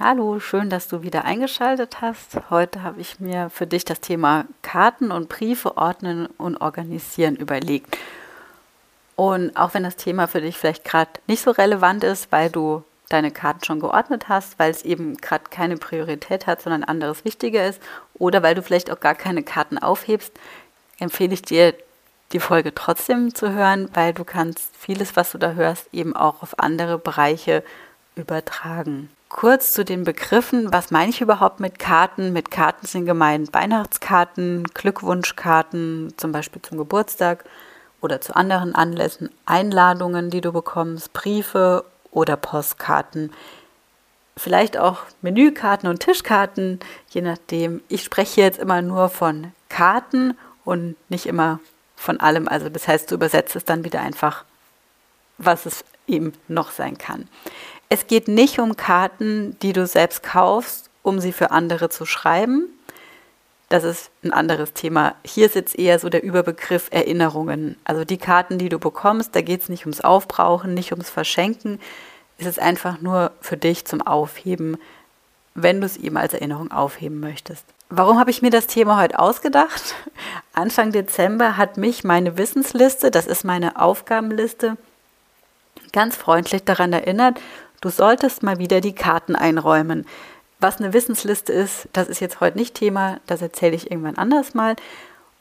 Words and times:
Hallo, 0.00 0.38
schön, 0.38 0.70
dass 0.70 0.86
du 0.86 1.02
wieder 1.02 1.24
eingeschaltet 1.24 2.00
hast. 2.00 2.38
Heute 2.50 2.84
habe 2.84 3.00
ich 3.00 3.18
mir 3.18 3.50
für 3.50 3.66
dich 3.66 3.84
das 3.84 4.00
Thema 4.00 4.44
Karten 4.62 5.10
und 5.10 5.28
Briefe 5.28 5.76
ordnen 5.76 6.26
und 6.38 6.58
organisieren 6.58 7.34
überlegt. 7.34 7.98
Und 9.16 9.56
auch 9.56 9.74
wenn 9.74 9.82
das 9.82 9.96
Thema 9.96 10.28
für 10.28 10.40
dich 10.40 10.56
vielleicht 10.56 10.84
gerade 10.84 11.10
nicht 11.26 11.42
so 11.42 11.50
relevant 11.50 12.04
ist, 12.04 12.30
weil 12.30 12.48
du 12.48 12.84
deine 13.08 13.32
Karten 13.32 13.64
schon 13.64 13.80
geordnet 13.80 14.28
hast, 14.28 14.56
weil 14.60 14.70
es 14.70 14.82
eben 14.82 15.16
gerade 15.16 15.46
keine 15.50 15.76
Priorität 15.76 16.46
hat, 16.46 16.62
sondern 16.62 16.84
anderes 16.84 17.24
wichtiger 17.24 17.66
ist, 17.66 17.82
oder 18.14 18.44
weil 18.44 18.54
du 18.54 18.62
vielleicht 18.62 18.92
auch 18.92 19.00
gar 19.00 19.16
keine 19.16 19.42
Karten 19.42 19.78
aufhebst, 19.78 20.30
empfehle 21.00 21.34
ich 21.34 21.42
dir, 21.42 21.74
die 22.30 22.38
Folge 22.38 22.72
trotzdem 22.72 23.34
zu 23.34 23.50
hören, 23.50 23.90
weil 23.94 24.14
du 24.14 24.22
kannst 24.22 24.76
vieles, 24.76 25.16
was 25.16 25.32
du 25.32 25.38
da 25.38 25.54
hörst, 25.54 25.88
eben 25.92 26.14
auch 26.14 26.40
auf 26.44 26.56
andere 26.60 26.98
Bereiche 26.98 27.64
übertragen. 28.14 29.10
Kurz 29.28 29.72
zu 29.72 29.84
den 29.84 30.04
Begriffen. 30.04 30.72
Was 30.72 30.90
meine 30.90 31.10
ich 31.10 31.20
überhaupt 31.20 31.60
mit 31.60 31.78
Karten? 31.78 32.32
Mit 32.32 32.50
Karten 32.50 32.86
sind 32.86 33.04
gemeint 33.04 33.52
Weihnachtskarten, 33.52 34.64
Glückwunschkarten, 34.72 36.14
zum 36.16 36.32
Beispiel 36.32 36.62
zum 36.62 36.78
Geburtstag 36.78 37.44
oder 38.00 38.20
zu 38.22 38.34
anderen 38.34 38.74
Anlässen, 38.74 39.30
Einladungen, 39.44 40.30
die 40.30 40.40
du 40.40 40.52
bekommst, 40.52 41.12
Briefe 41.12 41.84
oder 42.10 42.36
Postkarten. 42.36 43.32
Vielleicht 44.36 44.78
auch 44.78 45.00
Menükarten 45.20 45.90
und 45.90 46.00
Tischkarten, 46.00 46.80
je 47.10 47.20
nachdem. 47.20 47.82
Ich 47.88 48.04
spreche 48.04 48.40
jetzt 48.40 48.58
immer 48.58 48.80
nur 48.80 49.10
von 49.10 49.52
Karten 49.68 50.38
und 50.64 50.96
nicht 51.10 51.26
immer 51.26 51.60
von 51.96 52.18
allem. 52.20 52.48
Also 52.48 52.70
das 52.70 52.88
heißt, 52.88 53.10
du 53.10 53.16
übersetzt 53.16 53.56
es 53.56 53.64
dann 53.64 53.84
wieder 53.84 54.00
einfach, 54.00 54.44
was 55.36 55.66
es 55.66 55.84
eben 56.06 56.32
noch 56.46 56.70
sein 56.70 56.96
kann. 56.96 57.28
Es 57.88 58.06
geht 58.06 58.28
nicht 58.28 58.58
um 58.58 58.76
Karten, 58.76 59.56
die 59.60 59.72
du 59.72 59.86
selbst 59.86 60.22
kaufst, 60.22 60.90
um 61.02 61.20
sie 61.20 61.32
für 61.32 61.50
andere 61.50 61.88
zu 61.88 62.04
schreiben. 62.04 62.68
Das 63.70 63.84
ist 63.84 64.10
ein 64.22 64.32
anderes 64.32 64.72
Thema. 64.72 65.14
Hier 65.24 65.46
ist 65.46 65.54
jetzt 65.54 65.78
eher 65.78 65.98
so 65.98 66.08
der 66.08 66.22
Überbegriff 66.22 66.88
Erinnerungen. 66.90 67.76
Also 67.84 68.04
die 68.04 68.16
Karten, 68.18 68.58
die 68.58 68.68
du 68.68 68.78
bekommst, 68.78 69.34
da 69.34 69.42
geht 69.42 69.62
es 69.62 69.68
nicht 69.68 69.84
ums 69.84 70.00
Aufbrauchen, 70.00 70.74
nicht 70.74 70.92
ums 70.92 71.10
Verschenken. 71.10 71.78
Es 72.38 72.46
ist 72.46 72.58
einfach 72.58 73.00
nur 73.00 73.32
für 73.40 73.56
dich 73.56 73.84
zum 73.84 74.00
Aufheben, 74.00 74.78
wenn 75.54 75.80
du 75.80 75.86
es 75.86 75.96
eben 75.96 76.16
als 76.16 76.34
Erinnerung 76.34 76.70
aufheben 76.70 77.20
möchtest. 77.20 77.64
Warum 77.90 78.18
habe 78.18 78.30
ich 78.30 78.42
mir 78.42 78.50
das 78.50 78.66
Thema 78.66 79.00
heute 79.00 79.18
ausgedacht? 79.18 79.94
Anfang 80.52 80.92
Dezember 80.92 81.56
hat 81.56 81.76
mich 81.78 82.04
meine 82.04 82.36
Wissensliste, 82.36 83.10
das 83.10 83.26
ist 83.26 83.44
meine 83.44 83.80
Aufgabenliste, 83.80 84.76
ganz 85.92 86.16
freundlich 86.16 86.64
daran 86.64 86.92
erinnert, 86.92 87.40
Du 87.80 87.90
solltest 87.90 88.42
mal 88.42 88.58
wieder 88.58 88.80
die 88.80 88.94
Karten 88.94 89.36
einräumen. 89.36 90.06
Was 90.60 90.78
eine 90.78 90.92
Wissensliste 90.92 91.52
ist, 91.52 91.88
das 91.92 92.08
ist 92.08 92.20
jetzt 92.20 92.40
heute 92.40 92.58
nicht 92.58 92.74
Thema, 92.74 93.20
das 93.26 93.42
erzähle 93.42 93.76
ich 93.76 93.90
irgendwann 93.90 94.16
anders 94.16 94.54
mal. 94.54 94.74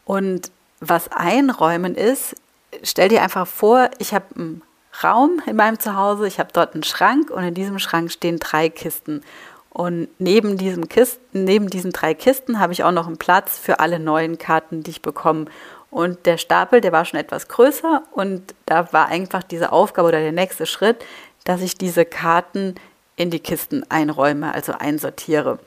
Und 0.05 0.51
was 0.79 1.11
einräumen 1.11 1.95
ist, 1.95 2.35
stell 2.83 3.09
dir 3.09 3.23
einfach 3.23 3.47
vor, 3.47 3.89
ich 3.97 4.13
habe 4.13 4.25
einen 4.35 4.61
Raum 5.03 5.41
in 5.47 5.55
meinem 5.55 5.79
Zuhause, 5.79 6.27
ich 6.27 6.39
habe 6.39 6.49
dort 6.53 6.75
einen 6.75 6.83
Schrank 6.83 7.31
und 7.31 7.43
in 7.43 7.55
diesem 7.55 7.79
Schrank 7.79 8.11
stehen 8.11 8.39
drei 8.39 8.69
Kisten. 8.69 9.23
Und 9.69 10.07
neben, 10.19 10.57
diesem 10.57 10.89
Kisten, 10.89 11.43
neben 11.43 11.69
diesen 11.69 11.91
drei 11.91 12.13
Kisten 12.13 12.59
habe 12.59 12.73
ich 12.73 12.83
auch 12.83 12.91
noch 12.91 13.07
einen 13.07 13.17
Platz 13.17 13.59
für 13.59 13.79
alle 13.79 13.99
neuen 13.99 14.37
Karten, 14.37 14.83
die 14.83 14.91
ich 14.91 15.01
bekomme. 15.01 15.45
Und 15.89 16.25
der 16.25 16.37
Stapel, 16.37 16.81
der 16.81 16.91
war 16.91 17.05
schon 17.05 17.19
etwas 17.19 17.47
größer 17.47 18.03
und 18.11 18.55
da 18.65 18.91
war 18.91 19.07
einfach 19.07 19.43
diese 19.43 19.71
Aufgabe 19.71 20.07
oder 20.07 20.19
der 20.19 20.31
nächste 20.31 20.65
Schritt, 20.65 21.05
dass 21.47 21.61
ich 21.61 21.77
diese 21.77 22.03
Karten 22.03 22.75
in 23.15 23.29
die 23.29 23.39
Kisten 23.39 23.89
einräume, 23.89 24.53
also 24.53 24.73
einsortiere. 24.73 25.59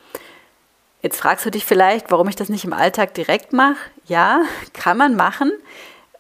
Jetzt 1.01 1.19
fragst 1.19 1.47
du 1.47 1.51
dich 1.51 1.65
vielleicht, 1.65 2.11
warum 2.11 2.29
ich 2.29 2.37
das 2.37 2.51
nicht 2.51 2.67
im 2.67 2.75
Alltag 2.75 3.15
direkt 3.15 3.55
mache. 3.55 3.79
Ja, 4.05 4.43
kann 4.75 4.99
man 4.99 5.17
machen. 5.17 5.51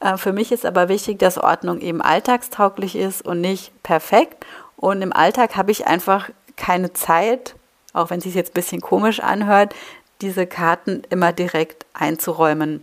Äh, 0.00 0.16
für 0.16 0.32
mich 0.32 0.50
ist 0.50 0.64
aber 0.64 0.88
wichtig, 0.88 1.18
dass 1.18 1.36
Ordnung 1.36 1.80
eben 1.80 2.00
alltagstauglich 2.00 2.96
ist 2.96 3.20
und 3.20 3.42
nicht 3.42 3.70
perfekt. 3.82 4.46
Und 4.78 5.02
im 5.02 5.12
Alltag 5.12 5.56
habe 5.56 5.72
ich 5.72 5.86
einfach 5.86 6.30
keine 6.56 6.94
Zeit, 6.94 7.54
auch 7.92 8.08
wenn 8.08 8.18
es 8.18 8.24
sich 8.24 8.34
jetzt 8.34 8.52
ein 8.52 8.54
bisschen 8.54 8.80
komisch 8.80 9.20
anhört, 9.20 9.74
diese 10.22 10.46
Karten 10.46 11.02
immer 11.10 11.34
direkt 11.34 11.84
einzuräumen. 11.92 12.82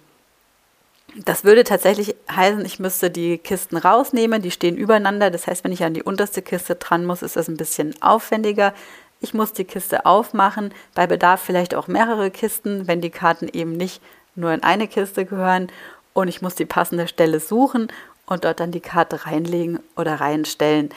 Das 1.26 1.44
würde 1.44 1.64
tatsächlich 1.64 2.16
heißen, 2.30 2.64
ich 2.64 2.80
müsste 2.80 3.10
die 3.10 3.40
Kisten 3.40 3.78
rausnehmen, 3.78 4.42
die 4.42 4.52
stehen 4.52 4.78
übereinander. 4.78 5.32
Das 5.32 5.48
heißt, 5.48 5.64
wenn 5.64 5.72
ich 5.72 5.84
an 5.84 5.94
die 5.94 6.04
unterste 6.04 6.42
Kiste 6.42 6.76
dran 6.76 7.06
muss, 7.06 7.24
ist 7.24 7.36
das 7.36 7.48
ein 7.48 7.58
bisschen 7.58 8.00
aufwendiger. 8.02 8.74
Ich 9.20 9.34
muss 9.34 9.52
die 9.54 9.64
Kiste 9.64 10.06
aufmachen, 10.06 10.74
bei 10.94 11.08
Bedarf 11.08 11.42
vielleicht 11.42 11.74
auch 11.74 11.88
mehrere 11.88 12.30
Kisten, 12.30 12.88
wenn 12.88 13.02
die 13.02 13.10
Karten 13.10 13.48
eben 13.52 13.72
nicht 13.72 14.02
nur 14.36 14.54
in 14.54 14.62
eine 14.62 14.88
Kiste 14.88 15.26
gehören. 15.26 15.72
Und 16.14 16.28
ich 16.28 16.42
muss 16.42 16.54
die 16.54 16.66
passende 16.66 17.08
Stelle 17.08 17.40
suchen 17.40 17.88
und 18.28 18.46
dort 18.46 18.60
dann 18.60 18.72
die 18.72 18.80
Karte 18.80 19.26
reinlegen 19.26 19.80
oder 19.96 20.16
reinstellen. 20.20 20.90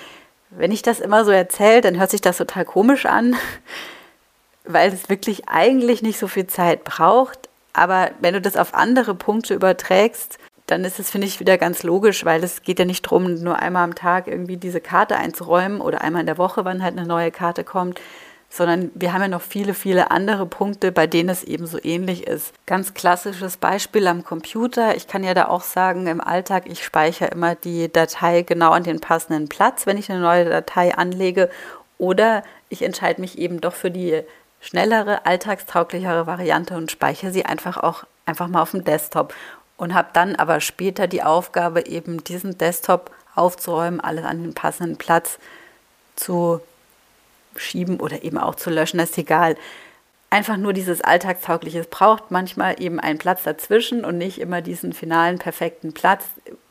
Wenn 0.50 0.72
ich 0.72 0.82
das 0.82 1.00
immer 1.00 1.24
so 1.24 1.30
erzähle, 1.30 1.80
dann 1.80 1.98
hört 1.98 2.10
sich 2.10 2.20
das 2.20 2.36
total 2.36 2.66
komisch 2.66 3.06
an, 3.06 3.36
weil 4.64 4.92
es 4.92 5.08
wirklich 5.08 5.48
eigentlich 5.48 6.02
nicht 6.02 6.18
so 6.18 6.28
viel 6.28 6.46
Zeit 6.46 6.84
braucht. 6.84 7.39
Aber 7.72 8.10
wenn 8.20 8.34
du 8.34 8.40
das 8.40 8.56
auf 8.56 8.74
andere 8.74 9.14
Punkte 9.14 9.54
überträgst, 9.54 10.38
dann 10.66 10.84
ist 10.84 11.00
es, 11.00 11.10
finde 11.10 11.26
ich, 11.26 11.40
wieder 11.40 11.58
ganz 11.58 11.82
logisch, 11.82 12.24
weil 12.24 12.44
es 12.44 12.62
geht 12.62 12.78
ja 12.78 12.84
nicht 12.84 13.04
darum, 13.04 13.34
nur 13.34 13.58
einmal 13.58 13.84
am 13.84 13.94
Tag 13.94 14.28
irgendwie 14.28 14.56
diese 14.56 14.80
Karte 14.80 15.16
einzuräumen 15.16 15.80
oder 15.80 16.02
einmal 16.02 16.20
in 16.20 16.26
der 16.26 16.38
Woche, 16.38 16.64
wann 16.64 16.82
halt 16.82 16.96
eine 16.96 17.06
neue 17.06 17.32
Karte 17.32 17.64
kommt, 17.64 18.00
sondern 18.48 18.90
wir 18.94 19.12
haben 19.12 19.22
ja 19.22 19.28
noch 19.28 19.42
viele, 19.42 19.74
viele 19.74 20.10
andere 20.10 20.46
Punkte, 20.46 20.92
bei 20.92 21.06
denen 21.06 21.28
es 21.28 21.44
eben 21.44 21.66
so 21.66 21.78
ähnlich 21.82 22.26
ist. 22.26 22.52
Ganz 22.66 22.94
klassisches 22.94 23.56
Beispiel 23.56 24.06
am 24.06 24.24
Computer. 24.24 24.96
Ich 24.96 25.06
kann 25.06 25.24
ja 25.24 25.34
da 25.34 25.48
auch 25.48 25.62
sagen, 25.62 26.06
im 26.08 26.20
Alltag, 26.20 26.64
ich 26.66 26.84
speichere 26.84 27.28
immer 27.28 27.54
die 27.54 27.92
Datei 27.92 28.42
genau 28.42 28.70
an 28.70 28.82
den 28.82 29.00
passenden 29.00 29.48
Platz, 29.48 29.86
wenn 29.86 29.98
ich 29.98 30.10
eine 30.10 30.20
neue 30.20 30.44
Datei 30.46 30.94
anlege. 30.94 31.48
Oder 31.98 32.42
ich 32.68 32.82
entscheide 32.82 33.20
mich 33.20 33.38
eben 33.38 33.60
doch 33.60 33.74
für 33.74 33.90
die 33.90 34.22
schnellere, 34.60 35.26
alltagstauglichere 35.26 36.26
Variante 36.26 36.76
und 36.76 36.90
speichere 36.90 37.32
sie 37.32 37.44
einfach 37.44 37.76
auch 37.76 38.04
einfach 38.26 38.48
mal 38.48 38.62
auf 38.62 38.72
dem 38.72 38.84
Desktop. 38.84 39.34
Und 39.76 39.94
habe 39.94 40.08
dann 40.12 40.36
aber 40.36 40.60
später 40.60 41.06
die 41.06 41.22
Aufgabe, 41.22 41.86
eben 41.86 42.22
diesen 42.22 42.58
Desktop 42.58 43.10
aufzuräumen, 43.34 44.00
alles 44.00 44.24
an 44.24 44.42
den 44.42 44.54
passenden 44.54 44.98
Platz 44.98 45.38
zu 46.16 46.60
schieben 47.56 47.98
oder 47.98 48.22
eben 48.22 48.36
auch 48.36 48.54
zu 48.54 48.68
löschen, 48.70 49.00
ist 49.00 49.16
egal. 49.16 49.56
Einfach 50.28 50.58
nur 50.58 50.72
dieses 50.72 51.00
Alltagstaugliches 51.00 51.86
braucht 51.86 52.30
manchmal 52.30 52.80
eben 52.80 53.00
einen 53.00 53.18
Platz 53.18 53.42
dazwischen 53.42 54.04
und 54.04 54.18
nicht 54.18 54.38
immer 54.38 54.60
diesen 54.60 54.92
finalen 54.92 55.38
perfekten 55.38 55.92
Platz, 55.92 56.24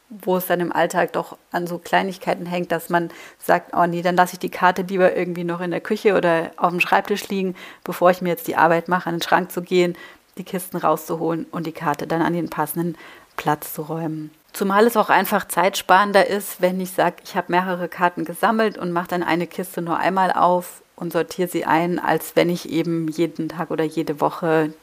wo 0.09 0.37
es 0.37 0.47
dann 0.47 0.59
im 0.59 0.71
Alltag 0.71 1.13
doch 1.13 1.37
an 1.51 1.67
so 1.67 1.77
Kleinigkeiten 1.77 2.45
hängt, 2.45 2.71
dass 2.71 2.89
man 2.89 3.09
sagt, 3.37 3.75
oh 3.75 3.85
nee, 3.85 4.01
dann 4.01 4.15
lasse 4.15 4.33
ich 4.33 4.39
die 4.39 4.49
Karte 4.49 4.81
lieber 4.81 5.15
irgendwie 5.15 5.43
noch 5.43 5.61
in 5.61 5.71
der 5.71 5.81
Küche 5.81 6.15
oder 6.15 6.51
auf 6.57 6.71
dem 6.71 6.79
Schreibtisch 6.79 7.27
liegen, 7.29 7.55
bevor 7.83 8.09
ich 8.09 8.21
mir 8.21 8.29
jetzt 8.29 8.47
die 8.47 8.55
Arbeit 8.55 8.87
mache, 8.87 9.07
an 9.07 9.15
den 9.15 9.21
Schrank 9.21 9.51
zu 9.51 9.61
gehen, 9.61 9.95
die 10.37 10.43
Kisten 10.43 10.77
rauszuholen 10.77 11.45
und 11.51 11.67
die 11.67 11.71
Karte 11.71 12.07
dann 12.07 12.21
an 12.21 12.33
den 12.33 12.50
passenden 12.50 12.97
Platz 13.38 13.73
zu 13.73 13.83
räumen. 13.83 14.31
Zumal 14.51 14.88
es 14.88 14.97
auch 14.97 15.09
einfach 15.09 15.47
zeitsparender 15.47 16.25
ist, 16.25 16.59
wenn 16.59 16.81
ich 16.81 16.91
sage, 16.91 17.17
ich 17.23 17.35
habe 17.35 17.51
mehrere 17.51 17.88
Karten 17.88 18.25
gesammelt 18.25 18.77
und 18.77 18.91
mache 18.91 19.09
dann 19.09 19.23
eine 19.23 19.45
Kiste 19.45 19.81
nur 19.81 19.97
einmal 19.97 20.31
auf 20.31 20.81
und 20.95 21.13
sortiere 21.13 21.47
sie 21.47 21.65
ein, 21.65 22.00
als 22.00 22.35
wenn 22.35 22.50
ich 22.50 22.69
eben 22.69 23.07
jeden 23.09 23.47
Tag 23.47 23.69
oder 23.69 23.83
jede 23.83 24.19
Woche 24.19 24.73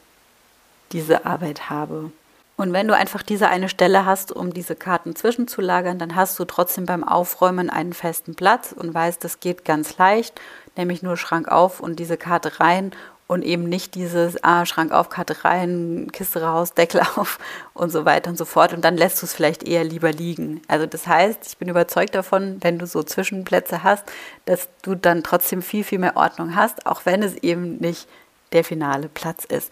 diese 0.93 1.25
Arbeit 1.25 1.69
habe. 1.69 2.11
Und 2.57 2.73
wenn 2.73 2.87
du 2.87 2.95
einfach 2.95 3.21
diese 3.21 3.49
eine 3.49 3.69
Stelle 3.69 4.05
hast, 4.05 4.31
um 4.31 4.51
diese 4.51 4.75
Karten 4.75 5.15
zwischenzulagern, 5.15 5.99
dann 5.99 6.15
hast 6.15 6.37
du 6.39 6.45
trotzdem 6.45 6.87
beim 6.87 7.03
Aufräumen 7.03 7.69
einen 7.69 7.93
festen 7.93 8.33
Platz 8.33 8.71
und 8.71 8.93
weißt, 8.93 9.23
das 9.23 9.39
geht 9.39 9.63
ganz 9.63 9.97
leicht, 9.99 10.41
nämlich 10.75 11.03
nur 11.03 11.17
Schrank 11.17 11.49
auf 11.49 11.79
und 11.79 11.99
diese 11.99 12.17
Karte 12.17 12.59
rein 12.59 12.91
und 13.27 13.43
eben 13.43 13.63
nicht 13.63 13.93
dieses 13.93 14.43
ah, 14.43 14.65
Schrank 14.65 14.91
auf, 14.91 15.09
Karte 15.09 15.43
rein, 15.45 16.07
Kiste 16.11 16.41
raus, 16.41 16.73
Deckel 16.73 17.01
auf 17.15 17.37
und 17.75 17.91
so 17.91 18.05
weiter 18.05 18.31
und 18.31 18.37
so 18.37 18.45
fort. 18.45 18.73
Und 18.73 18.83
dann 18.83 18.97
lässt 18.97 19.21
du 19.21 19.27
es 19.27 19.33
vielleicht 19.33 19.61
eher 19.61 19.83
lieber 19.83 20.11
liegen. 20.11 20.61
Also 20.67 20.87
das 20.87 21.05
heißt, 21.05 21.45
ich 21.45 21.57
bin 21.57 21.69
überzeugt 21.69 22.15
davon, 22.15 22.57
wenn 22.61 22.79
du 22.79 22.87
so 22.87 23.03
Zwischenplätze 23.03 23.83
hast, 23.83 24.05
dass 24.45 24.67
du 24.81 24.95
dann 24.95 25.21
trotzdem 25.21 25.61
viel, 25.61 25.83
viel 25.83 25.99
mehr 25.99 26.17
Ordnung 26.17 26.55
hast, 26.55 26.87
auch 26.87 27.01
wenn 27.05 27.21
es 27.21 27.35
eben 27.35 27.77
nicht 27.77 28.07
der 28.51 28.63
finale 28.63 29.09
Platz 29.09 29.45
ist. 29.45 29.71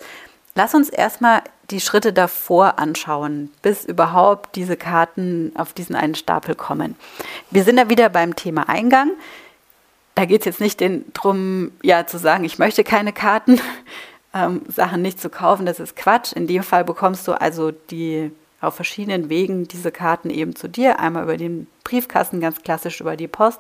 Lass 0.54 0.74
uns 0.74 0.90
erstmal 0.90 1.42
die 1.72 1.80
Schritte 1.80 2.14
davor 2.14 2.80
anschauen, 2.80 3.52
bis 3.62 3.86
überhaupt 3.86 4.56
diese 4.56 4.78
Karten 4.78 5.52
auf 5.56 5.74
diesen 5.74 5.96
einen 5.96 6.16
Stapel 6.16 6.56
kommen. 6.56 6.96
Wir 7.52 7.64
sind 7.64 7.78
da 7.78 7.90
wieder 7.90 8.10
beim 8.10 8.36
Thema 8.36 8.70
Eingang. 8.70 9.12
Da 10.14 10.26
geht 10.26 10.42
es 10.42 10.46
jetzt 10.46 10.62
nicht 10.62 10.82
darum, 11.14 11.72
ja, 11.82 12.08
zu 12.08 12.18
sagen, 12.18 12.44
ich 12.44 12.60
möchte 12.60 12.84
keine 12.84 13.14
Karten, 13.14 13.60
ähm, 14.34 14.62
Sachen 14.68 15.02
nicht 15.02 15.20
zu 15.20 15.30
kaufen, 15.30 15.66
das 15.66 15.80
ist 15.80 15.96
Quatsch. 15.96 16.34
In 16.34 16.48
dem 16.48 16.64
Fall 16.64 16.86
bekommst 16.86 17.28
du 17.28 17.34
also 17.34 17.72
die 17.72 18.32
auf 18.62 18.76
verschiedenen 18.76 19.30
Wegen 19.30 19.68
diese 19.68 19.92
Karten 19.92 20.30
eben 20.30 20.56
zu 20.56 20.68
dir. 20.68 21.00
Einmal 21.00 21.24
über 21.24 21.38
den 21.38 21.68
Briefkasten, 21.84 22.40
ganz 22.40 22.62
klassisch 22.62 23.02
über 23.02 23.16
die 23.16 23.28
Post. 23.28 23.60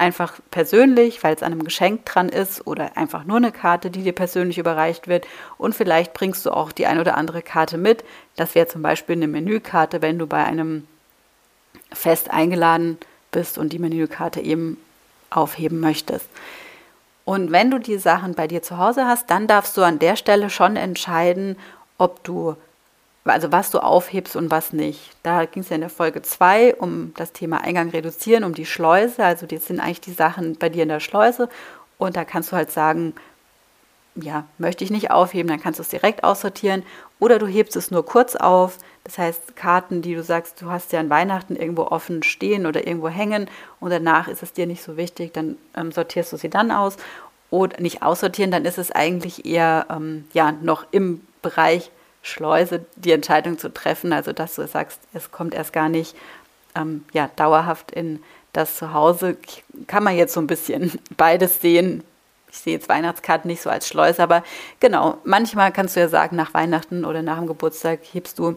Einfach 0.00 0.40
persönlich, 0.50 1.22
weil 1.22 1.34
es 1.34 1.42
an 1.42 1.52
einem 1.52 1.62
Geschenk 1.62 2.06
dran 2.06 2.30
ist 2.30 2.66
oder 2.66 2.96
einfach 2.96 3.24
nur 3.24 3.36
eine 3.36 3.52
Karte, 3.52 3.90
die 3.90 4.02
dir 4.02 4.14
persönlich 4.14 4.56
überreicht 4.56 5.08
wird. 5.08 5.26
Und 5.58 5.74
vielleicht 5.74 6.14
bringst 6.14 6.46
du 6.46 6.52
auch 6.52 6.72
die 6.72 6.86
ein 6.86 6.98
oder 6.98 7.18
andere 7.18 7.42
Karte 7.42 7.76
mit. 7.76 8.02
Das 8.34 8.54
wäre 8.54 8.66
zum 8.66 8.80
Beispiel 8.80 9.16
eine 9.16 9.28
Menükarte, 9.28 10.00
wenn 10.00 10.18
du 10.18 10.26
bei 10.26 10.42
einem 10.42 10.86
Fest 11.92 12.30
eingeladen 12.30 12.96
bist 13.30 13.58
und 13.58 13.74
die 13.74 13.78
Menükarte 13.78 14.40
eben 14.40 14.78
aufheben 15.28 15.80
möchtest. 15.80 16.26
Und 17.26 17.52
wenn 17.52 17.70
du 17.70 17.78
die 17.78 17.98
Sachen 17.98 18.32
bei 18.32 18.46
dir 18.46 18.62
zu 18.62 18.78
Hause 18.78 19.04
hast, 19.04 19.28
dann 19.28 19.46
darfst 19.46 19.76
du 19.76 19.82
an 19.82 19.98
der 19.98 20.16
Stelle 20.16 20.48
schon 20.48 20.76
entscheiden, 20.76 21.58
ob 21.98 22.24
du 22.24 22.56
also 23.24 23.52
was 23.52 23.70
du 23.70 23.78
aufhebst 23.78 24.36
und 24.36 24.50
was 24.50 24.72
nicht. 24.72 25.10
Da 25.22 25.44
ging 25.44 25.62
es 25.62 25.68
ja 25.68 25.74
in 25.74 25.82
der 25.82 25.90
Folge 25.90 26.22
2 26.22 26.76
um 26.76 27.12
das 27.16 27.32
Thema 27.32 27.60
Eingang 27.60 27.90
reduzieren, 27.90 28.44
um 28.44 28.54
die 28.54 28.66
Schleuse. 28.66 29.24
Also 29.24 29.46
das 29.46 29.66
sind 29.66 29.80
eigentlich 29.80 30.00
die 30.00 30.12
Sachen 30.12 30.56
bei 30.56 30.68
dir 30.68 30.84
in 30.84 30.88
der 30.88 31.00
Schleuse. 31.00 31.48
Und 31.98 32.16
da 32.16 32.24
kannst 32.24 32.50
du 32.50 32.56
halt 32.56 32.70
sagen, 32.70 33.14
ja, 34.16 34.44
möchte 34.58 34.84
ich 34.84 34.90
nicht 34.90 35.10
aufheben, 35.10 35.48
dann 35.48 35.60
kannst 35.60 35.78
du 35.78 35.82
es 35.82 35.88
direkt 35.88 36.24
aussortieren. 36.24 36.82
Oder 37.18 37.38
du 37.38 37.46
hebst 37.46 37.76
es 37.76 37.90
nur 37.90 38.04
kurz 38.04 38.36
auf. 38.36 38.78
Das 39.04 39.18
heißt, 39.18 39.54
Karten, 39.56 40.02
die 40.02 40.14
du 40.14 40.22
sagst, 40.22 40.60
du 40.62 40.70
hast 40.70 40.92
ja 40.92 41.00
an 41.00 41.10
Weihnachten 41.10 41.56
irgendwo 41.56 41.82
offen 41.82 42.22
stehen 42.22 42.66
oder 42.66 42.86
irgendwo 42.86 43.08
hängen 43.08 43.48
und 43.80 43.90
danach 43.90 44.28
ist 44.28 44.42
es 44.42 44.52
dir 44.52 44.66
nicht 44.66 44.82
so 44.82 44.96
wichtig, 44.96 45.32
dann 45.32 45.56
ähm, 45.76 45.92
sortierst 45.92 46.32
du 46.32 46.36
sie 46.36 46.50
dann 46.50 46.70
aus. 46.70 46.96
Oder 47.50 47.80
nicht 47.80 48.02
aussortieren, 48.02 48.50
dann 48.52 48.64
ist 48.64 48.78
es 48.78 48.92
eigentlich 48.92 49.44
eher 49.44 49.86
ähm, 49.90 50.24
ja, 50.32 50.52
noch 50.52 50.86
im 50.92 51.20
Bereich 51.42 51.90
Schleuse 52.22 52.84
die 52.96 53.12
Entscheidung 53.12 53.58
zu 53.58 53.72
treffen, 53.72 54.12
also 54.12 54.32
dass 54.32 54.54
du 54.54 54.66
sagst, 54.66 55.00
es 55.14 55.30
kommt 55.30 55.54
erst 55.54 55.72
gar 55.72 55.88
nicht 55.88 56.14
ähm, 56.74 57.04
ja, 57.12 57.30
dauerhaft 57.36 57.90
in 57.90 58.22
das 58.52 58.76
Zuhause, 58.76 59.36
kann 59.86 60.04
man 60.04 60.16
jetzt 60.16 60.34
so 60.34 60.40
ein 60.40 60.46
bisschen 60.46 60.98
beides 61.16 61.60
sehen. 61.60 62.04
Ich 62.50 62.58
sehe 62.58 62.72
jetzt 62.74 62.88
Weihnachtskarten 62.88 63.48
nicht 63.48 63.62
so 63.62 63.70
als 63.70 63.86
Schleuse, 63.86 64.22
aber 64.22 64.42
genau, 64.80 65.18
manchmal 65.24 65.72
kannst 65.72 65.94
du 65.94 66.00
ja 66.00 66.08
sagen, 66.08 66.34
nach 66.34 66.52
Weihnachten 66.52 67.04
oder 67.04 67.22
nach 67.22 67.38
dem 67.38 67.46
Geburtstag 67.46 68.00
hebst 68.12 68.38
du 68.38 68.56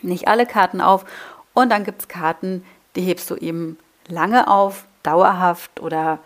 nicht 0.00 0.28
alle 0.28 0.46
Karten 0.46 0.80
auf 0.80 1.04
und 1.54 1.70
dann 1.70 1.84
gibt 1.84 2.02
es 2.02 2.08
Karten, 2.08 2.64
die 2.94 3.02
hebst 3.02 3.30
du 3.30 3.36
eben 3.36 3.78
lange 4.06 4.48
auf, 4.48 4.84
dauerhaft 5.02 5.80
oder 5.80 6.20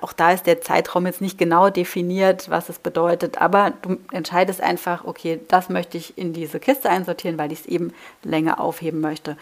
auch 0.00 0.12
da 0.12 0.32
ist 0.32 0.46
der 0.46 0.60
Zeitraum 0.60 1.06
jetzt 1.06 1.20
nicht 1.20 1.38
genau 1.38 1.70
definiert, 1.70 2.50
was 2.50 2.68
es 2.68 2.78
bedeutet, 2.78 3.40
aber 3.40 3.72
du 3.82 3.96
entscheidest 4.12 4.60
einfach, 4.60 5.04
okay, 5.04 5.40
das 5.48 5.68
möchte 5.68 5.96
ich 5.96 6.18
in 6.18 6.32
diese 6.32 6.60
Kiste 6.60 6.90
einsortieren, 6.90 7.38
weil 7.38 7.52
ich 7.52 7.60
es 7.60 7.66
eben 7.66 7.92
länger 8.22 8.60
aufheben 8.60 9.00
möchte. 9.00 9.36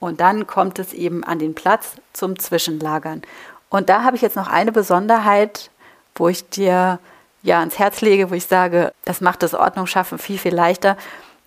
Und 0.00 0.20
dann 0.20 0.48
kommt 0.48 0.80
es 0.80 0.92
eben 0.92 1.22
an 1.22 1.38
den 1.38 1.54
Platz 1.54 1.94
zum 2.12 2.36
Zwischenlagern. 2.38 3.22
Und 3.70 3.88
da 3.88 4.02
habe 4.02 4.16
ich 4.16 4.22
jetzt 4.22 4.36
noch 4.36 4.48
eine 4.48 4.72
Besonderheit, 4.72 5.70
wo 6.16 6.28
ich 6.28 6.48
dir 6.48 6.98
ja 7.42 7.60
ans 7.60 7.78
Herz 7.78 8.00
lege, 8.00 8.30
wo 8.30 8.34
ich 8.34 8.46
sage, 8.46 8.92
das 9.04 9.20
macht 9.20 9.42
das 9.42 9.54
Ordnungsschaffen 9.54 10.18
viel, 10.18 10.38
viel 10.38 10.54
leichter 10.54 10.96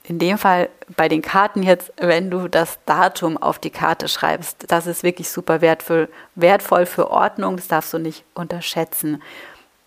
in 0.07 0.19
dem 0.19 0.37
Fall 0.37 0.69
bei 0.95 1.07
den 1.07 1.21
Karten 1.21 1.63
jetzt, 1.63 1.91
wenn 1.97 2.29
du 2.29 2.47
das 2.47 2.79
Datum 2.85 3.37
auf 3.37 3.59
die 3.59 3.71
Karte 3.71 4.07
schreibst, 4.07 4.65
das 4.71 4.87
ist 4.87 5.03
wirklich 5.03 5.29
super 5.29 5.61
wertvoll, 5.61 6.09
wertvoll 6.35 6.85
für 6.85 7.09
Ordnung, 7.09 7.57
das 7.57 7.67
darfst 7.67 7.93
du 7.93 7.97
nicht 7.97 8.23
unterschätzen, 8.33 9.21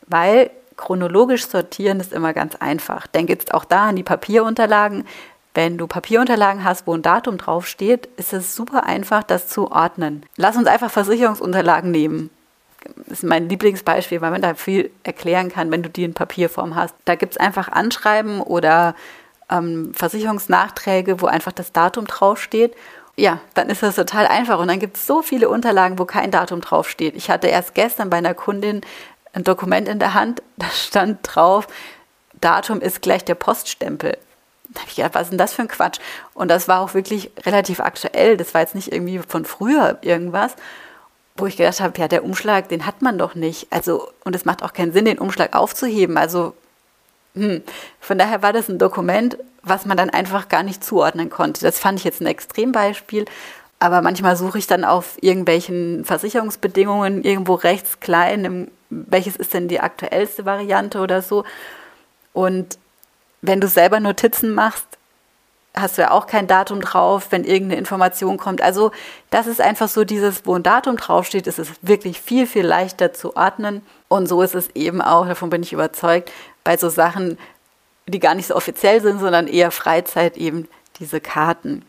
weil 0.06 0.50
chronologisch 0.76 1.46
sortieren 1.46 2.00
ist 2.00 2.12
immer 2.12 2.32
ganz 2.32 2.56
einfach. 2.56 3.06
Denk 3.06 3.28
jetzt 3.28 3.52
auch 3.52 3.64
da 3.64 3.88
an 3.88 3.96
die 3.96 4.02
Papierunterlagen. 4.02 5.06
Wenn 5.54 5.76
du 5.76 5.86
Papierunterlagen 5.86 6.62
hast, 6.62 6.86
wo 6.86 6.94
ein 6.94 7.02
Datum 7.02 7.36
draufsteht, 7.36 8.08
ist 8.16 8.32
es 8.32 8.54
super 8.54 8.84
einfach, 8.84 9.24
das 9.24 9.48
zu 9.48 9.72
ordnen. 9.72 10.24
Lass 10.36 10.56
uns 10.56 10.68
einfach 10.68 10.90
Versicherungsunterlagen 10.90 11.90
nehmen. 11.90 12.30
Das 12.96 13.18
ist 13.18 13.24
mein 13.24 13.48
Lieblingsbeispiel, 13.48 14.20
weil 14.20 14.30
man 14.30 14.40
da 14.40 14.54
viel 14.54 14.90
erklären 15.02 15.50
kann, 15.50 15.70
wenn 15.72 15.82
du 15.82 15.90
die 15.90 16.04
in 16.04 16.14
Papierform 16.14 16.76
hast. 16.76 16.94
Da 17.04 17.16
gibt 17.16 17.32
es 17.32 17.38
einfach 17.38 17.68
Anschreiben 17.68 18.40
oder 18.40 18.94
ähm, 19.50 19.92
Versicherungsnachträge, 19.94 21.20
wo 21.20 21.26
einfach 21.26 21.52
das 21.52 21.72
Datum 21.72 22.06
draufsteht. 22.06 22.74
Ja, 23.16 23.40
dann 23.54 23.68
ist 23.68 23.82
das 23.82 23.96
total 23.96 24.26
einfach. 24.26 24.58
Und 24.58 24.68
dann 24.68 24.78
gibt 24.78 24.96
es 24.96 25.06
so 25.06 25.22
viele 25.22 25.48
Unterlagen, 25.48 25.98
wo 25.98 26.04
kein 26.04 26.30
Datum 26.30 26.60
draufsteht. 26.60 27.16
Ich 27.16 27.30
hatte 27.30 27.48
erst 27.48 27.74
gestern 27.74 28.10
bei 28.10 28.18
einer 28.18 28.34
Kundin 28.34 28.82
ein 29.32 29.44
Dokument 29.44 29.88
in 29.88 29.98
der 29.98 30.14
Hand, 30.14 30.42
da 30.56 30.66
stand 30.66 31.18
drauf, 31.22 31.66
Datum 32.40 32.80
ist 32.80 33.02
gleich 33.02 33.24
der 33.24 33.34
Poststempel. 33.34 34.16
Da 34.68 34.80
habe 34.80 34.90
ich 34.90 34.96
gedacht, 34.96 35.14
was 35.14 35.22
ist 35.22 35.30
denn 35.30 35.38
das 35.38 35.54
für 35.54 35.62
ein 35.62 35.68
Quatsch? 35.68 35.98
Und 36.34 36.48
das 36.48 36.68
war 36.68 36.80
auch 36.80 36.94
wirklich 36.94 37.30
relativ 37.46 37.80
aktuell. 37.80 38.36
Das 38.36 38.52
war 38.52 38.60
jetzt 38.60 38.74
nicht 38.74 38.92
irgendwie 38.92 39.18
von 39.18 39.44
früher 39.44 39.98
irgendwas, 40.02 40.54
wo 41.36 41.46
ich 41.46 41.56
gedacht 41.56 41.80
habe, 41.80 41.98
ja, 41.98 42.06
der 42.06 42.22
Umschlag, 42.22 42.68
den 42.68 42.84
hat 42.84 43.00
man 43.00 43.16
doch 43.16 43.34
nicht. 43.34 43.68
Also, 43.70 44.08
und 44.24 44.36
es 44.36 44.44
macht 44.44 44.62
auch 44.62 44.74
keinen 44.74 44.92
Sinn, 44.92 45.06
den 45.06 45.18
Umschlag 45.18 45.56
aufzuheben. 45.56 46.18
Also, 46.18 46.54
hm. 47.34 47.62
Von 48.00 48.18
daher 48.18 48.42
war 48.42 48.52
das 48.52 48.68
ein 48.68 48.78
Dokument, 48.78 49.38
was 49.62 49.86
man 49.86 49.96
dann 49.96 50.10
einfach 50.10 50.48
gar 50.48 50.62
nicht 50.62 50.84
zuordnen 50.84 51.30
konnte. 51.30 51.62
Das 51.62 51.78
fand 51.78 51.98
ich 51.98 52.04
jetzt 52.04 52.20
ein 52.20 52.26
Extrembeispiel. 52.26 53.24
Aber 53.80 54.02
manchmal 54.02 54.36
suche 54.36 54.58
ich 54.58 54.66
dann 54.66 54.84
auf 54.84 55.16
irgendwelchen 55.20 56.04
Versicherungsbedingungen 56.04 57.22
irgendwo 57.22 57.54
rechts 57.54 58.00
klein, 58.00 58.44
im, 58.44 58.70
welches 58.90 59.36
ist 59.36 59.54
denn 59.54 59.68
die 59.68 59.80
aktuellste 59.80 60.44
Variante 60.44 60.98
oder 60.98 61.22
so. 61.22 61.44
Und 62.32 62.78
wenn 63.40 63.60
du 63.60 63.68
selber 63.68 64.00
Notizen 64.00 64.52
machst, 64.52 64.86
hast 65.76 65.96
du 65.96 66.02
ja 66.02 66.10
auch 66.10 66.26
kein 66.26 66.48
Datum 66.48 66.80
drauf, 66.80 67.28
wenn 67.30 67.44
irgendeine 67.44 67.78
Information 67.78 68.36
kommt. 68.36 68.62
Also 68.62 68.90
das 69.30 69.46
ist 69.46 69.60
einfach 69.60 69.88
so 69.88 70.04
dieses, 70.04 70.44
wo 70.44 70.54
ein 70.54 70.64
Datum 70.64 70.96
draufsteht, 70.96 71.46
ist 71.46 71.60
es 71.60 71.68
wirklich 71.82 72.20
viel, 72.20 72.46
viel 72.46 72.66
leichter 72.66 73.12
zu 73.12 73.36
ordnen. 73.36 73.82
Und 74.08 74.26
so 74.26 74.42
ist 74.42 74.56
es 74.56 74.70
eben 74.74 75.00
auch, 75.00 75.26
davon 75.26 75.50
bin 75.50 75.62
ich 75.62 75.72
überzeugt, 75.72 76.32
bei 76.68 76.76
so 76.76 76.90
Sachen, 76.90 77.38
die 78.06 78.18
gar 78.18 78.34
nicht 78.34 78.48
so 78.48 78.54
offiziell 78.54 79.00
sind, 79.00 79.20
sondern 79.20 79.46
eher 79.46 79.70
Freizeit 79.70 80.36
eben 80.36 80.68
diese 81.00 81.18
Karten. 81.18 81.82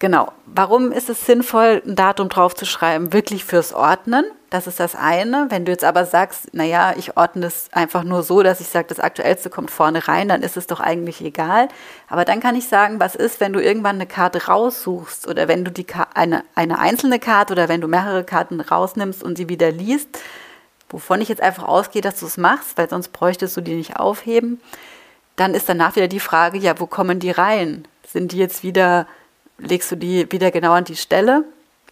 Genau. 0.00 0.32
Warum 0.46 0.90
ist 0.90 1.08
es 1.08 1.24
sinnvoll, 1.24 1.80
ein 1.86 1.94
Datum 1.94 2.28
draufzuschreiben? 2.28 3.12
Wirklich 3.12 3.44
fürs 3.44 3.72
Ordnen. 3.72 4.24
Das 4.50 4.66
ist 4.66 4.80
das 4.80 4.96
eine. 4.96 5.46
Wenn 5.50 5.64
du 5.64 5.70
jetzt 5.70 5.84
aber 5.84 6.06
sagst, 6.06 6.52
naja, 6.54 6.94
ich 6.96 7.16
ordne 7.16 7.46
es 7.46 7.68
einfach 7.70 8.02
nur 8.02 8.24
so, 8.24 8.42
dass 8.42 8.60
ich 8.60 8.66
sage, 8.66 8.88
das 8.88 8.98
Aktuellste 8.98 9.48
kommt 9.48 9.70
vorne 9.70 10.08
rein, 10.08 10.28
dann 10.28 10.42
ist 10.42 10.56
es 10.56 10.66
doch 10.66 10.80
eigentlich 10.80 11.20
egal. 11.20 11.68
Aber 12.08 12.24
dann 12.24 12.40
kann 12.40 12.56
ich 12.56 12.66
sagen, 12.66 12.98
was 12.98 13.14
ist, 13.14 13.38
wenn 13.38 13.52
du 13.52 13.62
irgendwann 13.62 13.94
eine 13.94 14.06
Karte 14.06 14.46
raussuchst 14.46 15.28
oder 15.28 15.46
wenn 15.46 15.64
du 15.64 15.70
die 15.70 15.86
eine, 16.14 16.42
eine 16.56 16.80
einzelne 16.80 17.20
Karte 17.20 17.52
oder 17.52 17.68
wenn 17.68 17.80
du 17.80 17.86
mehrere 17.86 18.24
Karten 18.24 18.60
rausnimmst 18.60 19.22
und 19.22 19.38
sie 19.38 19.48
wieder 19.48 19.70
liest, 19.70 20.18
wovon 20.90 21.20
ich 21.20 21.28
jetzt 21.28 21.42
einfach 21.42 21.64
ausgehe, 21.64 22.02
dass 22.02 22.20
du 22.20 22.26
es 22.26 22.36
machst, 22.36 22.76
weil 22.76 22.88
sonst 22.88 23.08
bräuchtest 23.08 23.56
du 23.56 23.60
die 23.60 23.74
nicht 23.74 23.96
aufheben. 23.96 24.60
Dann 25.36 25.54
ist 25.54 25.68
danach 25.68 25.96
wieder 25.96 26.08
die 26.08 26.20
Frage, 26.20 26.58
ja, 26.58 26.78
wo 26.80 26.86
kommen 26.86 27.20
die 27.20 27.30
rein? 27.30 27.86
Sind 28.06 28.32
die 28.32 28.38
jetzt 28.38 28.62
wieder, 28.62 29.06
legst 29.58 29.90
du 29.92 29.96
die 29.96 30.30
wieder 30.32 30.50
genau 30.50 30.72
an 30.72 30.84
die 30.84 30.96
Stelle? 30.96 31.44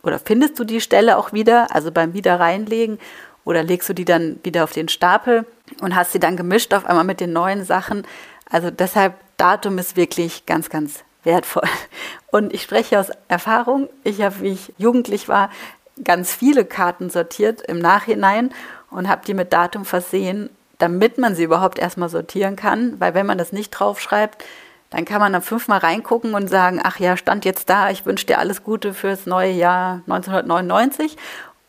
Oder 0.02 0.18
findest 0.18 0.58
du 0.58 0.64
die 0.64 0.80
Stelle 0.80 1.18
auch 1.18 1.32
wieder, 1.32 1.74
also 1.74 1.92
beim 1.92 2.14
Wiederreinlegen? 2.14 2.98
Oder 3.44 3.62
legst 3.62 3.88
du 3.88 3.92
die 3.92 4.04
dann 4.04 4.40
wieder 4.42 4.64
auf 4.64 4.72
den 4.72 4.88
Stapel 4.88 5.46
und 5.80 5.94
hast 5.94 6.12
sie 6.12 6.18
dann 6.18 6.36
gemischt 6.36 6.74
auf 6.74 6.84
einmal 6.84 7.04
mit 7.04 7.20
den 7.20 7.32
neuen 7.32 7.64
Sachen? 7.64 8.06
Also 8.50 8.70
deshalb, 8.70 9.14
Datum 9.36 9.78
ist 9.78 9.96
wirklich 9.96 10.46
ganz, 10.46 10.70
ganz 10.70 11.04
wertvoll. 11.22 11.68
Und 12.30 12.54
ich 12.54 12.62
spreche 12.62 12.98
aus 12.98 13.10
Erfahrung. 13.28 13.88
Ich 14.02 14.22
habe, 14.22 14.40
wie 14.40 14.52
ich 14.52 14.72
jugendlich 14.78 15.28
war, 15.28 15.50
ganz 16.02 16.32
viele 16.32 16.64
Karten 16.64 17.10
sortiert 17.10 17.62
im 17.62 17.78
Nachhinein 17.78 18.52
und 18.90 19.08
habe 19.08 19.24
die 19.26 19.34
mit 19.34 19.52
Datum 19.52 19.84
versehen, 19.84 20.50
damit 20.78 21.18
man 21.18 21.34
sie 21.34 21.44
überhaupt 21.44 21.78
erstmal 21.78 22.08
sortieren 22.08 22.56
kann. 22.56 23.00
Weil 23.00 23.14
wenn 23.14 23.26
man 23.26 23.38
das 23.38 23.52
nicht 23.52 23.70
draufschreibt, 23.70 24.44
dann 24.90 25.04
kann 25.04 25.20
man 25.20 25.32
dann 25.32 25.42
fünfmal 25.42 25.78
reingucken 25.78 26.34
und 26.34 26.48
sagen, 26.48 26.80
ach 26.82 26.98
ja, 27.00 27.16
stand 27.16 27.44
jetzt 27.44 27.68
da, 27.68 27.90
ich 27.90 28.06
wünsche 28.06 28.26
dir 28.26 28.38
alles 28.38 28.62
Gute 28.62 28.94
fürs 28.94 29.26
neue 29.26 29.50
Jahr 29.50 30.02
1999. 30.06 31.16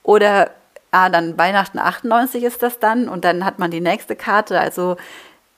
Oder 0.03 0.51
ah, 0.91 1.09
dann 1.09 1.38
Weihnachten 1.38 1.79
98 1.79 2.43
ist 2.43 2.63
das 2.63 2.79
dann 2.79 3.09
und 3.09 3.25
dann 3.25 3.43
hat 3.43 3.59
man 3.59 3.71
die 3.71 3.81
nächste 3.81 4.15
Karte. 4.15 4.59
Also 4.59 4.97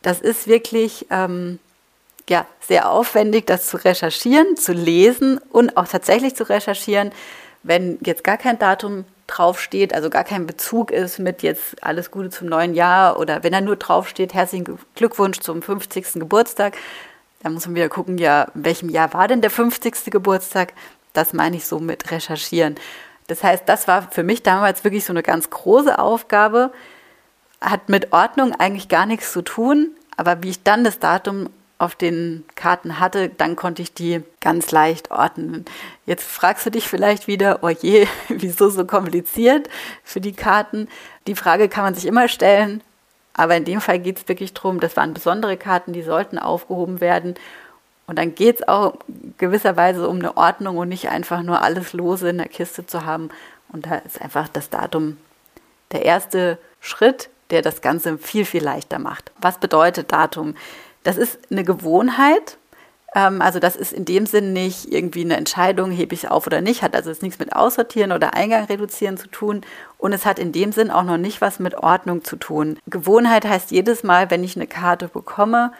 das 0.01 0.21
ist 0.21 0.47
wirklich 0.47 1.07
ähm, 1.09 1.59
ja, 2.29 2.45
sehr 2.61 2.89
aufwendig, 2.89 3.45
das 3.47 3.67
zu 3.67 3.77
recherchieren, 3.77 4.55
zu 4.55 4.71
lesen 4.71 5.39
und 5.49 5.75
auch 5.77 5.87
tatsächlich 5.87 6.35
zu 6.35 6.47
recherchieren, 6.47 7.11
wenn 7.63 7.97
jetzt 8.03 8.23
gar 8.23 8.37
kein 8.37 8.57
Datum 8.57 9.05
draufsteht, 9.29 9.93
also 9.93 10.09
gar 10.09 10.23
kein 10.23 10.45
Bezug 10.47 10.91
ist 10.91 11.19
mit 11.19 11.43
jetzt 11.43 11.83
alles 11.83 12.11
Gute 12.11 12.29
zum 12.29 12.47
neuen 12.47 12.73
Jahr 12.73 13.19
oder 13.19 13.43
wenn 13.43 13.53
da 13.53 13.61
nur 13.61 13.75
draufsteht, 13.75 14.33
herzlichen 14.33 14.79
Glückwunsch 14.95 15.39
zum 15.39 15.61
50. 15.61 16.13
Geburtstag, 16.15 16.75
Da 17.41 17.49
muss 17.49 17.65
man 17.65 17.75
wieder 17.75 17.89
gucken, 17.89 18.17
ja, 18.17 18.47
in 18.53 18.65
welchem 18.65 18.89
Jahr 18.89 19.13
war 19.13 19.27
denn 19.27 19.41
der 19.41 19.49
50. 19.49 20.11
Geburtstag? 20.11 20.73
Das 21.13 21.33
meine 21.33 21.55
ich 21.55 21.65
so 21.65 21.79
mit 21.79 22.11
recherchieren. 22.11 22.75
Das 23.27 23.43
heißt, 23.43 23.63
das 23.67 23.87
war 23.87 24.11
für 24.11 24.23
mich 24.23 24.43
damals 24.43 24.83
wirklich 24.83 25.05
so 25.05 25.13
eine 25.13 25.23
ganz 25.23 25.49
große 25.49 25.99
Aufgabe, 25.99 26.71
hat 27.61 27.87
mit 27.87 28.11
Ordnung 28.11 28.53
eigentlich 28.53 28.89
gar 28.89 29.05
nichts 29.05 29.31
zu 29.31 29.41
tun, 29.41 29.91
aber 30.17 30.43
wie 30.43 30.49
ich 30.49 30.63
dann 30.63 30.83
das 30.83 30.99
Datum 30.99 31.49
auf 31.79 31.95
den 31.95 32.43
Karten 32.55 32.99
hatte, 32.99 33.29
dann 33.29 33.55
konnte 33.55 33.81
ich 33.81 33.93
die 33.93 34.21
ganz 34.41 34.71
leicht 34.71 35.11
ordnen. 35.11 35.65
Jetzt 36.05 36.29
fragst 36.29 36.65
du 36.65 36.69
dich 36.69 36.87
vielleicht 36.87 37.27
wieder, 37.27 37.59
oh 37.61 37.69
je, 37.69 38.05
wieso 38.27 38.69
so 38.69 38.85
kompliziert 38.85 39.69
für 40.03 40.21
die 40.21 40.33
Karten? 40.33 40.89
Die 41.25 41.35
Frage 41.35 41.69
kann 41.69 41.85
man 41.85 41.95
sich 41.95 42.05
immer 42.05 42.27
stellen, 42.27 42.81
aber 43.33 43.55
in 43.55 43.63
dem 43.63 43.79
Fall 43.79 43.99
geht 43.99 44.17
es 44.17 44.27
wirklich 44.27 44.53
darum, 44.53 44.81
das 44.81 44.97
waren 44.97 45.13
besondere 45.13 45.55
Karten, 45.55 45.93
die 45.93 46.03
sollten 46.03 46.37
aufgehoben 46.37 46.99
werden. 46.99 47.35
Und 48.05 48.19
dann 48.19 48.35
geht 48.35 48.59
es 48.59 48.67
auch 48.67 48.95
gewisserweise 49.37 50.09
um 50.09 50.17
eine 50.17 50.35
Ordnung 50.35 50.77
und 50.77 50.89
nicht 50.89 51.09
einfach 51.09 51.41
nur 51.43 51.61
alles 51.61 51.93
lose 51.93 52.29
in 52.29 52.39
der 52.39 52.49
Kiste 52.49 52.85
zu 52.85 53.05
haben. 53.05 53.29
Und 53.71 53.85
da 53.85 53.95
ist 53.97 54.21
einfach 54.21 54.49
das 54.49 54.69
Datum 54.69 55.15
der 55.91 56.03
erste 56.03 56.57
Schritt, 56.81 57.29
der 57.51 57.61
das 57.61 57.81
Ganze 57.81 58.17
viel, 58.17 58.45
viel 58.45 58.63
leichter 58.63 58.99
macht. 58.99 59.31
Was 59.39 59.59
bedeutet 59.59 60.11
Datum? 60.11 60.55
Das 61.03 61.17
ist 61.17 61.39
eine 61.49 61.63
Gewohnheit. 61.63 62.57
Ähm, 63.15 63.41
also 63.41 63.59
das 63.59 63.75
ist 63.75 63.93
in 63.93 64.05
dem 64.05 64.25
Sinn 64.25 64.53
nicht 64.53 64.91
irgendwie 64.91 65.21
eine 65.21 65.37
Entscheidung, 65.37 65.91
hebe 65.91 66.13
ich 66.13 66.29
auf 66.29 66.45
oder 66.47 66.61
nicht, 66.61 66.81
hat 66.81 66.95
also 66.95 67.11
nichts 67.21 67.39
mit 67.39 67.55
Aussortieren 67.55 68.11
oder 68.11 68.33
Eingang 68.33 68.65
reduzieren 68.65 69.17
zu 69.17 69.27
tun. 69.27 69.61
Und 69.97 70.13
es 70.13 70.25
hat 70.25 70.39
in 70.39 70.51
dem 70.51 70.71
Sinn 70.71 70.91
auch 70.91 71.03
noch 71.03 71.17
nicht 71.17 71.41
was 71.41 71.59
mit 71.59 71.75
Ordnung 71.75 72.23
zu 72.23 72.35
tun. 72.35 72.77
Gewohnheit 72.87 73.45
heißt 73.45 73.71
jedes 73.71 74.03
Mal, 74.03 74.29
wenn 74.29 74.43
ich 74.43 74.55
eine 74.55 74.67
Karte 74.67 75.07
bekomme, 75.07 75.73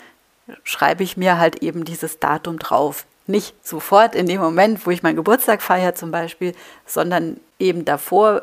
schreibe 0.64 1.04
ich 1.04 1.18
mir 1.18 1.38
halt 1.38 1.62
eben 1.62 1.86
dieses 1.86 2.20
Datum 2.20 2.60
drauf. 2.60 3.06
Nicht 3.28 3.56
sofort 3.66 4.16
in 4.16 4.26
dem 4.26 4.42
Moment, 4.42 4.86
wo 4.86 4.92
ich 4.92 5.04
meinen 5.04 5.16
Geburtstag 5.16 5.62
feiere 5.62 5.94
zum 5.94 6.10
Beispiel, 6.10 6.56
sondern 6.88 7.40
eben 7.60 7.86
davor, 7.86 8.42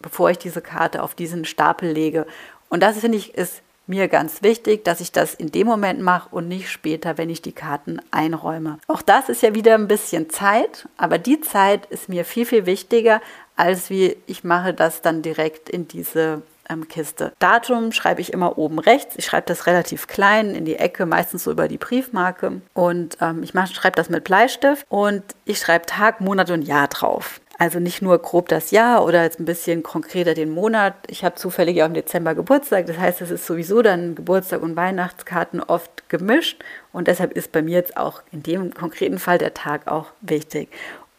bevor 0.00 0.30
ich 0.30 0.38
diese 0.38 0.60
Karte 0.60 1.02
auf 1.04 1.14
diesen 1.14 1.44
Stapel 1.44 1.90
lege. 1.90 2.26
Und 2.68 2.82
das 2.82 2.98
finde 2.98 3.18
ich 3.18 3.34
ist 3.34 3.62
mir 3.86 4.08
ganz 4.08 4.42
wichtig, 4.42 4.84
dass 4.84 5.00
ich 5.00 5.12
das 5.12 5.34
in 5.34 5.50
dem 5.52 5.66
Moment 5.66 6.00
mache 6.00 6.28
und 6.30 6.48
nicht 6.48 6.70
später, 6.70 7.18
wenn 7.18 7.30
ich 7.30 7.42
die 7.42 7.52
Karten 7.52 8.00
einräume. 8.10 8.78
Auch 8.86 9.02
das 9.02 9.28
ist 9.28 9.42
ja 9.42 9.54
wieder 9.54 9.74
ein 9.74 9.88
bisschen 9.88 10.30
Zeit, 10.30 10.88
aber 10.96 11.18
die 11.18 11.40
Zeit 11.40 11.86
ist 11.86 12.08
mir 12.08 12.24
viel, 12.24 12.46
viel 12.46 12.66
wichtiger, 12.66 13.20
als 13.56 13.90
wie 13.90 14.16
ich 14.26 14.44
mache 14.44 14.74
das 14.74 15.02
dann 15.02 15.22
direkt 15.22 15.68
in 15.68 15.86
diese 15.86 16.42
ähm, 16.68 16.88
Kiste. 16.88 17.32
Datum 17.38 17.92
schreibe 17.92 18.20
ich 18.20 18.32
immer 18.32 18.58
oben 18.58 18.78
rechts. 18.78 19.14
Ich 19.16 19.26
schreibe 19.26 19.46
das 19.46 19.66
relativ 19.66 20.06
klein 20.06 20.54
in 20.54 20.64
die 20.64 20.76
Ecke, 20.76 21.06
meistens 21.06 21.44
so 21.44 21.50
über 21.50 21.68
die 21.68 21.78
Briefmarke. 21.78 22.62
Und 22.72 23.18
ähm, 23.20 23.42
ich 23.42 23.50
schreibe 23.50 23.96
das 23.96 24.08
mit 24.08 24.24
Bleistift 24.24 24.86
und 24.88 25.22
ich 25.44 25.58
schreibe 25.58 25.86
Tag, 25.86 26.20
Monat 26.20 26.50
und 26.50 26.62
Jahr 26.62 26.88
drauf. 26.88 27.40
Also 27.58 27.78
nicht 27.78 28.02
nur 28.02 28.18
grob 28.18 28.48
das 28.48 28.72
Jahr 28.72 29.04
oder 29.04 29.22
jetzt 29.22 29.38
ein 29.38 29.44
bisschen 29.44 29.82
konkreter 29.82 30.34
den 30.34 30.50
Monat. 30.50 30.94
Ich 31.06 31.24
habe 31.24 31.36
zufällig 31.36 31.82
auch 31.82 31.86
im 31.86 31.94
Dezember 31.94 32.34
Geburtstag. 32.34 32.86
Das 32.86 32.98
heißt, 32.98 33.20
es 33.20 33.30
ist 33.30 33.46
sowieso 33.46 33.80
dann 33.80 34.16
Geburtstag 34.16 34.62
und 34.62 34.76
Weihnachtskarten 34.76 35.60
oft 35.60 36.08
gemischt. 36.08 36.64
Und 36.92 37.06
deshalb 37.06 37.32
ist 37.32 37.52
bei 37.52 37.62
mir 37.62 37.74
jetzt 37.74 37.96
auch 37.96 38.22
in 38.32 38.42
dem 38.42 38.74
konkreten 38.74 39.18
Fall 39.18 39.38
der 39.38 39.54
Tag 39.54 39.86
auch 39.86 40.06
wichtig. 40.20 40.68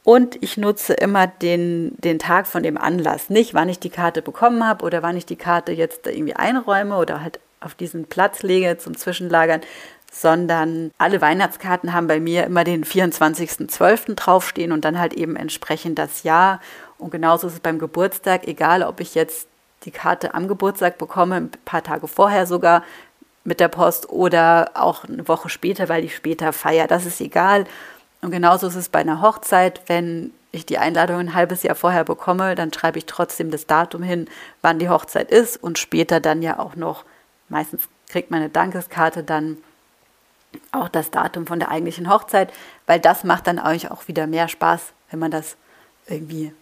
Und 0.03 0.41
ich 0.43 0.57
nutze 0.57 0.93
immer 0.93 1.25
den, 1.25 1.95
den 1.97 2.19
Tag 2.19 2.47
von 2.47 2.61
dem 2.61 2.77
Anlass. 2.77 3.29
Nicht, 3.29 3.53
wann 3.53 3.69
ich 3.69 3.79
die 3.79 3.89
Karte 3.89 4.21
bekommen 4.21 4.67
habe 4.67 4.85
oder 4.85 5.01
wann 5.01 5.17
ich 5.17 5.25
die 5.25 5.35
Karte 5.35 5.71
jetzt 5.71 6.05
irgendwie 6.05 6.35
einräume 6.35 6.97
oder 6.97 7.21
halt 7.21 7.39
auf 7.59 7.73
diesen 7.73 8.05
Platz 8.05 8.43
lege 8.43 8.77
zum 8.77 8.95
Zwischenlagern, 8.95 9.61
sondern 10.15 10.91
alle 10.97 11.19
Weihnachtskarten 11.19 11.91
haben 11.91 12.07
bei 12.07 12.21
mir 12.21 12.45
immer 12.45 12.63
den 12.63 12.85
24.12. 12.85 14.15
draufstehen 14.15 14.71
und 14.71 14.85
dann 14.85 14.97
halt 14.97 15.13
eben 15.13 15.35
entsprechend 15.35 15.99
das 15.99 16.23
Jahr. 16.23 16.61
Und 16.97 17.11
genauso 17.11 17.47
ist 17.47 17.53
es 17.53 17.59
beim 17.59 17.79
Geburtstag, 17.79 18.47
egal 18.47 18.83
ob 18.83 19.01
ich 19.01 19.13
jetzt 19.13 19.49
die 19.83 19.91
Karte 19.91 20.33
am 20.33 20.47
Geburtstag 20.47 20.97
bekomme, 20.97 21.35
ein 21.35 21.51
paar 21.65 21.83
Tage 21.83 22.07
vorher 22.07 22.47
sogar 22.47 22.83
mit 23.43 23.59
der 23.59 23.67
Post 23.67 24.09
oder 24.09 24.71
auch 24.73 25.03
eine 25.03 25.27
Woche 25.27 25.49
später, 25.49 25.89
weil 25.89 26.05
ich 26.05 26.15
später 26.15 26.53
feiere. 26.53 26.87
Das 26.87 27.05
ist 27.05 27.19
egal. 27.19 27.65
Und 28.21 28.31
genauso 28.31 28.67
ist 28.67 28.75
es 28.75 28.87
bei 28.87 28.99
einer 28.99 29.21
Hochzeit, 29.21 29.81
wenn 29.87 30.31
ich 30.53 30.65
die 30.65 30.77
Einladung 30.77 31.19
ein 31.19 31.33
halbes 31.33 31.61
Jahr 31.63 31.75
vorher 31.75 32.05
bekomme, 32.05 32.55
dann 32.55 32.71
schreibe 32.71 32.97
ich 32.99 33.05
trotzdem 33.05 33.51
das 33.51 33.67
Datum 33.67 34.01
hin, 34.01 34.29
wann 34.61 34.79
die 34.79 34.87
Hochzeit 34.87 35.29
ist 35.29 35.61
und 35.61 35.77
später 35.77 36.21
dann 36.21 36.41
ja 36.41 36.57
auch 36.57 36.77
noch, 36.77 37.03
meistens 37.49 37.89
kriegt 38.09 38.31
man 38.31 38.39
eine 38.39 38.49
Dankeskarte 38.49 39.21
dann 39.21 39.57
auch 40.71 40.89
das 40.89 41.11
Datum 41.11 41.47
von 41.47 41.59
der 41.59 41.69
eigentlichen 41.69 42.09
Hochzeit, 42.09 42.51
weil 42.85 42.99
das 42.99 43.23
macht 43.23 43.47
dann 43.47 43.59
euch 43.59 43.91
auch 43.91 44.07
wieder 44.07 44.27
mehr 44.27 44.47
Spaß, 44.47 44.93
wenn 45.11 45.19
man 45.19 45.31
das 45.31 45.55
irgendwie 46.07 46.53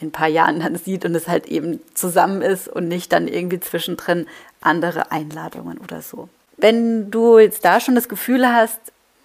in 0.00 0.08
ein 0.08 0.12
paar 0.12 0.28
Jahren 0.28 0.60
dann 0.60 0.76
sieht 0.76 1.04
und 1.04 1.14
es 1.14 1.28
halt 1.28 1.46
eben 1.46 1.80
zusammen 1.94 2.42
ist 2.42 2.68
und 2.68 2.88
nicht 2.88 3.12
dann 3.12 3.26
irgendwie 3.26 3.60
zwischendrin 3.60 4.26
andere 4.60 5.10
Einladungen 5.10 5.78
oder 5.78 6.02
so. 6.02 6.28
Wenn 6.56 7.10
du 7.10 7.38
jetzt 7.38 7.64
da 7.64 7.80
schon 7.80 7.94
das 7.94 8.08
Gefühl 8.08 8.46
hast, 8.46 8.80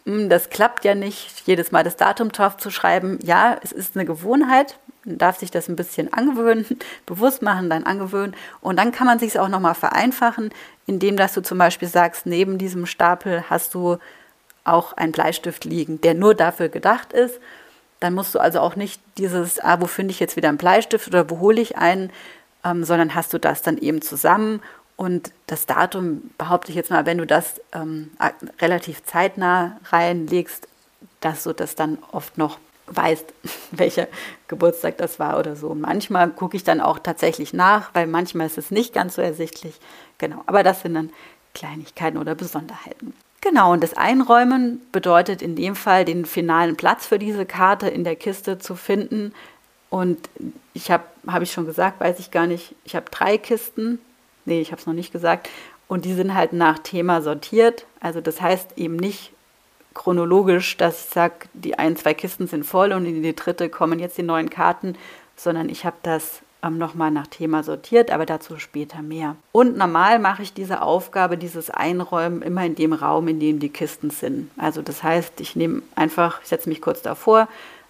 hm, 0.06 0.30
das 0.30 0.50
klappt 0.50 0.84
ja 0.86 0.96
nicht, 0.96 1.44
jedes 1.46 1.72
Mal 1.72 1.84
das 1.84 1.96
Datum 1.96 2.32
drauf 2.32 2.58
zu 2.58 2.72
schreiben, 2.72 3.20
ja, 3.24 3.58
es 3.64 3.72
ist 3.72 3.96
eine 3.96 4.06
Gewohnheit, 4.06 4.78
darf 5.06 5.40
sich 5.40 5.52
das 5.52 5.68
ein 5.68 5.76
bisschen 5.76 6.12
angewöhnen, 6.14 6.66
bewusst 7.06 7.42
machen, 7.42 7.70
dann 7.70 7.84
angewöhnen. 7.84 8.36
Und 8.62 8.78
dann 8.78 8.92
kann 8.92 9.08
man 9.08 9.20
sich 9.20 9.30
es 9.30 9.38
auch 9.38 9.50
nochmal 9.50 9.76
vereinfachen, 9.76 10.52
indem 10.86 11.18
dass 11.18 11.34
du 11.34 11.42
zum 11.42 11.58
Beispiel 11.58 11.88
sagst, 11.88 12.26
neben 12.26 12.58
diesem 12.58 12.86
Stapel 12.86 13.44
hast 13.50 13.74
du 13.74 13.98
auch 14.64 14.94
einen 14.94 15.12
Bleistift 15.12 15.66
liegen, 15.66 16.00
der 16.02 16.14
nur 16.14 16.36
dafür 16.36 16.70
gedacht 16.70 17.14
ist. 17.14 17.40
Dann 18.00 18.14
musst 18.14 18.36
du 18.36 18.40
also 18.40 18.60
auch 18.60 18.76
nicht 18.76 19.02
dieses, 19.18 19.60
ah, 19.60 19.80
wo 19.80 19.88
finde 19.88 20.12
ich 20.12 20.20
jetzt 20.20 20.36
wieder 20.36 20.50
einen 20.50 20.58
Bleistift 20.58 21.08
oder 21.08 21.30
wo 21.30 21.40
hole 21.40 21.62
ich 21.62 21.78
einen, 21.78 22.12
ähm, 22.64 22.84
sondern 22.84 23.16
hast 23.16 23.34
du 23.34 23.40
das 23.40 23.62
dann 23.62 23.78
eben 23.78 24.02
zusammen. 24.02 24.62
Und 24.96 25.32
das 25.48 25.66
Datum, 25.66 26.32
behaupte 26.38 26.70
ich 26.70 26.76
jetzt 26.76 26.92
mal, 26.92 27.06
wenn 27.06 27.18
du 27.18 27.26
das 27.26 27.62
ähm, 27.74 28.12
relativ 28.62 29.04
zeitnah 29.04 29.78
reinlegst, 29.90 30.68
dass 31.20 31.44
du 31.44 31.54
das 31.54 31.76
dann 31.76 31.98
oft 32.12 32.38
noch 32.38 32.58
weißt, 32.88 33.34
welcher 33.72 34.08
Geburtstag 34.48 34.98
das 34.98 35.20
war 35.20 35.40
oder 35.40 35.56
so. 35.56 35.76
Manchmal 35.76 36.30
gucke 36.30 36.58
ich 36.58 36.64
dann 36.64 36.82
auch 36.82 37.00
tatsächlich 37.00 37.54
nach, 37.54 37.94
weil 37.94 38.08
manchmal 38.08 38.48
ist 38.48 38.58
es 38.58 38.72
nicht 38.72 38.94
ganz 38.94 39.16
so 39.16 39.22
ersichtlich. 39.22 39.80
Genau, 40.18 40.44
aber 40.46 40.64
das 40.64 40.82
sind 40.82 40.94
dann 40.94 41.10
Kleinigkeiten 41.54 42.18
oder 42.18 42.36
Besonderheiten. 42.36 43.14
Genau, 43.42 43.74
und 43.74 43.84
das 43.84 43.96
Einräumen 43.96 44.82
bedeutet 44.94 45.42
in 45.42 45.58
dem 45.58 45.76
Fall, 45.76 46.06
den 46.06 46.26
finalen 46.26 46.78
Platz 46.78 47.08
für 47.08 47.20
diese 47.20 47.46
Karte 47.46 47.90
in 47.90 48.06
der 48.06 48.16
Kiste 48.16 48.58
zu 48.58 48.76
finden. 48.76 49.34
Und 49.90 50.30
ich 50.74 50.90
habe, 50.90 51.04
habe 51.28 51.44
ich 51.44 51.52
schon 51.52 51.66
gesagt, 51.66 52.00
weiß 52.00 52.20
ich 52.20 52.32
gar 52.32 52.48
nicht, 52.48 52.74
ich 52.86 52.96
habe 52.96 53.06
drei 53.12 53.38
Kisten. 53.38 54.00
Nee, 54.46 54.62
ich 54.62 54.72
habe 54.72 54.80
es 54.80 54.88
noch 54.88 54.94
nicht 54.94 55.12
gesagt. 55.12 55.50
Und 55.90 56.06
die 56.06 56.14
sind 56.14 56.34
halt 56.34 56.54
nach 56.54 56.80
Thema 56.80 57.22
sortiert. 57.22 57.86
Also 58.00 58.22
das 58.22 58.40
heißt 58.40 58.78
eben 58.78 58.96
nicht 58.96 59.34
chronologisch, 59.94 60.78
dass 60.78 61.06
ich 61.06 61.10
sage, 61.12 61.48
die 61.54 61.78
ein, 61.78 61.96
zwei 61.96 62.14
Kisten 62.14 62.48
sind 62.48 62.66
voll 62.66 62.92
und 62.92 63.06
in 63.06 63.24
die 63.24 63.36
dritte 63.36 63.70
kommen 63.70 64.00
jetzt 64.00 64.18
die 64.18 64.24
neuen 64.24 64.50
Karten, 64.50 64.96
sondern 65.36 65.70
ich 65.70 65.86
habe 65.86 65.98
das 66.04 66.42
ähm, 66.64 66.78
nochmal 66.78 67.12
nach 67.12 67.28
Thema 67.28 67.64
sortiert, 67.64 68.12
aber 68.12 68.26
dazu 68.26 68.58
später 68.58 69.02
mehr. 69.02 69.36
Und 69.52 69.78
normal 69.78 70.20
mache 70.20 70.42
ich 70.44 70.54
diese 70.54 70.82
Aufgabe, 70.82 71.38
dieses 71.38 71.70
Einräumen 71.70 72.42
immer 72.42 72.66
in 72.66 72.76
dem 72.76 72.94
Raum, 72.94 73.28
in 73.28 73.40
dem 73.40 73.60
die 73.60 73.70
Kisten 73.70 74.10
sind. 74.10 74.50
Also 74.58 74.82
das 74.82 75.04
heißt, 75.04 75.42
ich 75.42 75.56
nehme 75.56 75.82
einfach, 75.96 76.42
ich 76.42 76.48
setze 76.48 76.70
mich 76.70 76.82
kurz 76.82 77.02
davor, 77.02 77.48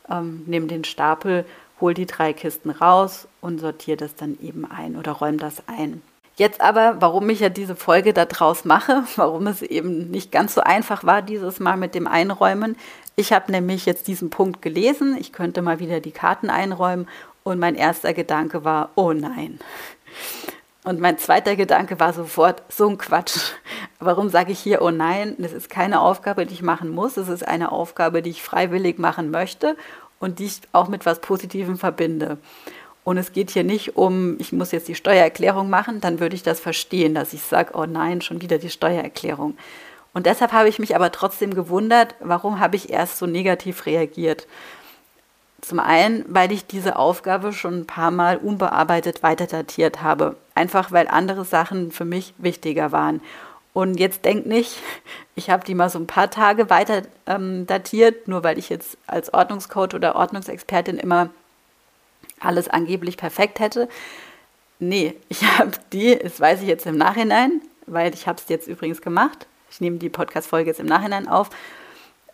ähm, 0.10 0.44
nehme 0.48 0.68
den 0.68 0.84
Stapel, 0.84 1.46
hole 1.80 1.94
die 1.94 2.06
drei 2.06 2.34
Kisten 2.34 2.70
raus 2.70 3.28
und 3.42 3.60
sortiere 3.60 3.98
das 3.98 4.16
dann 4.16 4.38
eben 4.42 4.66
ein 4.70 4.96
oder 4.96 5.14
räume 5.14 5.38
das 5.38 5.64
ein. 5.68 6.02
Jetzt 6.36 6.62
aber, 6.62 6.96
warum 7.00 7.30
ich 7.30 7.42
ja 7.42 7.50
diese 7.50 7.76
Folge 7.76 8.14
daraus 8.14 8.66
mache, 8.66 9.04
warum 9.16 9.48
es 9.48 9.62
eben 9.62 10.10
nicht 10.10 10.32
ganz 10.32 10.56
so 10.56 10.62
einfach 10.62 11.04
war 11.04 11.22
dieses 11.22 11.60
Mal 11.60 11.78
mit 11.78 11.96
dem 11.96 12.08
Einräumen. 12.08 12.76
Ich 13.16 13.32
habe 13.32 13.52
nämlich 13.52 13.86
jetzt 13.86 14.08
diesen 14.08 14.30
Punkt 14.32 14.62
gelesen, 14.62 15.16
ich 15.20 15.32
könnte 15.32 15.62
mal 15.62 15.80
wieder 15.80 16.00
die 16.00 16.12
Karten 16.12 16.50
einräumen 16.50 17.08
und 17.44 17.60
mein 17.60 17.76
erster 17.76 18.14
Gedanke 18.14 18.64
war, 18.64 18.90
oh 18.96 19.14
nein. 19.14 19.60
Und 20.84 21.00
mein 21.00 21.18
zweiter 21.18 21.56
Gedanke 21.56 22.00
war 22.00 22.12
sofort, 22.12 22.64
so 22.70 22.90
ein 22.90 22.98
Quatsch. 22.98 23.38
Warum 24.00 24.30
sage 24.30 24.52
ich 24.52 24.60
hier, 24.60 24.82
oh 24.82 24.92
nein? 24.92 25.36
Das 25.38 25.54
ist 25.54 25.70
keine 25.70 26.02
Aufgabe, 26.02 26.46
die 26.46 26.56
ich 26.56 26.62
machen 26.62 26.90
muss. 26.90 27.16
Es 27.16 27.30
ist 27.30 27.48
eine 27.48 27.72
Aufgabe, 27.72 28.22
die 28.22 28.32
ich 28.32 28.44
freiwillig 28.44 28.98
machen 28.98 29.32
möchte 29.32 29.78
und 30.20 30.40
die 30.40 30.46
ich 30.46 30.62
auch 30.74 30.90
mit 30.90 31.06
was 31.06 31.22
Positivem 31.22 31.78
verbinde. 31.78 32.38
Und 33.04 33.18
es 33.18 33.34
geht 33.34 33.52
hier 33.52 33.64
nicht 33.64 33.98
um, 33.98 34.38
ich 34.40 34.54
muss 34.54 34.72
jetzt 34.72 34.88
die 34.88 34.96
Steuererklärung 34.96 35.70
machen, 35.70 36.00
dann 36.00 36.20
würde 36.20 36.36
ich 36.36 36.44
das 36.44 36.60
verstehen, 36.60 37.14
dass 37.14 37.34
ich 37.34 37.42
sage, 37.42 37.72
oh 37.74 37.86
nein, 37.86 38.22
schon 38.22 38.42
wieder 38.42 38.58
die 38.58 38.70
Steuererklärung. 38.70 39.58
Und 40.14 40.26
deshalb 40.26 40.54
habe 40.54 40.70
ich 40.70 40.80
mich 40.80 40.96
aber 40.96 41.12
trotzdem 41.12 41.54
gewundert, 41.54 42.16
warum 42.20 42.60
habe 42.60 42.76
ich 42.76 42.90
erst 42.90 43.18
so 43.18 43.26
negativ 43.26 43.86
reagiert. 43.86 44.48
Zum 45.62 45.80
einen, 45.80 46.26
weil 46.28 46.52
ich 46.52 46.68
diese 46.68 46.98
Aufgabe 46.98 47.54
schon 47.54 47.80
ein 47.80 47.88
paar 47.88 48.12
Mal 48.12 48.38
unbearbeitet 48.38 49.24
weiterdatiert 49.24 50.02
habe. 50.02 50.36
Einfach 50.56 50.92
weil 50.92 51.08
andere 51.08 51.46
Sachen 51.46 51.92
für 51.92 52.06
mich 52.06 52.34
wichtiger 52.38 52.92
waren. 52.92 53.22
Und 53.74 54.00
jetzt 54.00 54.24
denk 54.24 54.46
nicht, 54.46 54.78
ich 55.36 55.50
habe 55.50 55.66
die 55.66 55.74
mal 55.74 55.90
so 55.90 56.00
ein 56.00 56.08
paar 56.08 56.30
Tage 56.30 56.70
weiter 56.70 57.04
ähm, 57.26 57.66
datiert, 57.66 58.28
nur 58.28 58.44
weil 58.44 58.60
ich 58.60 58.70
jetzt 58.70 58.98
als 59.08 59.34
Ordnungscoach 59.34 59.96
oder 59.96 60.16
Ordnungsexpertin 60.16 60.98
immer 61.00 61.30
alles 62.46 62.68
angeblich 62.68 63.18
perfekt 63.18 63.60
hätte. 63.60 63.88
Nee, 64.80 65.16
ich 65.30 65.44
habe 65.58 65.72
die, 65.92 66.18
das 66.18 66.40
weiß 66.40 66.62
ich 66.62 66.68
jetzt 66.68 66.86
im 66.86 66.98
Nachhinein, 66.98 67.62
weil 67.86 68.14
ich 68.14 68.28
habe 68.28 68.40
es 68.42 68.50
jetzt 68.50 68.68
übrigens 68.68 69.02
gemacht. 69.02 69.48
Ich 69.70 69.82
nehme 69.82 69.98
die 69.98 70.10
Podcast-Folge 70.10 70.70
jetzt 70.70 70.80
im 70.80 70.86
Nachhinein 70.86 71.28
auf. 71.28 71.50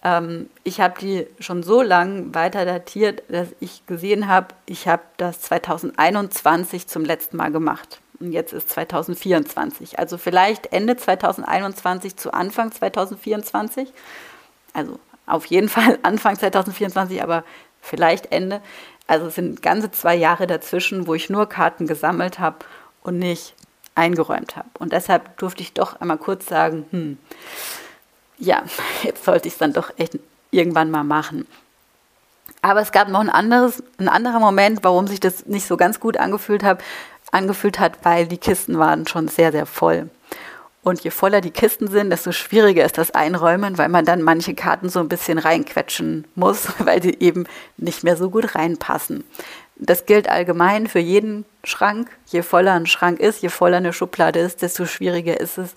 Ähm, 0.04 0.50
ich 0.64 0.82
habe 0.82 1.00
die 1.00 1.28
schon 1.40 1.64
so 1.64 1.82
lange 1.82 2.34
weiter 2.34 2.66
datiert, 2.66 3.24
dass 3.30 3.50
ich 3.60 3.86
gesehen 3.86 4.28
habe, 4.28 4.48
ich 4.66 4.88
habe 4.88 5.04
das 5.18 5.42
2021 5.42 6.88
zum 6.88 7.06
letzten 7.06 7.38
Mal 7.38 7.52
gemacht. 7.52 8.02
Und 8.20 8.34
jetzt 8.34 8.52
ist 8.54 8.70
2024. 8.70 9.98
Also 10.00 10.18
vielleicht 10.18 10.74
Ende 10.74 10.98
2021 10.98 12.18
zu 12.18 12.34
Anfang 12.34 12.72
2024. 12.72 13.92
Also 14.74 15.00
auf 15.26 15.46
jeden 15.46 15.70
Fall 15.70 16.00
Anfang 16.04 16.38
2024, 16.38 17.24
aber 17.24 17.44
vielleicht 17.82 18.32
Ende. 18.32 18.62
Also 19.08 19.28
es 19.28 19.36
sind 19.36 19.62
ganze 19.62 19.92
zwei 19.92 20.16
Jahre 20.16 20.48
dazwischen, 20.48 21.08
wo 21.08 21.16
ich 21.16 21.30
nur 21.30 21.50
Karten 21.50 21.88
gesammelt 21.88 22.40
habe 22.40 22.58
und 23.02 23.18
nicht 23.20 23.56
eingeräumt 23.96 24.56
habe. 24.56 24.70
Und 24.78 24.94
deshalb 24.94 25.38
durfte 25.38 25.62
ich 25.62 25.74
doch 25.74 26.00
einmal 26.00 26.18
kurz 26.18 26.46
sagen, 26.46 26.86
hm, 26.92 27.18
ja, 28.38 28.64
jetzt 29.04 29.26
sollte 29.26 29.48
ich 29.48 29.56
es 29.56 29.60
dann 29.60 29.74
doch 29.74 29.92
echt 29.98 30.18
irgendwann 30.52 30.92
mal 30.92 31.04
machen. 31.04 31.48
Aber 32.62 32.82
es 32.82 32.92
gab 32.92 33.08
noch 33.08 33.20
ein 33.20 33.30
anderes, 33.30 33.84
ein 33.98 34.10
anderer 34.10 34.40
Moment, 34.40 34.84
warum 34.84 35.08
sich 35.08 35.20
das 35.20 35.46
nicht 35.46 35.66
so 35.66 35.78
ganz 35.78 36.00
gut 36.00 36.18
angefühlt 36.18 36.64
hat, 36.64 36.82
angefühlt 37.32 37.80
hat, 37.80 38.04
weil 38.04 38.28
die 38.28 38.38
Kisten 38.38 38.80
waren 38.80 39.08
schon 39.08 39.28
sehr, 39.28 39.52
sehr 39.52 39.66
voll. 39.66 40.10
Und 40.90 41.04
je 41.04 41.12
voller 41.12 41.40
die 41.40 41.52
Kisten 41.52 41.88
sind, 41.88 42.10
desto 42.10 42.32
schwieriger 42.32 42.84
ist 42.84 42.98
das 42.98 43.12
Einräumen, 43.12 43.78
weil 43.78 43.90
man 43.90 44.06
dann 44.06 44.24
manche 44.24 44.56
Karten 44.56 44.90
so 44.90 45.00
ein 45.00 45.08
bisschen 45.08 45.38
reinquetschen 45.38 46.26
muss, 46.34 46.68
weil 46.80 47.04
sie 47.04 47.16
eben 47.20 47.46
nicht 47.78 48.04
mehr 48.04 48.18
so 48.18 48.32
gut 48.32 48.56
reinpassen. 48.56 49.24
Das 49.76 50.08
gilt 50.08 50.28
allgemein 50.28 50.88
für 50.88 50.98
jeden 50.98 51.46
Schrank. 51.64 52.10
Je 52.26 52.42
voller 52.42 52.74
ein 52.74 52.88
Schrank 52.88 53.20
ist, 53.20 53.44
je 53.44 53.50
voller 53.50 53.78
eine 53.78 53.94
Schublade 53.94 54.40
ist, 54.40 54.64
desto 54.64 54.88
schwieriger 54.88 55.40
ist 55.40 55.60
es, 55.60 55.76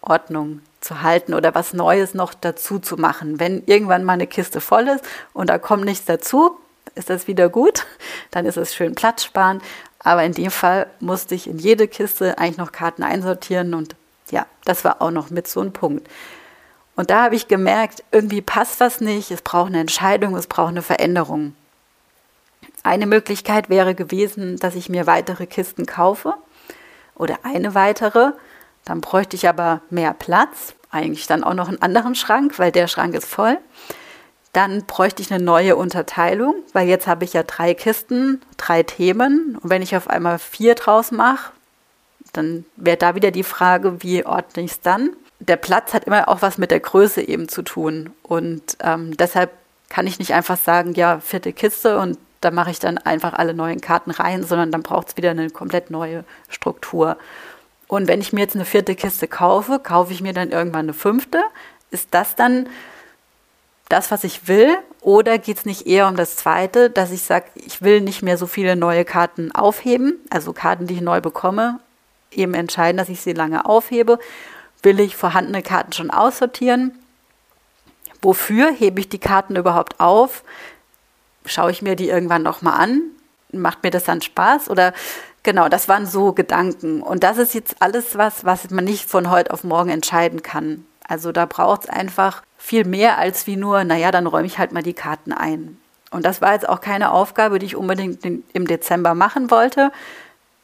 Ordnung 0.00 0.62
zu 0.80 1.02
halten 1.02 1.34
oder 1.34 1.54
was 1.54 1.74
Neues 1.74 2.14
noch 2.14 2.32
dazu 2.32 2.78
zu 2.78 2.96
machen. 2.96 3.38
Wenn 3.38 3.62
irgendwann 3.66 4.04
mal 4.04 4.14
eine 4.14 4.26
Kiste 4.26 4.62
voll 4.62 4.88
ist 4.88 5.04
und 5.34 5.50
da 5.50 5.58
kommt 5.58 5.84
nichts 5.84 6.06
dazu, 6.06 6.56
ist 6.94 7.10
das 7.10 7.26
wieder 7.26 7.50
gut, 7.50 7.84
dann 8.30 8.46
ist 8.46 8.56
es 8.56 8.74
schön 8.74 8.94
Platz 8.94 9.22
sparen. 9.24 9.60
Aber 9.98 10.24
in 10.24 10.32
dem 10.32 10.50
Fall 10.50 10.86
musste 11.00 11.34
ich 11.34 11.46
in 11.46 11.58
jede 11.58 11.88
Kiste 11.88 12.38
eigentlich 12.38 12.56
noch 12.56 12.72
Karten 12.72 13.02
einsortieren 13.02 13.74
und 13.74 13.96
ja, 14.30 14.46
das 14.64 14.84
war 14.84 15.02
auch 15.02 15.10
noch 15.10 15.30
mit 15.30 15.48
so 15.48 15.60
ein 15.60 15.72
Punkt. 15.72 16.08
Und 16.96 17.10
da 17.10 17.24
habe 17.24 17.36
ich 17.36 17.46
gemerkt, 17.46 18.02
irgendwie 18.10 18.40
passt 18.40 18.80
was 18.80 19.00
nicht, 19.00 19.30
es 19.30 19.42
braucht 19.42 19.68
eine 19.68 19.80
Entscheidung, 19.80 20.34
es 20.34 20.46
braucht 20.46 20.70
eine 20.70 20.82
Veränderung. 20.82 21.54
Eine 22.82 23.06
Möglichkeit 23.06 23.68
wäre 23.68 23.94
gewesen, 23.94 24.56
dass 24.58 24.74
ich 24.74 24.88
mir 24.88 25.06
weitere 25.06 25.46
Kisten 25.46 25.86
kaufe 25.86 26.34
oder 27.14 27.38
eine 27.42 27.74
weitere. 27.74 28.32
Dann 28.84 29.00
bräuchte 29.00 29.36
ich 29.36 29.48
aber 29.48 29.82
mehr 29.90 30.14
Platz, 30.14 30.74
eigentlich 30.90 31.26
dann 31.26 31.44
auch 31.44 31.54
noch 31.54 31.68
einen 31.68 31.82
anderen 31.82 32.14
Schrank, 32.14 32.58
weil 32.58 32.72
der 32.72 32.86
Schrank 32.86 33.14
ist 33.14 33.26
voll. 33.26 33.58
Dann 34.52 34.86
bräuchte 34.86 35.20
ich 35.20 35.30
eine 35.30 35.44
neue 35.44 35.76
Unterteilung, 35.76 36.54
weil 36.72 36.88
jetzt 36.88 37.06
habe 37.06 37.24
ich 37.24 37.34
ja 37.34 37.42
drei 37.42 37.74
Kisten, 37.74 38.40
drei 38.56 38.82
Themen. 38.82 39.58
Und 39.60 39.68
wenn 39.68 39.82
ich 39.82 39.96
auf 39.96 40.08
einmal 40.08 40.38
vier 40.38 40.74
draus 40.74 41.10
mache, 41.10 41.52
dann 42.36 42.64
wäre 42.76 42.96
da 42.96 43.14
wieder 43.14 43.30
die 43.30 43.42
Frage, 43.42 44.02
wie 44.02 44.24
ordne 44.24 44.62
ich 44.62 44.72
es 44.72 44.80
dann? 44.80 45.10
Der 45.38 45.56
Platz 45.56 45.94
hat 45.94 46.04
immer 46.04 46.28
auch 46.28 46.42
was 46.42 46.58
mit 46.58 46.70
der 46.70 46.80
Größe 46.80 47.22
eben 47.22 47.48
zu 47.48 47.62
tun. 47.62 48.10
Und 48.22 48.76
ähm, 48.82 49.16
deshalb 49.16 49.50
kann 49.88 50.06
ich 50.06 50.18
nicht 50.18 50.34
einfach 50.34 50.56
sagen, 50.56 50.94
ja, 50.94 51.20
vierte 51.20 51.52
Kiste 51.52 51.98
und 51.98 52.18
da 52.40 52.50
mache 52.50 52.70
ich 52.70 52.78
dann 52.78 52.98
einfach 52.98 53.32
alle 53.32 53.54
neuen 53.54 53.80
Karten 53.80 54.10
rein, 54.10 54.44
sondern 54.44 54.70
dann 54.70 54.82
braucht 54.82 55.08
es 55.08 55.16
wieder 55.16 55.30
eine 55.30 55.50
komplett 55.50 55.90
neue 55.90 56.24
Struktur. 56.48 57.16
Und 57.88 58.08
wenn 58.08 58.20
ich 58.20 58.32
mir 58.32 58.40
jetzt 58.40 58.54
eine 58.54 58.64
vierte 58.64 58.94
Kiste 58.94 59.28
kaufe, 59.28 59.78
kaufe 59.78 60.12
ich 60.12 60.20
mir 60.20 60.32
dann 60.32 60.50
irgendwann 60.50 60.86
eine 60.86 60.94
fünfte. 60.94 61.42
Ist 61.90 62.08
das 62.12 62.34
dann 62.34 62.68
das, 63.88 64.10
was 64.10 64.24
ich 64.24 64.48
will? 64.48 64.76
Oder 65.00 65.38
geht 65.38 65.58
es 65.58 65.64
nicht 65.64 65.86
eher 65.86 66.08
um 66.08 66.16
das 66.16 66.36
Zweite, 66.36 66.90
dass 66.90 67.12
ich 67.12 67.22
sage, 67.22 67.46
ich 67.54 67.82
will 67.82 68.00
nicht 68.00 68.22
mehr 68.22 68.36
so 68.38 68.46
viele 68.46 68.74
neue 68.74 69.04
Karten 69.04 69.52
aufheben, 69.52 70.18
also 70.30 70.52
Karten, 70.52 70.86
die 70.86 70.94
ich 70.94 71.00
neu 71.00 71.20
bekomme, 71.20 71.78
eben 72.36 72.54
entscheiden, 72.54 72.98
dass 72.98 73.08
ich 73.08 73.20
sie 73.20 73.32
lange 73.32 73.66
aufhebe? 73.66 74.18
Will 74.82 75.00
ich 75.00 75.16
vorhandene 75.16 75.62
Karten 75.62 75.92
schon 75.92 76.10
aussortieren? 76.10 76.92
Wofür 78.22 78.72
hebe 78.72 79.00
ich 79.00 79.08
die 79.08 79.18
Karten 79.18 79.56
überhaupt 79.56 80.00
auf? 80.00 80.44
Schaue 81.44 81.70
ich 81.70 81.82
mir 81.82 81.96
die 81.96 82.08
irgendwann 82.08 82.42
nochmal 82.42 82.80
an? 82.80 83.02
Macht 83.52 83.82
mir 83.82 83.90
das 83.90 84.04
dann 84.04 84.22
Spaß? 84.22 84.68
Oder 84.70 84.92
genau, 85.42 85.68
das 85.68 85.88
waren 85.88 86.06
so 86.06 86.32
Gedanken. 86.32 87.02
Und 87.02 87.22
das 87.22 87.38
ist 87.38 87.54
jetzt 87.54 87.76
alles 87.80 88.16
was, 88.18 88.44
was 88.44 88.70
man 88.70 88.84
nicht 88.84 89.08
von 89.08 89.30
heute 89.30 89.52
auf 89.52 89.64
morgen 89.64 89.90
entscheiden 89.90 90.42
kann. 90.42 90.84
Also 91.08 91.30
da 91.32 91.46
braucht 91.46 91.84
es 91.84 91.90
einfach 91.90 92.42
viel 92.58 92.84
mehr 92.84 93.18
als 93.18 93.46
wie 93.46 93.56
nur, 93.56 93.84
naja, 93.84 94.10
dann 94.10 94.26
räume 94.26 94.46
ich 94.46 94.58
halt 94.58 94.72
mal 94.72 94.82
die 94.82 94.94
Karten 94.94 95.32
ein. 95.32 95.78
Und 96.10 96.24
das 96.24 96.40
war 96.40 96.52
jetzt 96.52 96.68
auch 96.68 96.80
keine 96.80 97.12
Aufgabe, 97.12 97.58
die 97.58 97.66
ich 97.66 97.76
unbedingt 97.76 98.24
im 98.24 98.66
Dezember 98.66 99.14
machen 99.14 99.50
wollte. 99.50 99.92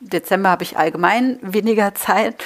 Dezember 0.02 0.50
habe 0.50 0.64
ich 0.64 0.76
allgemein 0.76 1.38
weniger 1.42 1.94
Zeit. 1.94 2.36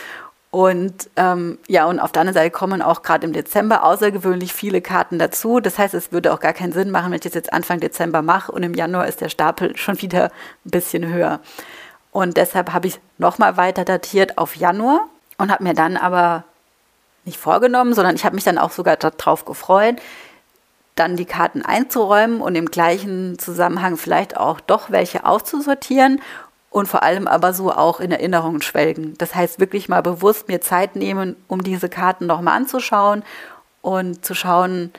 Und 0.50 1.10
ähm, 1.16 1.58
ja, 1.68 1.84
und 1.86 2.00
auf 2.00 2.12
der 2.12 2.20
anderen 2.20 2.34
Seite 2.34 2.50
kommen 2.50 2.80
auch 2.80 3.02
gerade 3.02 3.26
im 3.26 3.32
Dezember 3.32 3.84
außergewöhnlich 3.84 4.52
viele 4.52 4.80
Karten 4.80 5.18
dazu. 5.18 5.60
Das 5.60 5.78
heißt, 5.78 5.92
es 5.92 6.12
würde 6.12 6.32
auch 6.32 6.40
gar 6.40 6.52
keinen 6.52 6.72
Sinn 6.72 6.90
machen, 6.90 7.10
wenn 7.10 7.16
ich 7.16 7.22
das 7.22 7.34
jetzt 7.34 7.52
Anfang 7.52 7.80
Dezember 7.80 8.22
mache 8.22 8.52
und 8.52 8.62
im 8.62 8.74
Januar 8.74 9.06
ist 9.06 9.20
der 9.20 9.28
Stapel 9.28 9.76
schon 9.76 10.00
wieder 10.00 10.30
ein 10.64 10.70
bisschen 10.70 11.12
höher. 11.12 11.40
Und 12.10 12.38
deshalb 12.38 12.72
habe 12.72 12.86
ich 12.86 13.00
nochmal 13.18 13.56
weiter 13.58 13.84
datiert 13.84 14.38
auf 14.38 14.56
Januar 14.56 15.00
und 15.36 15.50
habe 15.50 15.64
mir 15.64 15.74
dann 15.74 15.98
aber 15.98 16.44
nicht 17.26 17.38
vorgenommen, 17.38 17.92
sondern 17.92 18.14
ich 18.14 18.24
habe 18.24 18.34
mich 18.34 18.44
dann 18.44 18.56
auch 18.56 18.70
sogar 18.70 18.96
darauf 18.96 19.44
gefreut, 19.44 19.96
dann 20.94 21.16
die 21.16 21.26
Karten 21.26 21.60
einzuräumen 21.60 22.40
und 22.40 22.54
im 22.54 22.70
gleichen 22.70 23.38
Zusammenhang 23.38 23.98
vielleicht 23.98 24.38
auch 24.38 24.60
doch 24.60 24.90
welche 24.90 25.26
auszusortieren 25.26 26.22
und 26.76 26.88
vor 26.88 27.02
allem 27.02 27.26
aber 27.26 27.54
so 27.54 27.72
auch 27.72 28.00
in 28.00 28.12
Erinnerungen 28.12 28.60
schwelgen. 28.60 29.14
Das 29.16 29.34
heißt 29.34 29.60
wirklich 29.60 29.88
mal 29.88 30.02
bewusst 30.02 30.48
mir 30.48 30.60
Zeit 30.60 30.94
nehmen, 30.94 31.34
um 31.48 31.64
diese 31.64 31.88
Karten 31.88 32.26
nochmal 32.26 32.54
anzuschauen 32.54 33.22
und 33.80 34.22
zu 34.22 34.34
schauen, 34.34 34.90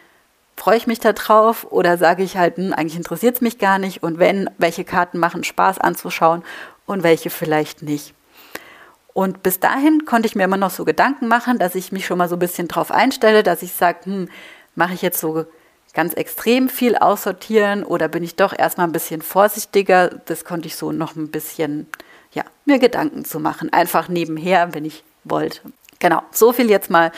freue 0.55 0.77
ich 0.77 0.87
mich 0.87 0.99
da 0.99 1.13
drauf 1.13 1.67
oder 1.69 1.99
sage 1.99 2.23
ich 2.23 2.35
halt, 2.35 2.57
hm, 2.57 2.73
eigentlich 2.73 2.97
interessiert 2.97 3.35
es 3.35 3.41
mich 3.41 3.59
gar 3.59 3.77
nicht 3.77 4.01
und 4.01 4.17
wenn, 4.17 4.49
welche 4.57 4.85
Karten 4.85 5.19
machen 5.19 5.43
Spaß 5.43 5.77
anzuschauen 5.77 6.41
und 6.87 7.03
welche 7.03 7.29
vielleicht 7.29 7.83
nicht. 7.83 8.15
Und 9.13 9.43
bis 9.43 9.59
dahin 9.59 10.05
konnte 10.05 10.25
ich 10.25 10.35
mir 10.35 10.45
immer 10.45 10.57
noch 10.57 10.71
so 10.71 10.83
Gedanken 10.83 11.27
machen, 11.27 11.59
dass 11.59 11.75
ich 11.75 11.91
mich 11.91 12.07
schon 12.07 12.17
mal 12.17 12.27
so 12.27 12.37
ein 12.37 12.39
bisschen 12.39 12.67
drauf 12.67 12.89
einstelle, 12.89 13.43
dass 13.43 13.61
ich 13.61 13.73
sage, 13.73 13.99
hm, 14.05 14.29
mache 14.73 14.95
ich 14.95 15.03
jetzt 15.03 15.19
so 15.19 15.45
ganz 15.97 16.13
extrem 16.13 16.69
viel 16.69 16.95
aussortieren 16.95 17.83
oder 17.83 18.07
bin 18.07 18.21
ich 18.23 18.35
doch 18.35 18.53
erstmal 18.55 18.85
ein 18.85 18.91
bisschen 18.91 19.23
vorsichtiger? 19.23 20.09
Das 20.25 20.45
konnte 20.45 20.67
ich 20.67 20.75
so 20.75 20.91
noch 20.91 21.15
ein 21.15 21.31
bisschen, 21.31 21.87
ja, 22.33 22.43
mir 22.65 22.77
Gedanken 22.77 23.25
zu 23.25 23.39
machen. 23.39 23.73
Einfach 23.73 24.07
nebenher, 24.07 24.75
wenn 24.75 24.85
ich 24.85 25.03
wollte. 25.23 25.59
Genau, 25.97 26.21
so 26.31 26.53
viel 26.53 26.69
jetzt 26.69 26.91
mal 26.91 27.11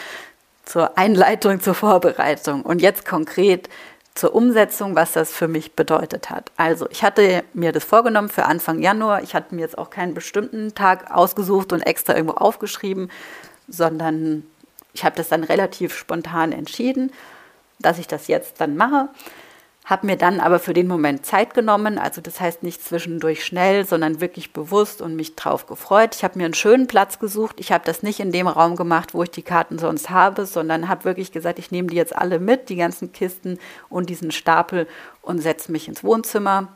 zur 0.63 0.97
Einleitung, 0.97 1.59
zur 1.59 1.73
Vorbereitung. 1.73 2.61
Und 2.61 2.81
jetzt 2.81 3.05
konkret 3.05 3.67
zur 4.15 4.33
Umsetzung, 4.33 4.95
was 4.95 5.11
das 5.11 5.29
für 5.29 5.49
mich 5.49 5.73
bedeutet 5.73 6.29
hat. 6.29 6.49
Also 6.55 6.87
ich 6.89 7.03
hatte 7.03 7.43
mir 7.53 7.73
das 7.73 7.83
vorgenommen 7.83 8.29
für 8.29 8.45
Anfang 8.45 8.79
Januar. 8.79 9.23
Ich 9.23 9.35
hatte 9.35 9.55
mir 9.55 9.61
jetzt 9.61 9.77
auch 9.77 9.89
keinen 9.89 10.13
bestimmten 10.13 10.73
Tag 10.73 11.11
ausgesucht 11.11 11.73
und 11.73 11.81
extra 11.81 12.15
irgendwo 12.15 12.35
aufgeschrieben, 12.35 13.11
sondern 13.67 14.45
ich 14.93 15.03
habe 15.03 15.17
das 15.17 15.27
dann 15.27 15.43
relativ 15.43 15.93
spontan 15.93 16.53
entschieden, 16.53 17.11
dass 17.79 17.99
ich 17.99 18.07
das 18.07 18.27
jetzt 18.27 18.61
dann 18.61 18.75
mache 18.75 19.09
habe 19.89 20.05
mir 20.05 20.17
dann 20.17 20.39
aber 20.39 20.59
für 20.59 20.73
den 20.73 20.87
Moment 20.87 21.25
Zeit 21.25 21.55
genommen, 21.55 21.97
also 21.97 22.21
das 22.21 22.39
heißt 22.39 22.61
nicht 22.61 22.83
zwischendurch 22.83 23.43
schnell, 23.43 23.85
sondern 23.85 24.21
wirklich 24.21 24.53
bewusst 24.53 25.01
und 25.01 25.15
mich 25.15 25.35
drauf 25.35 25.65
gefreut. 25.65 26.15
Ich 26.15 26.23
habe 26.23 26.37
mir 26.37 26.45
einen 26.45 26.53
schönen 26.53 26.85
Platz 26.85 27.17
gesucht. 27.17 27.55
Ich 27.59 27.71
habe 27.71 27.83
das 27.85 28.03
nicht 28.03 28.19
in 28.19 28.31
dem 28.31 28.47
Raum 28.47 28.75
gemacht, 28.75 29.15
wo 29.15 29.23
ich 29.23 29.31
die 29.31 29.41
Karten 29.41 29.79
sonst 29.79 30.11
habe, 30.11 30.45
sondern 30.45 30.89
habe 30.89 31.05
wirklich 31.05 31.31
gesagt, 31.31 31.57
ich 31.57 31.71
nehme 31.71 31.87
die 31.87 31.95
jetzt 31.95 32.15
alle 32.15 32.39
mit, 32.39 32.69
die 32.69 32.75
ganzen 32.75 33.13
Kisten 33.13 33.57
und 33.89 34.11
diesen 34.11 34.31
Stapel 34.31 34.87
und 35.23 35.39
setze 35.39 35.71
mich 35.71 35.87
ins 35.87 36.03
Wohnzimmer 36.03 36.67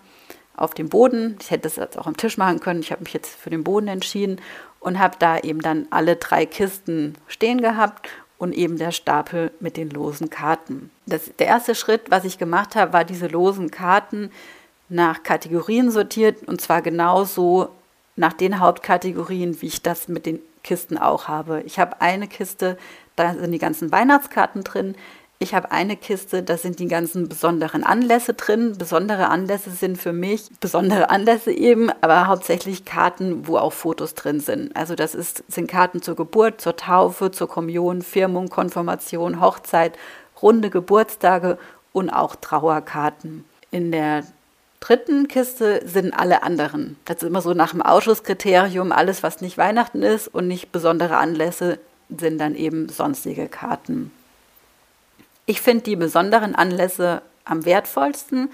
auf 0.57 0.73
dem 0.73 0.89
Boden. 0.89 1.37
Ich 1.39 1.51
hätte 1.51 1.63
das 1.63 1.75
jetzt 1.75 1.99
auch 1.99 2.07
am 2.07 2.17
Tisch 2.17 2.37
machen 2.37 2.61
können. 2.61 2.79
Ich 2.79 2.91
habe 2.91 3.03
mich 3.03 3.13
jetzt 3.13 3.35
für 3.35 3.51
den 3.51 3.63
Boden 3.63 3.89
entschieden 3.89 4.41
und 4.79 4.97
habe 4.97 5.17
da 5.19 5.37
eben 5.37 5.59
dann 5.59 5.85
alle 5.91 6.15
drei 6.15 6.47
Kisten 6.47 7.15
stehen 7.27 7.61
gehabt 7.61 8.09
und 8.43 8.51
eben 8.51 8.77
der 8.77 8.91
Stapel 8.91 9.51
mit 9.61 9.77
den 9.77 9.89
losen 9.89 10.29
Karten. 10.29 10.91
Das, 11.05 11.31
der 11.39 11.47
erste 11.47 11.75
Schritt, 11.75 12.11
was 12.11 12.25
ich 12.25 12.37
gemacht 12.37 12.75
habe, 12.75 12.91
war 12.91 13.05
diese 13.05 13.27
losen 13.27 13.71
Karten 13.71 14.31
nach 14.89 15.23
Kategorien 15.23 15.91
sortiert 15.91 16.45
und 16.45 16.59
zwar 16.59 16.81
genauso 16.81 17.69
nach 18.17 18.33
den 18.33 18.59
Hauptkategorien, 18.59 19.61
wie 19.61 19.67
ich 19.67 19.81
das 19.81 20.09
mit 20.09 20.25
den 20.25 20.41
Kisten 20.61 20.97
auch 20.97 21.29
habe. 21.29 21.61
Ich 21.61 21.79
habe 21.79 22.01
eine 22.01 22.27
Kiste, 22.27 22.77
da 23.15 23.33
sind 23.33 23.53
die 23.53 23.59
ganzen 23.59 23.93
Weihnachtskarten 23.93 24.65
drin. 24.65 24.95
Ich 25.43 25.53
habe 25.53 25.71
eine 25.71 25.97
Kiste, 25.97 26.41
da 26.41 26.55
sind 26.55 26.79
die 26.79 26.87
ganzen 26.87 27.27
besonderen 27.27 27.83
Anlässe 27.83 28.33
drin. 28.33 28.77
Besondere 28.77 29.27
Anlässe 29.27 29.71
sind 29.71 29.97
für 29.97 30.13
mich 30.13 30.43
besondere 30.61 31.09
Anlässe 31.09 31.51
eben, 31.51 31.91
aber 31.99 32.27
hauptsächlich 32.27 32.85
Karten, 32.85 33.45
wo 33.45 33.57
auch 33.57 33.73
Fotos 33.73 34.13
drin 34.13 34.39
sind. 34.39 34.73
Also 34.73 34.95
das 34.95 35.13
ist, 35.13 35.43
sind 35.49 35.67
Karten 35.67 36.01
zur 36.01 36.15
Geburt, 36.15 36.61
zur 36.61 36.77
Taufe, 36.77 37.29
zur 37.31 37.49
Kommunion, 37.49 38.03
Firmung, 38.03 38.47
Konfirmation, 38.47 39.41
Hochzeit, 39.41 39.97
runde 40.41 40.69
Geburtstage 40.69 41.57
und 41.91 42.09
auch 42.09 42.37
Trauerkarten. 42.37 43.43
In 43.69 43.91
der 43.91 44.23
dritten 44.79 45.27
Kiste 45.27 45.81
sind 45.85 46.13
alle 46.13 46.43
anderen. 46.43 46.95
Das 47.03 47.17
ist 47.17 47.23
immer 47.23 47.41
so 47.41 47.53
nach 47.53 47.71
dem 47.71 47.81
Ausschusskriterium, 47.81 48.93
alles, 48.93 49.23
was 49.23 49.41
nicht 49.41 49.57
Weihnachten 49.57 50.03
ist 50.03 50.29
und 50.29 50.47
nicht 50.47 50.71
besondere 50.71 51.17
Anlässe, 51.17 51.79
sind 52.17 52.37
dann 52.37 52.55
eben 52.55 52.87
sonstige 52.87 53.49
Karten. 53.49 54.09
Ich 55.45 55.61
finde 55.61 55.83
die 55.83 55.95
besonderen 55.95 56.55
Anlässe 56.55 57.21
am 57.45 57.65
wertvollsten, 57.65 58.49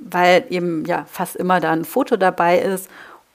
weil 0.00 0.44
eben 0.50 0.84
ja 0.84 1.06
fast 1.10 1.36
immer 1.36 1.60
da 1.60 1.72
ein 1.72 1.84
Foto 1.84 2.16
dabei 2.16 2.58
ist 2.58 2.88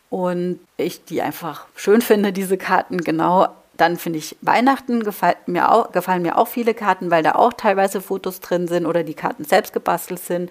und 0.10 0.60
ich 0.78 1.04
die 1.04 1.22
einfach 1.22 1.66
schön 1.76 2.02
finde, 2.02 2.32
diese 2.32 2.58
Karten 2.58 3.02
genau. 3.02 3.50
Dann 3.76 3.98
finde 3.98 4.18
ich 4.18 4.36
Weihnachten 4.42 5.04
gefallen 5.04 5.36
mir, 5.46 5.72
auch, 5.72 5.92
gefallen 5.92 6.24
mir 6.24 6.38
auch 6.38 6.48
viele 6.48 6.74
Karten, 6.74 7.12
weil 7.12 7.22
da 7.22 7.34
auch 7.34 7.54
teilweise 7.54 8.02
Fotos 8.02 8.40
drin 8.40 8.68
sind 8.68 8.88
oder 8.88 9.04
die 9.04 9.14
Karten 9.14 9.44
selbst 9.46 9.72
gebastelt 9.72 10.20
sind. 10.20 10.50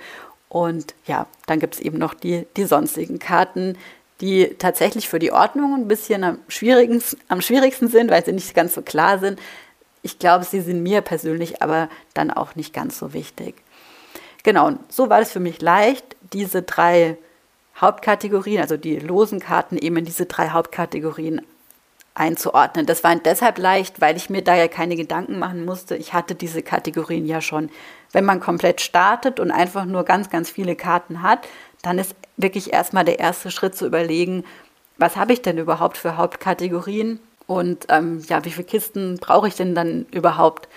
Und 0.48 0.94
ja, 1.06 1.26
dann 1.46 1.58
gibt 1.58 1.74
es 1.74 1.80
eben 1.80 1.98
noch 1.98 2.14
die, 2.14 2.46
die 2.56 2.66
sonstigen 2.66 3.18
Karten, 3.18 3.76
die 4.20 4.54
tatsächlich 4.58 5.08
für 5.08 5.18
die 5.18 5.32
Ordnung 5.32 5.74
ein 5.74 5.88
bisschen 5.88 6.22
am 6.22 6.38
schwierigsten, 6.48 7.20
am 7.28 7.42
schwierigsten 7.42 7.88
sind, 7.88 8.10
weil 8.10 8.24
sie 8.24 8.32
nicht 8.32 8.54
ganz 8.54 8.74
so 8.74 8.82
klar 8.82 9.18
sind. 9.18 9.40
Ich 10.06 10.20
glaube, 10.20 10.44
sie 10.44 10.60
sind 10.60 10.84
mir 10.84 11.00
persönlich 11.00 11.62
aber 11.62 11.88
dann 12.14 12.30
auch 12.30 12.54
nicht 12.54 12.72
ganz 12.72 12.96
so 12.96 13.12
wichtig. 13.12 13.56
Genau, 14.44 14.68
und 14.68 14.92
so 14.92 15.10
war 15.10 15.18
es 15.20 15.32
für 15.32 15.40
mich 15.40 15.60
leicht, 15.60 16.14
diese 16.32 16.62
drei 16.62 17.18
Hauptkategorien, 17.80 18.60
also 18.60 18.76
die 18.76 19.00
losen 19.00 19.40
Karten, 19.40 19.76
eben 19.76 19.96
in 19.96 20.04
diese 20.04 20.26
drei 20.26 20.50
Hauptkategorien 20.50 21.42
einzuordnen. 22.14 22.86
Das 22.86 23.02
war 23.02 23.16
deshalb 23.16 23.58
leicht, 23.58 24.00
weil 24.00 24.16
ich 24.16 24.30
mir 24.30 24.42
da 24.42 24.54
ja 24.54 24.68
keine 24.68 24.94
Gedanken 24.94 25.40
machen 25.40 25.64
musste. 25.64 25.96
Ich 25.96 26.12
hatte 26.12 26.36
diese 26.36 26.62
Kategorien 26.62 27.26
ja 27.26 27.40
schon. 27.40 27.68
Wenn 28.12 28.24
man 28.24 28.38
komplett 28.38 28.80
startet 28.80 29.40
und 29.40 29.50
einfach 29.50 29.86
nur 29.86 30.04
ganz, 30.04 30.30
ganz 30.30 30.48
viele 30.50 30.76
Karten 30.76 31.22
hat, 31.22 31.48
dann 31.82 31.98
ist 31.98 32.14
wirklich 32.36 32.72
erstmal 32.72 33.04
der 33.04 33.18
erste 33.18 33.50
Schritt 33.50 33.74
zu 33.74 33.84
überlegen, 33.84 34.44
was 34.98 35.16
habe 35.16 35.32
ich 35.32 35.42
denn 35.42 35.58
überhaupt 35.58 35.96
für 35.96 36.16
Hauptkategorien 36.16 37.18
und 37.46 37.86
ähm, 37.88 38.22
ja, 38.28 38.44
wie 38.44 38.50
viele 38.50 38.66
Kisten 38.66 39.18
brauche 39.20 39.48
ich 39.48 39.54
denn 39.54 39.74
dann 39.74 40.06
überhaupt? 40.10 40.68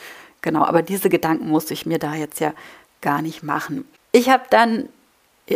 Genau, 0.42 0.64
aber 0.64 0.82
diese 0.82 1.10
Gedanken 1.10 1.50
musste 1.50 1.74
ich 1.74 1.86
mir 1.86 2.00
da 2.00 2.14
jetzt 2.16 2.40
ja 2.40 2.54
gar 3.02 3.22
nicht 3.22 3.44
machen. 3.44 3.88
Ich 4.12 4.30
habe 4.30 4.44
dann, 4.50 4.90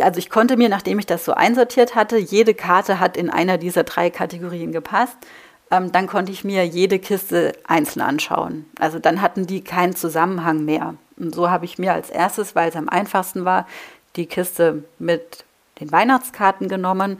also 0.00 0.18
ich 0.18 0.30
konnte 0.30 0.56
mir, 0.56 0.68
nachdem 0.68 0.98
ich 0.98 1.06
das 1.06 1.24
so 1.24 1.32
einsortiert 1.32 1.94
hatte, 1.94 2.18
jede 2.18 2.54
Karte 2.54 3.00
hat 3.00 3.16
in 3.16 3.30
einer 3.30 3.58
dieser 3.58 3.84
drei 3.84 4.10
Kategorien 4.10 4.72
gepasst 4.72 5.18
ähm, 5.74 5.92
dann 5.92 6.06
konnte 6.06 6.32
ich 6.32 6.44
mir 6.44 6.64
jede 6.66 6.98
Kiste 6.98 7.52
einzeln 7.64 8.02
anschauen. 8.02 8.66
Also 8.78 8.98
dann 8.98 9.20
hatten 9.20 9.46
die 9.46 9.62
keinen 9.62 9.96
Zusammenhang 9.96 10.64
mehr. 10.64 10.94
Und 11.16 11.34
so 11.34 11.50
habe 11.50 11.64
ich 11.64 11.78
mir 11.78 11.92
als 11.92 12.10
erstes, 12.10 12.54
weil 12.54 12.68
es 12.68 12.76
am 12.76 12.88
einfachsten 12.88 13.44
war, 13.44 13.66
die 14.16 14.26
Kiste 14.26 14.84
mit 14.98 15.44
den 15.80 15.90
Weihnachtskarten 15.90 16.68
genommen. 16.68 17.18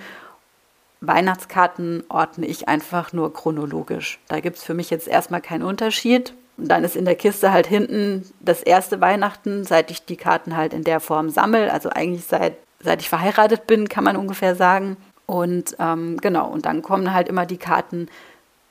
Weihnachtskarten 1.07 2.05
ordne 2.09 2.47
ich 2.47 2.69
einfach 2.69 3.13
nur 3.13 3.33
chronologisch. 3.33 4.19
Da 4.29 4.41
gibt 4.41 4.57
es 4.57 4.65
für 4.65 4.75
mich 4.75 4.91
jetzt 4.91 5.09
erstmal 5.09 5.41
keinen 5.41 5.63
Unterschied. 5.63 6.35
Und 6.57 6.69
dann 6.69 6.85
ist 6.85 6.97
in 6.97 7.05
der 7.05 7.17
Kiste 7.17 7.53
halt 7.53 7.67
hinten 7.67 8.31
das 8.41 8.63
erste 8.63 9.01
Weihnachten, 9.01 9.65
seit 9.65 9.91
ich 9.91 10.05
die 10.05 10.17
Karten 10.17 10.57
halt 10.57 10.73
in 10.73 10.85
der 10.85 11.01
Form 11.01 11.31
sammle. 11.31 11.73
Also 11.73 11.91
eigentlich 11.91 12.25
seit, 12.25 12.57
seit 12.81 13.01
ich 13.01 13.09
verheiratet 13.09 13.67
bin, 13.67 13.89
kann 13.89 14.05
man 14.05 14.17
ungefähr 14.17 14.55
sagen. 14.55 14.97
Und 15.27 15.77
ähm, 15.79 16.19
genau, 16.21 16.49
und 16.49 16.67
dann 16.67 16.83
kommen 16.83 17.13
halt 17.13 17.29
immer 17.29 17.47
die 17.47 17.57
Karten 17.57 18.09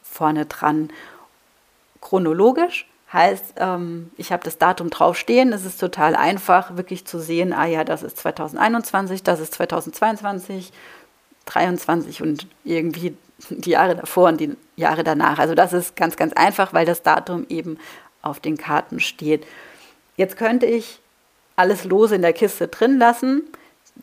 vorne 0.02 0.46
dran. 0.46 0.90
Chronologisch 2.00 2.88
heißt, 3.12 3.56
ähm, 3.58 4.12
ich 4.18 4.32
habe 4.32 4.44
das 4.44 4.58
Datum 4.58 4.90
draufstehen. 4.90 5.54
Es 5.54 5.66
ist 5.66 5.80
total 5.80 6.16
einfach, 6.16 6.76
wirklich 6.76 7.06
zu 7.06 7.20
sehen, 7.20 7.54
ah 7.54 7.66
ja, 7.66 7.84
das 7.84 8.04
ist 8.04 8.18
2021, 8.18 9.24
das 9.24 9.40
ist 9.40 9.54
2022, 9.54 10.72
23 11.46 12.22
und 12.22 12.48
irgendwie 12.64 13.16
die 13.50 13.72
Jahre 13.72 13.96
davor 13.96 14.30
und 14.30 14.40
die 14.40 14.56
Jahre 14.76 15.04
danach. 15.04 15.40
Also 15.40 15.56
das 15.56 15.74
ist 15.74 15.96
ganz, 15.96 16.16
ganz 16.16 16.34
einfach, 16.34 16.74
weil 16.74 16.86
das 16.86 17.04
Datum 17.04 17.46
eben 17.50 17.78
auf 18.22 18.40
den 18.40 18.58
Karten 18.58 19.00
steht. 19.00 19.46
Jetzt 20.16 20.38
könnte 20.38 20.66
ich 20.66 21.00
alles 21.56 21.84
lose 21.84 22.16
in 22.16 22.22
der 22.22 22.34
Kiste 22.34 22.68
drin 22.68 22.98
lassen, 22.98 23.44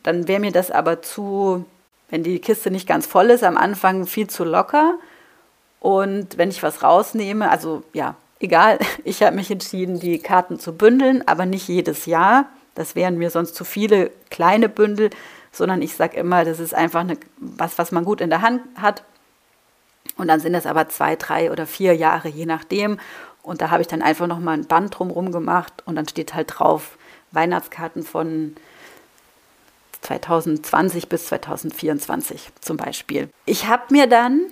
dann 0.03 0.27
wäre 0.27 0.39
mir 0.39 0.51
das 0.51 0.71
aber 0.71 1.01
zu, 1.01 1.65
wenn 2.09 2.23
die 2.23 2.39
Kiste 2.39 2.71
nicht 2.71 2.87
ganz 2.87 3.05
voll 3.05 3.29
ist, 3.29 3.43
am 3.43 3.57
Anfang 3.57 4.07
viel 4.07 4.27
zu 4.27 4.43
locker. 4.43 4.95
Und 5.79 6.37
wenn 6.37 6.49
ich 6.49 6.63
was 6.63 6.83
rausnehme, 6.83 7.49
also 7.49 7.83
ja, 7.93 8.15
egal, 8.39 8.79
ich 9.03 9.23
habe 9.23 9.35
mich 9.35 9.51
entschieden, 9.51 9.99
die 9.99 10.19
Karten 10.19 10.59
zu 10.59 10.73
bündeln, 10.73 11.27
aber 11.27 11.45
nicht 11.45 11.67
jedes 11.67 12.05
Jahr. 12.05 12.45
Das 12.73 12.95
wären 12.95 13.17
mir 13.17 13.29
sonst 13.29 13.55
zu 13.55 13.65
viele 13.65 14.11
kleine 14.29 14.69
Bündel, 14.69 15.09
sondern 15.51 15.81
ich 15.81 15.95
sage 15.95 16.17
immer, 16.17 16.45
das 16.45 16.59
ist 16.59 16.73
einfach 16.73 17.01
eine, 17.01 17.17
was, 17.37 17.77
was 17.77 17.91
man 17.91 18.05
gut 18.05 18.21
in 18.21 18.29
der 18.29 18.41
Hand 18.41 18.61
hat. 18.75 19.03
Und 20.17 20.27
dann 20.27 20.39
sind 20.39 20.53
das 20.53 20.65
aber 20.65 20.89
zwei, 20.89 21.15
drei 21.15 21.51
oder 21.51 21.65
vier 21.65 21.95
Jahre, 21.95 22.29
je 22.29 22.45
nachdem. 22.45 22.99
Und 23.43 23.61
da 23.61 23.69
habe 23.69 23.81
ich 23.81 23.87
dann 23.87 24.01
einfach 24.01 24.27
nochmal 24.27 24.57
ein 24.57 24.67
Band 24.67 24.97
drumherum 24.97 25.31
gemacht 25.31 25.83
und 25.85 25.95
dann 25.95 26.07
steht 26.07 26.33
halt 26.33 26.59
drauf 26.59 26.97
Weihnachtskarten 27.31 28.03
von 28.03 28.55
2020 30.01 31.09
bis 31.09 31.27
2024 31.27 32.49
zum 32.59 32.77
Beispiel. 32.77 33.29
Ich 33.45 33.67
habe 33.67 33.83
mir 33.89 34.07
dann 34.07 34.51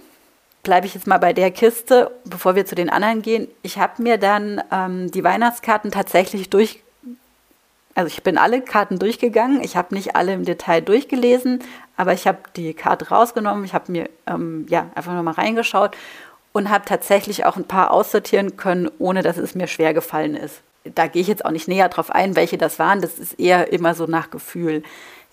bleibe 0.64 0.86
ich 0.86 0.94
jetzt 0.94 1.08
mal 1.08 1.18
bei 1.18 1.34
der 1.34 1.52
Kiste, 1.52 2.12
bevor 2.26 2.56
wir 2.56 2.66
zu 2.66 2.76
den 2.76 2.90
anderen 2.90 3.22
gehen. 3.22 3.48
Ich 3.62 3.78
habe 3.78 4.02
mir 4.02 4.18
dann 4.18 4.62
ähm, 4.72 5.12
die 5.12 5.24
Weihnachtskarten 5.24 5.92
tatsächlich 5.92 6.50
durch, 6.50 6.84
also 8.00 8.08
ich 8.08 8.24
bin 8.24 8.38
alle 8.38 8.62
Karten 8.62 8.98
durchgegangen. 8.98 9.62
Ich 9.62 9.76
habe 9.76 9.94
nicht 9.94 10.16
alle 10.16 10.34
im 10.34 10.46
Detail 10.46 10.80
durchgelesen, 10.80 11.60
aber 11.98 12.14
ich 12.14 12.28
habe 12.28 12.38
die 12.56 12.74
Karte 12.74 13.10
rausgenommen. 13.10 13.66
Ich 13.66 13.74
habe 13.74 13.92
mir 13.92 14.10
ähm, 14.26 14.66
ja 14.70 14.88
einfach 14.96 15.14
nochmal 15.14 15.34
reingeschaut 15.34 15.98
und 16.54 16.70
habe 16.70 16.86
tatsächlich 16.86 17.46
auch 17.46 17.58
ein 17.58 17.66
paar 17.66 17.92
aussortieren 17.92 18.56
können, 18.56 18.90
ohne 19.00 19.22
dass 19.22 19.36
es 19.36 19.54
mir 19.54 19.68
schwer 19.68 19.94
gefallen 19.94 20.36
ist. 20.36 20.62
Da 20.86 21.08
gehe 21.08 21.22
ich 21.22 21.28
jetzt 21.28 21.44
auch 21.44 21.52
nicht 21.52 21.68
näher 21.68 21.90
drauf 21.90 22.10
ein, 22.10 22.38
welche 22.38 22.58
das 22.58 22.80
waren. 22.80 23.02
Das 23.02 23.20
ist 23.20 23.38
eher 23.38 23.74
immer 23.74 23.94
so 23.94 24.06
nach 24.06 24.30
Gefühl. 24.32 24.82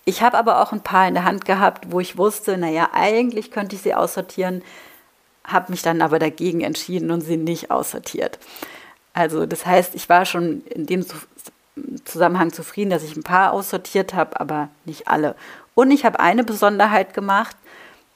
Ich 0.04 0.22
habe 0.22 0.36
aber 0.36 0.60
auch 0.60 0.72
ein 0.72 0.82
paar 0.82 1.06
in 1.06 1.14
der 1.14 1.24
Hand 1.24 1.44
gehabt, 1.44 1.92
wo 1.92 2.00
ich 2.00 2.18
wusste, 2.18 2.58
naja, 2.58 2.90
eigentlich 2.92 3.52
könnte 3.52 3.76
ich 3.76 3.82
sie 3.82 3.94
aussortieren 3.94 4.62
habe 5.46 5.70
mich 5.70 5.82
dann 5.82 6.02
aber 6.02 6.18
dagegen 6.18 6.60
entschieden 6.60 7.12
und 7.12 7.20
sie 7.20 7.36
nicht 7.36 7.70
aussortiert. 7.70 8.40
Also 9.14 9.46
das 9.46 9.64
heißt, 9.64 9.94
ich 9.94 10.08
war 10.08 10.26
schon 10.26 10.62
in 10.66 10.86
dem 10.86 11.04
Zusammenhang 12.04 12.52
zufrieden, 12.52 12.90
dass 12.90 13.02
ich 13.02 13.16
ein 13.16 13.22
paar 13.22 13.52
aussortiert 13.52 14.14
habe, 14.14 14.40
aber 14.40 14.68
nicht 14.84 15.08
alle. 15.08 15.34
Und 15.74 15.90
ich 15.90 16.04
habe 16.04 16.20
eine 16.20 16.44
Besonderheit 16.44 17.12
gemacht, 17.14 17.56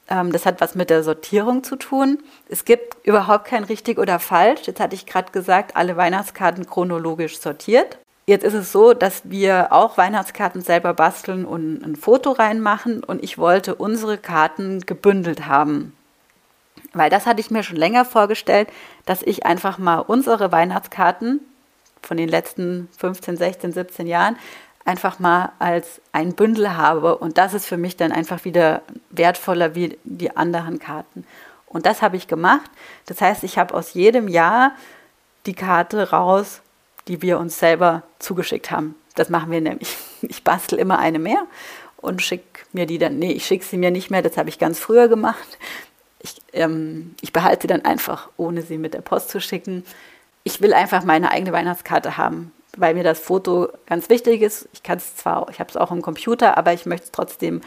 ähm, 0.09 0.31
das 0.31 0.45
hat 0.45 0.61
was 0.61 0.75
mit 0.75 0.89
der 0.89 1.03
Sortierung 1.03 1.63
zu 1.63 1.75
tun. 1.75 2.19
Es 2.49 2.65
gibt 2.65 3.05
überhaupt 3.05 3.45
kein 3.45 3.63
richtig 3.63 3.97
oder 3.97 4.19
falsch. 4.19 4.61
Jetzt 4.65 4.79
hatte 4.79 4.95
ich 4.95 5.05
gerade 5.05 5.31
gesagt, 5.31 5.75
alle 5.75 5.95
Weihnachtskarten 5.95 6.67
chronologisch 6.67 7.39
sortiert. 7.39 7.97
Jetzt 8.27 8.43
ist 8.43 8.53
es 8.53 8.71
so, 8.71 8.93
dass 8.93 9.21
wir 9.25 9.71
auch 9.71 9.97
Weihnachtskarten 9.97 10.61
selber 10.61 10.93
basteln 10.93 11.45
und 11.45 11.83
ein 11.83 11.95
Foto 11.95 12.31
reinmachen 12.31 13.03
und 13.03 13.23
ich 13.23 13.37
wollte 13.37 13.75
unsere 13.75 14.17
Karten 14.17 14.81
gebündelt 14.81 15.47
haben. 15.47 15.93
Weil 16.93 17.09
das 17.09 17.25
hatte 17.25 17.39
ich 17.39 17.51
mir 17.51 17.63
schon 17.63 17.77
länger 17.77 18.05
vorgestellt, 18.05 18.69
dass 19.05 19.23
ich 19.23 19.45
einfach 19.45 19.77
mal 19.77 19.99
unsere 19.99 20.51
Weihnachtskarten 20.51 21.39
von 22.01 22.17
den 22.17 22.29
letzten 22.29 22.89
15, 22.97 23.37
16, 23.37 23.73
17 23.73 24.07
Jahren 24.07 24.37
einfach 24.85 25.19
mal 25.19 25.51
als 25.59 26.01
ein 26.11 26.33
Bündel 26.33 26.75
habe. 26.75 27.17
Und 27.17 27.37
das 27.37 27.53
ist 27.53 27.65
für 27.65 27.77
mich 27.77 27.97
dann 27.97 28.11
einfach 28.11 28.45
wieder 28.45 28.81
wertvoller 29.09 29.75
wie 29.75 29.97
die 30.03 30.35
anderen 30.35 30.79
Karten. 30.79 31.25
Und 31.67 31.85
das 31.85 32.01
habe 32.01 32.17
ich 32.17 32.27
gemacht. 32.27 32.69
Das 33.05 33.21
heißt, 33.21 33.43
ich 33.43 33.57
habe 33.57 33.73
aus 33.73 33.93
jedem 33.93 34.27
Jahr 34.27 34.71
die 35.45 35.53
Karte 35.53 36.09
raus, 36.09 36.61
die 37.07 37.21
wir 37.21 37.39
uns 37.39 37.59
selber 37.59 38.03
zugeschickt 38.19 38.71
haben. 38.71 38.95
Das 39.15 39.29
machen 39.29 39.51
wir 39.51 39.61
nämlich. 39.61 39.97
Ich 40.23 40.43
bastel 40.43 40.77
immer 40.77 40.99
eine 40.99 41.17
mehr 41.17 41.47
und 41.97 42.21
schicke 42.21 42.61
mir 42.73 42.85
die 42.85 42.99
dann, 42.99 43.17
nee, 43.17 43.31
ich 43.31 43.47
schicke 43.47 43.65
sie 43.65 43.77
mir 43.77 43.89
nicht 43.89 44.11
mehr, 44.11 44.21
das 44.21 44.37
habe 44.37 44.49
ich 44.49 44.59
ganz 44.59 44.77
früher 44.77 45.07
gemacht 45.07 45.57
ich, 46.23 46.35
ähm, 46.53 47.15
ich 47.21 47.33
behalte 47.33 47.63
sie 47.63 47.67
dann 47.67 47.85
einfach, 47.85 48.29
ohne 48.37 48.61
sie 48.61 48.77
mit 48.77 48.93
der 48.93 49.01
Post 49.01 49.29
zu 49.29 49.41
schicken. 49.41 49.83
Ich 50.43 50.61
will 50.61 50.73
einfach 50.73 51.03
meine 51.03 51.31
eigene 51.31 51.51
Weihnachtskarte 51.51 52.17
haben, 52.17 52.51
weil 52.75 52.93
mir 52.93 53.03
das 53.03 53.19
Foto 53.19 53.69
ganz 53.85 54.09
wichtig 54.09 54.41
ist. 54.41 54.67
Ich 54.73 54.83
kann 54.83 54.97
es 54.97 55.15
zwar, 55.15 55.49
ich 55.49 55.59
habe 55.59 55.69
es 55.69 55.77
auch 55.77 55.91
im 55.91 56.01
Computer, 56.01 56.57
aber 56.57 56.73
ich 56.73 56.85
möchte 56.85 57.05
es 57.05 57.11
trotzdem 57.11 57.61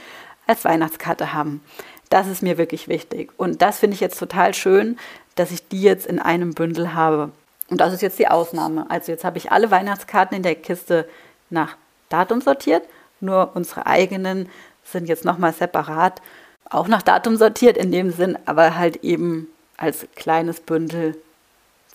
als 0.46 0.64
Weihnachtskarte 0.64 1.32
haben. 1.32 1.62
Das 2.10 2.26
ist 2.26 2.42
mir 2.42 2.58
wirklich 2.58 2.88
wichtig. 2.88 3.32
Und 3.36 3.62
das 3.62 3.78
finde 3.78 3.94
ich 3.94 4.00
jetzt 4.00 4.18
total 4.18 4.54
schön, 4.54 4.98
dass 5.36 5.50
ich 5.50 5.68
die 5.68 5.82
jetzt 5.82 6.06
in 6.06 6.18
einem 6.18 6.54
Bündel 6.54 6.94
habe. 6.94 7.30
Und 7.70 7.80
das 7.80 7.92
ist 7.92 8.02
jetzt 8.02 8.18
die 8.18 8.28
Ausnahme. 8.28 8.86
Also 8.90 9.10
jetzt 9.10 9.24
habe 9.24 9.38
ich 9.38 9.50
alle 9.50 9.70
Weihnachtskarten 9.70 10.36
in 10.36 10.42
der 10.42 10.54
Kiste 10.54 11.08
nach 11.50 11.76
Datum 12.08 12.40
sortiert. 12.40 12.82
Nur 13.20 13.52
unsere 13.54 13.86
eigenen 13.86 14.48
sind 14.84 15.08
jetzt 15.08 15.24
nochmal 15.24 15.52
separat 15.52 16.20
auch 16.70 16.88
nach 16.88 17.02
Datum 17.02 17.36
sortiert 17.36 17.76
in 17.76 17.92
dem 17.92 18.10
Sinn, 18.10 18.38
aber 18.46 18.76
halt 18.76 18.96
eben 19.04 19.48
als 19.76 20.06
kleines 20.16 20.60
Bündel 20.60 21.16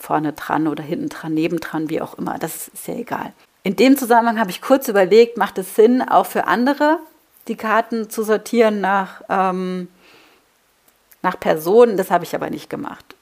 vorne 0.02 0.34
dran 0.34 0.68
oder 0.68 0.84
hinten 0.84 1.10
dran, 1.10 1.34
nebendran, 1.34 1.90
wie 1.90 2.02
auch 2.02 2.18
immer. 2.18 2.38
Das 2.40 2.68
ist 2.70 2.88
ja 2.88 2.96
egal. 2.96 3.34
In 3.64 3.76
dem 3.76 3.98
Zusammenhang 3.98 4.40
habe 4.40 4.52
ich 4.52 4.62
kurz 4.62 4.88
überlegt, 4.88 5.38
macht 5.38 5.58
es 5.58 5.76
Sinn, 5.76 6.02
auch 6.02 6.26
für 6.26 6.48
andere 6.48 7.00
die 7.48 7.56
Karten 7.56 8.10
zu 8.10 8.24
sortieren 8.24 8.80
nach, 8.80 9.22
ähm, 9.28 9.90
nach 11.22 11.40
Personen. 11.40 11.98
Das 11.98 12.12
habe 12.12 12.24
ich 12.24 12.36
aber 12.36 12.50
nicht 12.50 12.70
gemacht. 12.70 13.16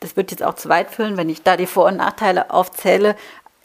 Das 0.00 0.16
wird 0.16 0.30
jetzt 0.30 0.42
auch 0.42 0.54
zu 0.54 0.68
weit 0.68 0.90
führen, 0.90 1.16
wenn 1.16 1.28
ich 1.28 1.42
da 1.42 1.56
die 1.56 1.66
Vor- 1.66 1.86
und 1.86 1.98
Nachteile 1.98 2.50
aufzähle. 2.50 3.16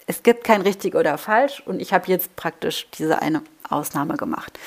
Es 0.07 0.23
gibt 0.23 0.43
kein 0.43 0.61
richtig 0.61 0.95
oder 0.95 1.17
falsch 1.17 1.63
und 1.65 1.81
ich 1.81 1.93
habe 1.93 2.07
jetzt 2.07 2.35
praktisch 2.35 2.87
diese 2.97 3.21
eine 3.21 3.41
Ausnahme 3.69 4.17
gemacht. 4.17 4.59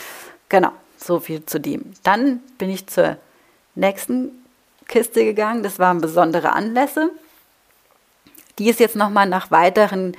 Genau, 0.48 0.72
so 0.96 1.20
viel 1.20 1.44
zu 1.44 1.60
dem. 1.60 1.92
Dann 2.02 2.40
bin 2.58 2.70
ich 2.70 2.86
zur 2.86 3.16
nächsten 3.74 4.30
Kiste 4.88 5.24
gegangen. 5.24 5.62
Das 5.62 5.78
waren 5.78 6.00
besondere 6.00 6.52
Anlässe. 6.52 7.10
Die 8.58 8.68
ist 8.68 8.80
jetzt 8.80 8.96
nochmal 8.96 9.28
nach 9.28 9.50
weiteren 9.50 10.16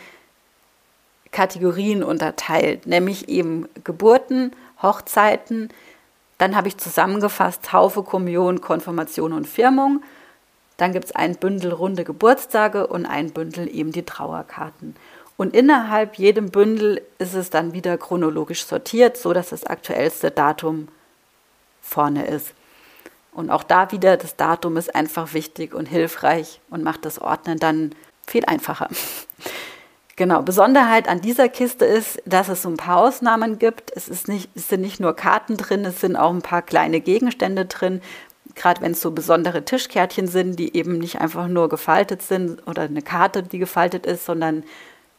Kategorien 1.32 2.04
unterteilt, 2.04 2.86
nämlich 2.86 3.30
eben 3.30 3.68
Geburten, 3.84 4.52
Hochzeiten. 4.82 5.70
Dann 6.38 6.56
habe 6.56 6.68
ich 6.68 6.78
zusammengefasst 6.78 7.64
Taufe, 7.64 8.04
Kommunion, 8.04 8.62
Konfirmation 8.62 9.34
und 9.34 9.48
Firmung. 9.48 10.04
Dann 10.78 10.94
gibt 10.94 11.06
es 11.06 11.16
ein 11.16 11.36
Bündel 11.36 11.72
runde 11.72 12.04
Geburtstage 12.04 12.88
und 12.88 13.06
ein 13.06 13.32
Bündel 13.32 13.74
eben 13.74 13.92
die 13.92 14.04
Trauerkarten. 14.04 14.96
Und 15.38 15.54
innerhalb 15.54 16.16
jedem 16.16 16.50
Bündel 16.50 17.02
ist 17.18 17.34
es 17.34 17.50
dann 17.50 17.74
wieder 17.74 17.98
chronologisch 17.98 18.66
sortiert, 18.66 19.18
so 19.18 19.34
dass 19.34 19.50
das 19.50 19.66
aktuellste 19.66 20.32
Datum 20.32 20.88
vorne 21.82 22.26
ist. 22.28 22.54
Und 23.34 23.50
auch 23.50 23.64
da 23.64 23.92
wieder, 23.92 24.16
das 24.16 24.38
Datum 24.38 24.78
ist 24.78 24.96
einfach 24.96 25.34
wichtig 25.34 25.74
und 25.74 25.88
hilfreich 25.88 26.62
und 26.70 26.84
macht 26.84 27.04
das 27.04 27.20
Ordnen 27.20 27.60
dann 27.60 27.94
viel 28.28 28.46
einfacher. 28.46 28.90
Genau, 30.18 30.42
Besonderheit 30.42 31.10
an 31.10 31.20
dieser 31.20 31.50
Kiste 31.50 31.84
ist, 31.84 32.22
dass 32.26 32.48
es 32.48 32.62
so 32.62 32.70
ein 32.70 32.78
paar 32.78 32.98
Ausnahmen 32.98 33.60
gibt. 33.60 33.92
Es, 33.96 34.08
ist 34.08 34.30
nicht, 34.30 34.50
es 34.56 34.70
sind 34.70 34.80
nicht 34.80 35.02
nur 35.02 35.14
Karten 35.14 35.58
drin, 35.58 35.84
es 35.84 36.00
sind 36.00 36.16
auch 36.16 36.32
ein 36.32 36.42
paar 36.42 36.62
kleine 36.62 37.02
Gegenstände 37.02 37.66
drin. 37.66 38.02
Gerade 38.56 38.80
wenn 38.80 38.94
es 38.94 39.02
so 39.02 39.12
besondere 39.12 39.66
Tischkärtchen 39.66 40.28
sind, 40.28 40.58
die 40.58 40.78
eben 40.78 41.00
nicht 41.00 41.20
einfach 41.20 41.50
nur 41.50 41.68
gefaltet 41.68 42.22
sind 42.22 42.66
oder 42.66 42.84
eine 42.84 43.02
Karte, 43.02 43.44
die 43.44 43.60
gefaltet 43.60 44.06
ist, 44.06 44.26
sondern 44.26 44.64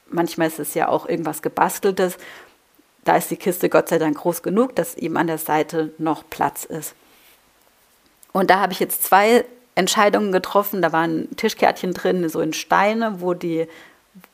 manchmal 0.09 0.49
ist 0.49 0.59
es 0.59 0.73
ja 0.73 0.88
auch 0.88 1.07
irgendwas 1.07 1.42
gebasteltes. 1.42 2.16
Da 3.05 3.16
ist 3.16 3.31
die 3.31 3.37
Kiste 3.37 3.69
Gott 3.69 3.90
sei 3.90 3.99
Dank 3.99 4.16
groß 4.16 4.42
genug, 4.42 4.75
dass 4.77 4.95
eben 4.95 5.19
an 5.19 5.27
der 5.27 5.38
Seite 5.38 5.92
noch 5.99 6.25
Platz 6.31 6.64
ist. 6.64 6.95
Und 8.33 8.51
da 8.51 8.61
habe 8.61 8.73
ich 8.73 8.81
jetzt 8.81 9.05
zwei 9.05 9.45
Entscheidungen 9.77 10.33
getroffen. 10.33 10.83
Da 10.83 10.93
waren 10.93 11.29
Tischkärtchen 11.37 11.93
drin, 11.95 12.29
so 12.29 12.41
in 12.41 12.53
Steine, 12.53 13.21
wo 13.21 13.33
die 13.35 13.69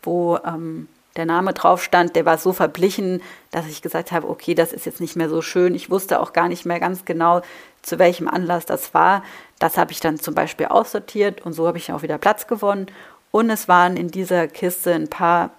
wo 0.03 0.39
ähm, 0.45 0.89
der 1.17 1.27
Name 1.27 1.53
drauf 1.53 1.83
stand, 1.83 2.17
der 2.17 2.25
war 2.25 2.39
so 2.39 2.53
verblichen, 2.53 3.21
dass 3.51 3.67
ich 3.67 3.83
gesagt 3.83 4.13
habe, 4.13 4.29
okay, 4.29 4.55
das 4.55 4.73
ist 4.73 4.87
jetzt 4.87 5.01
nicht 5.01 5.17
mehr 5.17 5.29
so 5.29 5.43
schön. 5.43 5.75
Ich 5.75 5.91
wusste 5.91 6.21
auch 6.21 6.33
gar 6.33 6.49
nicht 6.49 6.65
mehr 6.65 6.81
ganz 6.81 7.05
genau, 7.05 7.43
zu 7.83 7.99
welchem 7.99 8.29
Anlass 8.29 8.65
das 8.65 8.95
war. 8.95 9.23
Das 9.59 9.77
habe 9.77 9.93
ich 9.93 10.01
dann 10.01 10.19
zum 10.19 10.35
Beispiel 10.35 10.67
aussortiert 10.67 11.43
und 11.43 11.53
so 11.53 11.67
habe 11.67 11.79
ich 11.79 11.93
auch 11.93 12.03
wieder 12.03 12.19
Platz 12.19 12.47
gewonnen. 12.47 12.87
Und 13.31 13.51
es 13.51 13.69
waren 13.69 13.97
in 13.97 14.09
dieser 14.09 14.49
Kiste 14.49 14.95
ein 14.95 15.09
paar 15.09 15.51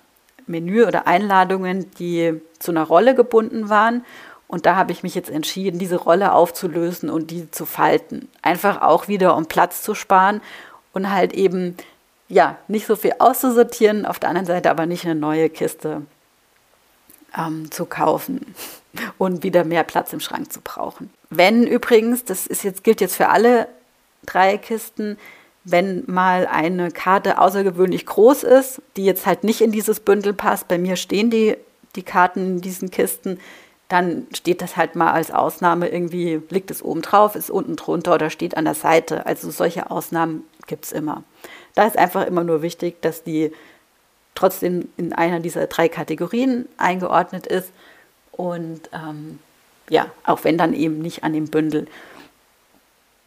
Menü 0.47 0.85
oder 0.85 1.07
Einladungen, 1.07 1.89
die 1.99 2.41
zu 2.59 2.71
einer 2.71 2.83
Rolle 2.83 3.15
gebunden 3.15 3.69
waren. 3.69 4.05
Und 4.53 4.67
da 4.67 4.75
habe 4.75 4.91
ich 4.91 5.01
mich 5.01 5.15
jetzt 5.15 5.31
entschieden, 5.31 5.79
diese 5.79 5.95
Rolle 5.95 6.31
aufzulösen 6.31 7.09
und 7.09 7.31
die 7.31 7.49
zu 7.49 7.65
falten. 7.65 8.29
Einfach 8.43 8.83
auch 8.83 9.07
wieder, 9.07 9.35
um 9.35 9.47
Platz 9.47 9.81
zu 9.81 9.95
sparen 9.95 10.41
und 10.91 11.09
halt 11.09 11.33
eben 11.33 11.75
ja, 12.29 12.57
nicht 12.67 12.85
so 12.85 12.95
viel 12.95 13.13
auszusortieren, 13.17 14.05
auf 14.05 14.19
der 14.19 14.29
anderen 14.29 14.45
Seite 14.45 14.69
aber 14.69 14.85
nicht 14.85 15.05
eine 15.05 15.15
neue 15.15 15.49
Kiste 15.49 16.03
ähm, 17.35 17.71
zu 17.71 17.87
kaufen 17.87 18.53
und 19.17 19.41
wieder 19.41 19.63
mehr 19.63 19.83
Platz 19.83 20.13
im 20.13 20.19
Schrank 20.19 20.53
zu 20.53 20.61
brauchen. 20.61 21.11
Wenn 21.31 21.65
übrigens, 21.65 22.23
das 22.23 22.45
ist 22.45 22.63
jetzt, 22.63 22.83
gilt 22.83 23.01
jetzt 23.01 23.15
für 23.15 23.29
alle 23.29 23.67
drei 24.23 24.59
Kisten, 24.59 25.17
wenn 25.63 26.03
mal 26.05 26.45
eine 26.45 26.91
Karte 26.91 27.39
außergewöhnlich 27.39 28.05
groß 28.05 28.43
ist, 28.43 28.83
die 28.97 29.05
jetzt 29.05 29.25
halt 29.25 29.43
nicht 29.43 29.61
in 29.61 29.71
dieses 29.71 29.99
Bündel 29.99 30.33
passt, 30.33 30.67
bei 30.67 30.77
mir 30.77 30.95
stehen 30.95 31.31
die, 31.31 31.57
die 31.95 32.03
Karten 32.03 32.57
in 32.57 32.61
diesen 32.61 32.91
Kisten, 32.91 33.39
dann 33.89 34.27
steht 34.33 34.61
das 34.61 34.77
halt 34.77 34.95
mal 34.95 35.11
als 35.11 35.31
Ausnahme 35.31 35.89
irgendwie, 35.89 36.41
liegt 36.49 36.71
es 36.71 36.81
oben 36.83 37.01
drauf, 37.01 37.35
ist 37.35 37.51
unten 37.51 37.75
drunter 37.75 38.15
oder 38.15 38.29
steht 38.29 38.57
an 38.57 38.65
der 38.65 38.75
Seite. 38.75 39.25
Also 39.25 39.51
solche 39.51 39.91
Ausnahmen 39.91 40.43
gibt 40.67 40.85
es 40.85 40.91
immer. 40.91 41.23
Da 41.75 41.85
ist 41.85 41.97
einfach 41.97 42.25
immer 42.25 42.43
nur 42.43 42.61
wichtig, 42.61 43.01
dass 43.01 43.23
die 43.23 43.51
trotzdem 44.35 44.89
in 44.97 45.13
einer 45.13 45.39
dieser 45.39 45.67
drei 45.67 45.89
Kategorien 45.89 46.67
eingeordnet 46.77 47.45
ist 47.45 47.71
und 48.31 48.81
ähm, 48.93 49.39
ja, 49.89 50.07
auch 50.25 50.43
wenn 50.43 50.57
dann 50.57 50.73
eben 50.73 50.99
nicht 50.99 51.23
an 51.23 51.33
dem 51.33 51.47
Bündel. 51.49 51.87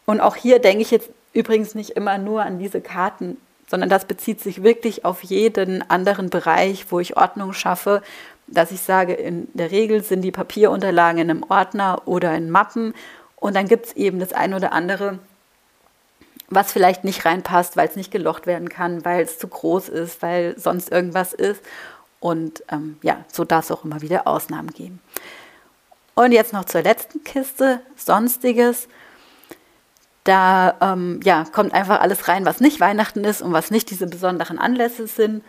Und 0.04 0.20
auch 0.20 0.36
hier 0.36 0.58
denke 0.58 0.82
ich 0.82 0.90
jetzt 0.90 1.10
übrigens 1.32 1.74
nicht 1.74 1.90
immer 1.90 2.18
nur 2.18 2.42
an 2.42 2.58
diese 2.58 2.80
Karten, 2.80 3.36
sondern 3.68 3.88
das 3.88 4.04
bezieht 4.04 4.40
sich 4.40 4.62
wirklich 4.62 5.04
auf 5.04 5.22
jeden 5.22 5.88
anderen 5.90 6.30
Bereich, 6.30 6.86
wo 6.90 7.00
ich 7.00 7.16
Ordnung 7.16 7.52
schaffe, 7.52 8.02
dass 8.46 8.70
ich 8.70 8.80
sage, 8.80 9.12
in 9.14 9.48
der 9.54 9.70
Regel 9.70 10.02
sind 10.02 10.22
die 10.22 10.30
Papierunterlagen 10.30 11.20
in 11.20 11.30
einem 11.30 11.44
Ordner 11.48 12.02
oder 12.06 12.34
in 12.34 12.50
Mappen 12.50 12.94
und 13.36 13.54
dann 13.54 13.68
gibt 13.68 13.86
es 13.86 13.92
eben 13.96 14.18
das 14.18 14.32
ein 14.32 14.54
oder 14.54 14.72
andere, 14.72 15.18
was 16.48 16.72
vielleicht 16.72 17.04
nicht 17.04 17.24
reinpasst, 17.24 17.76
weil 17.76 17.88
es 17.88 17.96
nicht 17.96 18.10
gelocht 18.10 18.46
werden 18.46 18.68
kann, 18.68 19.04
weil 19.04 19.22
es 19.22 19.38
zu 19.38 19.48
groß 19.48 19.88
ist, 19.88 20.22
weil 20.22 20.58
sonst 20.58 20.90
irgendwas 20.90 21.32
ist. 21.32 21.62
Und 22.20 22.62
ähm, 22.70 22.98
ja, 23.02 23.24
so 23.32 23.44
darf 23.44 23.64
es 23.64 23.70
auch 23.70 23.84
immer 23.84 24.00
wieder 24.00 24.26
Ausnahmen 24.26 24.70
geben. 24.70 25.00
Und 26.14 26.32
jetzt 26.32 26.52
noch 26.52 26.64
zur 26.64 26.82
letzten 26.82 27.22
Kiste, 27.24 27.80
Sonstiges. 27.96 28.88
Da 30.24 30.74
ähm, 30.80 31.20
ja, 31.22 31.44
kommt 31.44 31.72
einfach 31.72 32.00
alles 32.00 32.26
rein, 32.26 32.46
was 32.46 32.60
nicht 32.60 32.80
Weihnachten 32.80 33.22
ist 33.22 33.42
und 33.42 33.52
was 33.52 33.70
nicht 33.70 33.90
diese 33.90 34.06
besonderen 34.06 34.58
Anlässe 34.58 35.06
sind. 35.06 35.44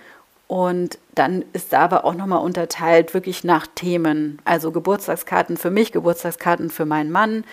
Und 0.48 0.98
dann 1.14 1.44
ist 1.52 1.74
da 1.74 1.82
aber 1.82 2.06
auch 2.06 2.14
nochmal 2.14 2.42
unterteilt, 2.42 3.14
wirklich 3.14 3.44
nach 3.44 3.68
Themen. 3.68 4.40
Also 4.46 4.72
Geburtstagskarten 4.72 5.58
für 5.58 5.72
mich, 5.72 5.92
Geburtstagskarten 5.92 6.70
für 6.70 6.86
meinen 6.86 7.12
Mann, 7.12 7.44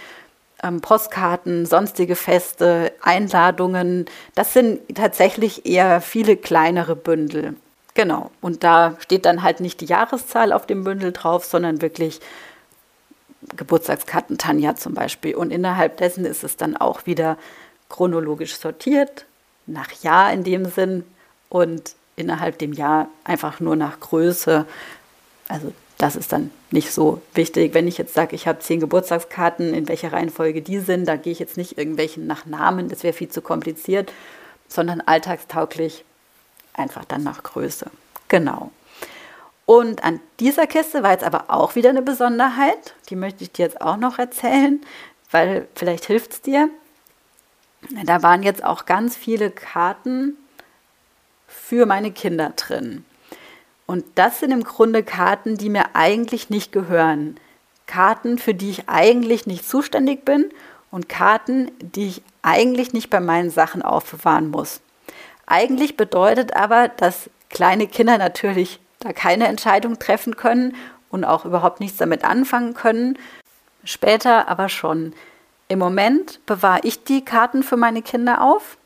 ähm, 0.63 0.81
Postkarten, 0.81 1.67
sonstige 1.67 2.15
Feste, 2.15 2.93
Einladungen. 3.03 4.07
Das 4.37 4.53
sind 4.53 4.81
tatsächlich 4.95 5.67
eher 5.67 6.01
viele 6.01 6.37
kleinere 6.37 6.95
Bündel. 6.95 7.57
Genau. 7.95 8.31
Und 8.41 8.65
da 8.65 8.97
steht 9.01 9.25
dann 9.25 9.43
halt 9.43 9.61
nicht 9.61 9.81
die 9.81 9.87
Jahreszahl 9.87 10.53
auf 10.53 10.67
dem 10.67 10.85
Bündel 10.85 11.13
drauf, 11.13 11.45
sondern 11.45 11.83
wirklich 11.83 12.21
Geburtstagskarten 13.57 14.39
Tanja 14.39 14.77
zum 14.77 14.95
Beispiel. 14.95 15.35
Und 15.35 15.51
innerhalb 15.51 15.97
dessen 15.97 16.25
ist 16.25 16.45
es 16.45 16.57
dann 16.57 16.77
auch 16.77 17.07
wieder 17.07 17.39
chronologisch 17.89 18.57
sortiert, 18.57 19.27
nach 19.67 19.91
Jahr 20.03 20.33
in 20.33 20.45
dem 20.45 20.65
Sinn 20.65 21.05
und 21.49 21.95
innerhalb 22.17 22.59
dem 22.59 22.73
Jahr 22.73 23.09
einfach 23.25 23.61
nur 23.61 23.77
nach 23.77 24.01
Größe. 24.01 24.67
Also 25.49 25.73
das 25.99 26.17
ist 26.17 26.33
dann 26.33 26.51
nicht 26.71 26.93
so 26.93 27.23
wichtig. 27.35 27.75
Wenn 27.75 27.89
ich 27.89 27.99
jetzt 27.99 28.15
sage, 28.15 28.35
ich 28.35 28.47
habe 28.47 28.59
zehn 28.59 28.81
Geburtstagskarten, 28.81 29.75
in 29.75 29.89
welcher 29.89 30.13
Reihenfolge 30.13 30.63
die 30.63 30.81
sind, 30.81 31.07
da 31.07 31.17
gehe 31.17 31.33
ich 31.33 31.39
jetzt 31.39 31.57
nicht 31.57 31.79
irgendwelchen 31.79 32.27
nach 32.27 32.47
Namen, 32.47 32.89
das 32.89 33.03
wäre 33.03 33.15
viel 33.15 33.29
zu 33.29 33.43
kompliziert, 33.43 34.13
sondern 34.69 35.01
alltagstauglich 35.01 36.05
einfach 36.73 37.05
dann 37.05 37.23
nach 37.23 37.43
Größe. 37.43 37.87
Genau. 38.29 38.71
Und 39.67 40.05
an 40.05 40.21
dieser 40.41 40.67
Kiste 40.67 41.03
war 41.03 41.13
jetzt 41.13 41.25
aber 41.25 41.45
auch 41.49 41.75
wieder 41.75 41.91
eine 41.91 42.03
Besonderheit, 42.03 42.95
die 43.09 43.17
möchte 43.17 43.45
ich 43.45 43.53
dir 43.53 43.65
jetzt 43.65 43.81
auch 43.81 43.97
noch 43.97 44.19
erzählen, 44.19 44.81
weil 45.31 45.67
vielleicht 45.75 46.05
hilft 46.05 46.33
es 46.33 46.43
dir. 46.43 46.69
Da 48.05 48.23
waren 48.23 48.43
jetzt 48.43 48.65
auch 48.65 48.87
ganz 48.87 49.17
viele 49.17 49.51
Karten 49.51 50.37
für 51.67 51.87
meine 51.87 52.13
Kinder 52.13 52.53
drin. 52.57 53.05
Und 53.87 54.05
das 54.17 54.41
sind 54.41 54.51
im 54.51 54.65
Grunde 54.65 55.03
Karten, 55.03 55.57
die 55.57 55.71
mir 55.71 55.95
eigentlich 55.95 56.51
nicht 56.51 56.73
gehören. 56.73 57.39
Karten, 57.87 58.39
für 58.39 58.55
die 58.55 58.71
ich 58.71 58.89
eigentlich 58.89 59.47
nicht 59.47 59.69
zuständig 59.69 60.25
bin 60.25 60.51
und 60.91 61.09
Karten, 61.09 61.71
die 61.81 62.09
ich 62.09 62.23
eigentlich 62.43 62.93
nicht 62.93 63.09
bei 63.09 63.21
meinen 63.21 63.51
Sachen 63.51 63.83
aufbewahren 63.83 64.51
muss. 64.51 64.81
Eigentlich 65.47 65.97
bedeutet 65.97 66.55
aber, 66.55 66.89
dass 66.89 67.31
kleine 67.51 67.87
Kinder 67.87 68.19
natürlich 68.19 68.81
da 69.01 69.13
keine 69.13 69.47
Entscheidung 69.47 69.99
treffen 69.99 70.37
können 70.37 70.75
und 71.11 71.25
auch 71.25 71.45
überhaupt 71.45 71.81
nichts 71.81 71.99
damit 71.99 72.25
anfangen 72.25 72.75
können. 72.75 73.19
Später 73.85 74.49
aber 74.49 74.69
schon. 74.69 75.15
Im 75.69 75.79
Moment 75.79 76.45
bewahre 76.47 76.81
ich 76.83 77.05
die 77.05 77.25
Karten 77.25 77.63
für 77.63 77.77
meine 77.77 78.03
Kinder 78.03 78.43
auf. 78.43 78.77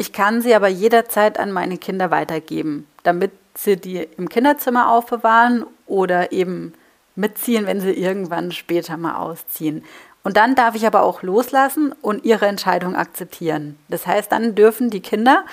Ich 0.00 0.12
kann 0.12 0.42
sie 0.42 0.54
aber 0.54 0.68
jederzeit 0.68 1.40
an 1.40 1.50
meine 1.50 1.76
Kinder 1.76 2.12
weitergeben, 2.12 2.86
damit 3.02 3.32
sie 3.56 3.76
die 3.76 4.08
im 4.16 4.28
Kinderzimmer 4.28 4.92
aufbewahren 4.92 5.66
oder 5.86 6.30
eben 6.30 6.72
mitziehen, 7.16 7.66
wenn 7.66 7.80
sie 7.80 7.90
irgendwann 7.90 8.52
später 8.52 8.96
mal 8.96 9.16
ausziehen. 9.16 9.84
Und 10.22 10.36
dann 10.36 10.54
darf 10.54 10.76
ich 10.76 10.86
aber 10.86 11.02
auch 11.02 11.22
loslassen 11.22 11.92
und 12.00 12.24
ihre 12.24 12.46
Entscheidung 12.46 12.94
akzeptieren. 12.94 13.76
Das 13.88 14.06
heißt, 14.06 14.30
dann 14.30 14.54
dürfen 14.54 14.88
die 14.90 15.00
Kinder 15.00 15.44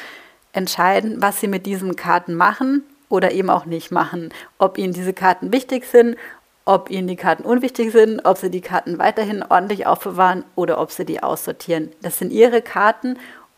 entscheiden, 0.54 1.24
was 1.24 1.40
sie 1.40 1.48
mit 1.48 1.66
diesen 1.66 1.96
Karten 1.96 2.36
machen 2.36 2.84
oder 3.10 3.32
eben 3.32 3.50
auch 3.50 3.66
nicht 3.66 3.92
machen. 3.92 4.30
Ob 4.60 4.78
ihnen 4.78 4.94
diese 4.94 5.14
Karten 5.14 5.52
wichtig 5.52 5.86
sind, 5.86 6.18
ob 6.66 6.92
ihnen 6.92 7.08
die 7.08 7.16
Karten 7.16 7.44
unwichtig 7.44 7.92
sind, 7.92 8.24
ob 8.26 8.38
sie 8.38 8.52
die 8.52 8.62
Karten 8.62 9.00
weiterhin 9.00 9.42
ordentlich 9.42 9.88
aufbewahren 9.88 10.44
oder 10.54 10.80
ob 10.80 10.92
sie 10.92 11.06
die 11.06 11.24
aussortieren. 11.24 11.92
Das 12.04 12.20
sind 12.20 12.32
ihre 12.32 12.62
Karten 12.62 13.18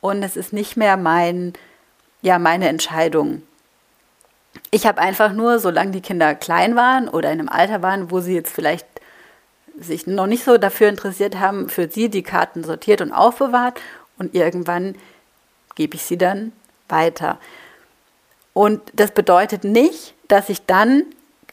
und 0.09 0.23
es 0.23 0.37
ist 0.37 0.53
nicht 0.53 0.77
mehr 0.77 0.97
mein, 0.97 1.53
ja, 2.21 2.39
meine 2.39 2.67
Entscheidung. 2.67 3.43
Ich 4.71 4.85
habe 4.85 5.01
einfach 5.01 5.33
nur, 5.33 5.59
solange 5.59 5.91
die 5.91 6.01
Kinder 6.01 6.35
klein 6.35 6.75
waren 6.75 7.07
oder 7.07 7.31
in 7.31 7.39
einem 7.39 7.49
Alter 7.49 7.81
waren, 7.81 8.11
wo 8.11 8.19
sie 8.19 8.33
jetzt 8.33 8.53
vielleicht 8.53 8.85
sich 9.79 10.07
noch 10.07 10.27
nicht 10.27 10.43
so 10.43 10.57
dafür 10.57 10.89
interessiert 10.89 11.39
haben, 11.39 11.69
für 11.69 11.89
sie 11.89 12.09
die 12.09 12.23
Karten 12.23 12.63
sortiert 12.63 13.01
und 13.01 13.11
aufbewahrt 13.11 13.79
und 14.17 14.33
irgendwann 14.33 14.95
gebe 15.75 15.95
ich 15.95 16.03
sie 16.03 16.17
dann 16.17 16.51
weiter. 16.89 17.37
Und 18.53 18.81
das 18.93 19.11
bedeutet 19.11 19.63
nicht, 19.63 20.15
dass 20.27 20.49
ich 20.49 20.65
dann 20.65 21.03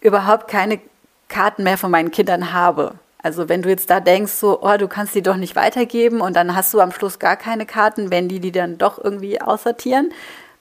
überhaupt 0.01 0.49
keine 0.49 0.81
Karten 1.29 1.65
mehr 1.65 1.77
von 1.77 1.91
meinen 1.91 2.11
Kindern 2.11 2.53
habe. 2.53 2.95
Also 3.25 3.49
wenn 3.49 3.63
du 3.63 3.71
jetzt 3.71 3.89
da 3.89 4.01
denkst, 4.01 4.33
so, 4.33 4.61
oh, 4.61 4.77
du 4.77 4.87
kannst 4.87 5.15
die 5.15 5.23
doch 5.23 5.37
nicht 5.37 5.57
weitergeben 5.57 6.21
und 6.21 6.37
dann 6.37 6.55
hast 6.55 6.75
du 6.75 6.81
am 6.81 6.93
Schluss 6.93 7.19
gar 7.19 7.37
keine 7.37 7.65
Karten, 7.65 8.11
wenn 8.11 8.29
die 8.29 8.39
die 8.39 8.53
dann 8.53 8.77
doch 8.77 9.03
irgendwie 9.03 9.41
aussortieren. 9.41 10.13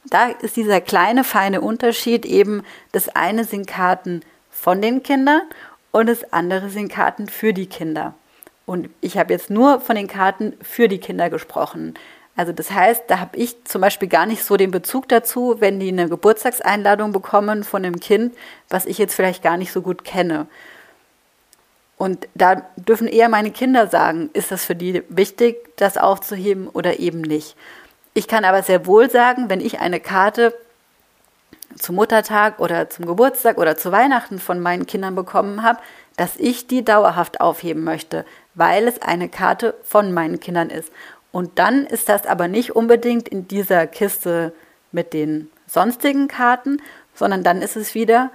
Da 0.06 0.28
ist 0.30 0.56
dieser 0.56 0.80
kleine, 0.80 1.26
feine 1.26 1.60
Unterschied 1.60 2.26
eben, 2.26 2.64
das 2.94 3.10
eine 3.10 3.44
sind 3.44 3.68
Karten 3.68 4.22
von 4.50 4.82
den 4.82 5.04
Kindern 5.04 5.42
und 5.92 6.08
das 6.08 6.32
andere 6.32 6.70
sind 6.70 6.88
Karten 6.88 7.28
für 7.28 7.52
die 7.52 7.66
Kinder. 7.66 8.14
Und 8.66 8.90
ich 9.02 9.18
habe 9.18 9.34
jetzt 9.34 9.50
nur 9.50 9.82
von 9.82 9.98
den 9.98 10.08
Karten 10.08 10.54
für 10.62 10.88
die 10.88 11.00
Kinder 11.00 11.30
gesprochen. 11.30 11.96
Also 12.38 12.54
das 12.54 12.72
heißt, 12.72 13.04
da 13.08 13.20
habe 13.20 13.36
ich 13.36 13.66
zum 13.66 13.82
Beispiel 13.82 14.08
gar 14.08 14.26
nicht 14.26 14.42
so 14.42 14.56
den 14.56 14.72
Bezug 14.72 15.10
dazu, 15.10 15.58
wenn 15.60 15.82
die 15.82 15.90
eine 15.90 16.08
Geburtstagseinladung 16.08 17.12
bekommen 17.12 17.66
von 17.66 17.84
einem 17.84 18.00
Kind, 18.00 18.34
was 18.70 18.86
ich 18.86 18.98
jetzt 18.98 19.16
vielleicht 19.16 19.44
gar 19.44 19.58
nicht 19.58 19.74
so 19.74 19.82
gut 19.82 20.06
kenne. 20.06 20.48
Und 22.04 22.28
da 22.36 22.56
dürfen 22.76 23.08
eher 23.08 23.30
meine 23.30 23.52
Kinder 23.52 23.88
sagen, 23.88 24.30
ist 24.34 24.52
das 24.52 24.66
für 24.66 24.76
die 24.76 25.04
wichtig, 25.08 25.74
das 25.78 25.98
aufzuheben 25.98 26.68
oder 26.68 27.00
eben 27.00 27.22
nicht. 27.22 27.56
Ich 28.14 28.28
kann 28.28 28.44
aber 28.44 28.62
sehr 28.62 28.86
wohl 28.86 29.10
sagen, 29.10 29.50
wenn 29.50 29.62
ich 29.62 29.80
eine 29.80 30.02
Karte 30.02 30.54
zum 31.80 31.96
Muttertag 31.96 32.60
oder 32.60 32.90
zum 32.90 33.06
Geburtstag 33.06 33.58
oder 33.58 33.78
zu 33.78 33.94
Weihnachten 33.94 34.40
von 34.40 34.60
meinen 34.60 34.86
Kindern 34.86 35.16
bekommen 35.16 35.64
habe, 35.64 35.80
dass 36.18 36.36
ich 36.36 36.68
die 36.68 36.84
dauerhaft 36.84 37.40
aufheben 37.40 37.86
möchte, 37.86 38.26
weil 38.54 38.86
es 38.86 39.02
eine 39.02 39.30
Karte 39.30 39.74
von 39.84 40.12
meinen 40.12 40.42
Kindern 40.42 40.72
ist. 40.72 40.92
Und 41.32 41.58
dann 41.58 41.86
ist 41.86 42.10
das 42.10 42.26
aber 42.26 42.50
nicht 42.50 42.76
unbedingt 42.76 43.30
in 43.30 43.48
dieser 43.48 43.88
Kiste 43.88 44.52
mit 44.92 45.14
den 45.14 45.50
sonstigen 45.68 46.28
Karten, 46.28 46.82
sondern 47.16 47.46
dann 47.46 47.62
ist 47.62 47.78
es 47.78 47.96
wieder 47.96 48.30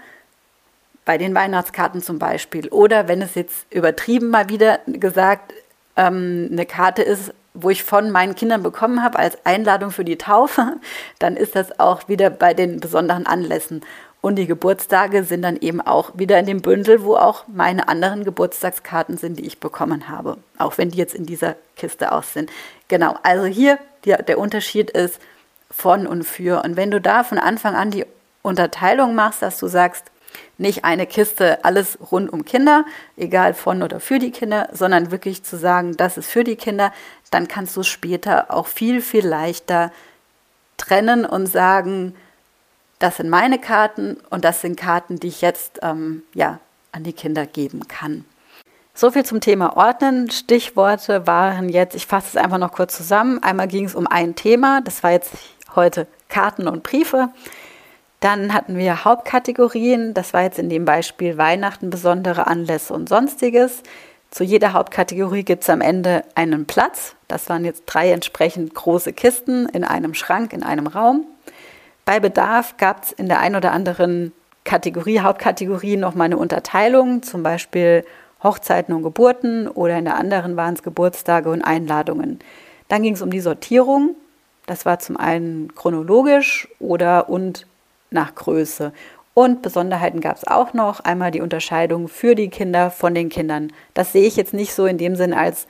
bei 1.08 1.16
den 1.16 1.34
Weihnachtskarten 1.34 2.02
zum 2.02 2.18
Beispiel. 2.18 2.68
Oder 2.68 3.08
wenn 3.08 3.22
es 3.22 3.34
jetzt 3.34 3.64
übertrieben 3.70 4.28
mal 4.28 4.50
wieder 4.50 4.80
gesagt 4.86 5.54
ähm, 5.96 6.50
eine 6.52 6.66
Karte 6.66 7.00
ist, 7.00 7.32
wo 7.54 7.70
ich 7.70 7.82
von 7.82 8.10
meinen 8.10 8.34
Kindern 8.34 8.62
bekommen 8.62 9.02
habe 9.02 9.18
als 9.18 9.38
Einladung 9.46 9.90
für 9.90 10.04
die 10.04 10.18
Taufe, 10.18 10.74
dann 11.18 11.38
ist 11.38 11.56
das 11.56 11.80
auch 11.80 12.08
wieder 12.08 12.28
bei 12.28 12.52
den 12.52 12.78
besonderen 12.78 13.26
Anlässen. 13.26 13.80
Und 14.20 14.36
die 14.36 14.46
Geburtstage 14.46 15.24
sind 15.24 15.40
dann 15.40 15.56
eben 15.56 15.80
auch 15.80 16.10
wieder 16.18 16.38
in 16.38 16.44
dem 16.44 16.60
Bündel, 16.60 17.02
wo 17.02 17.16
auch 17.16 17.44
meine 17.46 17.88
anderen 17.88 18.24
Geburtstagskarten 18.24 19.16
sind, 19.16 19.38
die 19.38 19.46
ich 19.46 19.60
bekommen 19.60 20.10
habe. 20.10 20.36
Auch 20.58 20.76
wenn 20.76 20.90
die 20.90 20.98
jetzt 20.98 21.14
in 21.14 21.24
dieser 21.24 21.56
Kiste 21.76 22.12
aus 22.12 22.34
sind. 22.34 22.50
Genau, 22.88 23.16
also 23.22 23.46
hier 23.46 23.78
die, 24.04 24.14
der 24.14 24.38
Unterschied 24.38 24.90
ist 24.90 25.18
von 25.70 26.06
und 26.06 26.24
für. 26.24 26.62
Und 26.66 26.76
wenn 26.76 26.90
du 26.90 27.00
da 27.00 27.24
von 27.24 27.38
Anfang 27.38 27.76
an 27.76 27.90
die 27.90 28.04
Unterteilung 28.42 29.14
machst, 29.14 29.40
dass 29.40 29.58
du 29.58 29.68
sagst, 29.68 30.04
nicht 30.56 30.84
eine 30.84 31.06
Kiste, 31.06 31.64
alles 31.64 31.98
rund 32.10 32.32
um 32.32 32.44
Kinder, 32.44 32.84
egal 33.16 33.54
von 33.54 33.82
oder 33.82 34.00
für 34.00 34.18
die 34.18 34.30
Kinder, 34.30 34.68
sondern 34.72 35.10
wirklich 35.10 35.42
zu 35.42 35.56
sagen, 35.56 35.96
das 35.96 36.16
ist 36.16 36.30
für 36.30 36.44
die 36.44 36.56
Kinder, 36.56 36.92
dann 37.30 37.48
kannst 37.48 37.76
du 37.76 37.82
später 37.82 38.52
auch 38.52 38.66
viel, 38.66 39.00
viel 39.00 39.26
leichter 39.26 39.92
trennen 40.76 41.24
und 41.24 41.46
sagen, 41.46 42.14
das 42.98 43.18
sind 43.18 43.28
meine 43.28 43.58
Karten 43.58 44.16
und 44.30 44.44
das 44.44 44.60
sind 44.60 44.78
Karten, 44.78 45.20
die 45.20 45.28
ich 45.28 45.40
jetzt 45.40 45.80
ähm, 45.82 46.22
ja, 46.34 46.58
an 46.92 47.04
die 47.04 47.12
Kinder 47.12 47.46
geben 47.46 47.86
kann. 47.86 48.24
So 48.94 49.12
viel 49.12 49.24
zum 49.24 49.40
Thema 49.40 49.76
Ordnen. 49.76 50.28
Stichworte 50.30 51.26
waren 51.26 51.68
jetzt, 51.68 51.94
ich 51.94 52.06
fasse 52.06 52.30
es 52.30 52.36
einfach 52.36 52.58
noch 52.58 52.72
kurz 52.72 52.96
zusammen. 52.96 53.40
Einmal 53.42 53.68
ging 53.68 53.84
es 53.84 53.94
um 53.94 54.08
ein 54.08 54.34
Thema, 54.34 54.80
das 54.80 55.04
war 55.04 55.12
jetzt 55.12 55.30
heute 55.76 56.08
Karten 56.28 56.66
und 56.66 56.82
Briefe. 56.82 57.28
Dann 58.20 58.52
hatten 58.52 58.76
wir 58.76 59.04
Hauptkategorien, 59.04 60.12
das 60.12 60.32
war 60.32 60.42
jetzt 60.42 60.58
in 60.58 60.68
dem 60.68 60.84
Beispiel 60.84 61.38
Weihnachten, 61.38 61.88
besondere 61.90 62.46
Anlässe 62.48 62.92
und 62.92 63.08
sonstiges. 63.08 63.82
Zu 64.30 64.44
jeder 64.44 64.72
Hauptkategorie 64.72 65.44
gibt 65.44 65.62
es 65.62 65.70
am 65.70 65.80
Ende 65.80 66.22
einen 66.34 66.66
Platz. 66.66 67.14
Das 67.28 67.48
waren 67.48 67.64
jetzt 67.64 67.84
drei 67.86 68.10
entsprechend 68.10 68.74
große 68.74 69.12
Kisten 69.12 69.68
in 69.68 69.84
einem 69.84 70.14
Schrank, 70.14 70.52
in 70.52 70.62
einem 70.62 70.86
Raum. 70.88 71.26
Bei 72.04 72.20
Bedarf 72.20 72.76
gab 72.76 73.04
es 73.04 73.12
in 73.12 73.28
der 73.28 73.38
einen 73.38 73.56
oder 73.56 73.72
anderen 73.72 74.32
Kategorie, 74.64 75.20
Hauptkategorie 75.20 75.96
nochmal 75.96 76.26
eine 76.26 76.38
Unterteilung, 76.38 77.22
zum 77.22 77.42
Beispiel 77.42 78.04
Hochzeiten 78.42 78.94
und 78.94 79.02
Geburten 79.02 79.68
oder 79.68 79.96
in 79.96 80.04
der 80.04 80.16
anderen 80.16 80.56
waren 80.56 80.74
es 80.74 80.82
Geburtstage 80.82 81.50
und 81.50 81.62
Einladungen. 81.62 82.40
Dann 82.88 83.02
ging 83.02 83.14
es 83.14 83.22
um 83.22 83.30
die 83.30 83.40
Sortierung. 83.40 84.16
Das 84.66 84.84
war 84.84 84.98
zum 84.98 85.16
einen 85.16 85.74
chronologisch 85.74 86.68
oder 86.80 87.28
und 87.28 87.66
nach 88.10 88.34
Größe. 88.34 88.92
Und 89.34 89.62
Besonderheiten 89.62 90.20
gab 90.20 90.36
es 90.36 90.46
auch 90.46 90.74
noch. 90.74 91.00
Einmal 91.00 91.30
die 91.30 91.40
Unterscheidung 91.40 92.08
für 92.08 92.34
die 92.34 92.48
Kinder 92.48 92.90
von 92.90 93.14
den 93.14 93.28
Kindern. 93.28 93.72
Das 93.94 94.12
sehe 94.12 94.26
ich 94.26 94.36
jetzt 94.36 94.52
nicht 94.52 94.74
so 94.74 94.86
in 94.86 94.98
dem 94.98 95.14
Sinn 95.14 95.32
als 95.32 95.68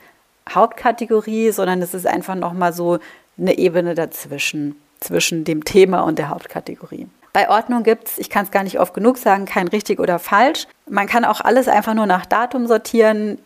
Hauptkategorie, 0.49 1.51
sondern 1.51 1.81
es 1.81 1.93
ist 1.93 2.07
einfach 2.07 2.35
nochmal 2.35 2.73
so 2.73 2.97
eine 3.37 3.57
Ebene 3.57 3.93
dazwischen 3.93 4.75
zwischen 4.99 5.43
dem 5.43 5.63
Thema 5.65 6.01
und 6.01 6.17
der 6.17 6.29
Hauptkategorie. 6.29 7.07
Bei 7.31 7.49
Ordnung 7.49 7.83
gibt 7.83 8.07
es, 8.07 8.17
ich 8.17 8.29
kann 8.29 8.45
es 8.45 8.51
gar 8.51 8.63
nicht 8.63 8.79
oft 8.79 8.93
genug 8.93 9.17
sagen, 9.17 9.45
kein 9.45 9.67
richtig 9.67 9.99
oder 9.99 10.17
falsch. 10.17 10.65
Man 10.89 11.07
kann 11.07 11.23
auch 11.23 11.41
alles 11.41 11.67
einfach 11.67 11.93
nur 11.93 12.07
nach 12.07 12.25
Datum 12.25 12.65
sortieren, 12.65 13.37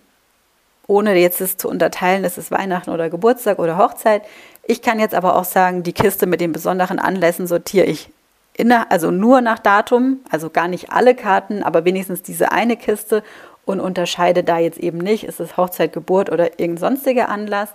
ohne 0.87 1.15
jetzt 1.15 1.41
es 1.41 1.57
zu 1.57 1.69
unterteilen, 1.69 2.23
ist 2.23 2.37
es 2.37 2.49
Weihnachten 2.49 2.91
oder 2.91 3.09
Geburtstag 3.09 3.59
oder 3.59 3.77
Hochzeit. 3.77 4.23
Ich 4.63 4.81
kann 4.81 4.99
jetzt 4.99 5.15
aber 5.15 5.35
auch 5.35 5.43
sagen, 5.43 5.83
die 5.83 5.93
Kiste 5.93 6.27
mit 6.27 6.39
den 6.39 6.53
besonderen 6.53 6.99
Anlässen 6.99 7.45
sortiere 7.45 7.85
ich 7.85 8.09
in, 8.55 8.71
also 8.71 9.11
nur 9.11 9.41
nach 9.41 9.59
Datum, 9.59 10.19
also 10.29 10.49
gar 10.49 10.67
nicht 10.67 10.91
alle 10.91 11.15
Karten, 11.15 11.63
aber 11.63 11.85
wenigstens 11.85 12.21
diese 12.21 12.51
eine 12.51 12.77
Kiste 12.77 13.23
und 13.65 13.79
unterscheide 13.79 14.43
da 14.43 14.59
jetzt 14.59 14.79
eben 14.79 14.97
nicht, 14.97 15.23
ist 15.23 15.39
es 15.39 15.57
Hochzeit, 15.57 15.93
Geburt 15.93 16.31
oder 16.31 16.59
irgendein 16.59 16.77
sonstiger 16.77 17.29
Anlass. 17.29 17.73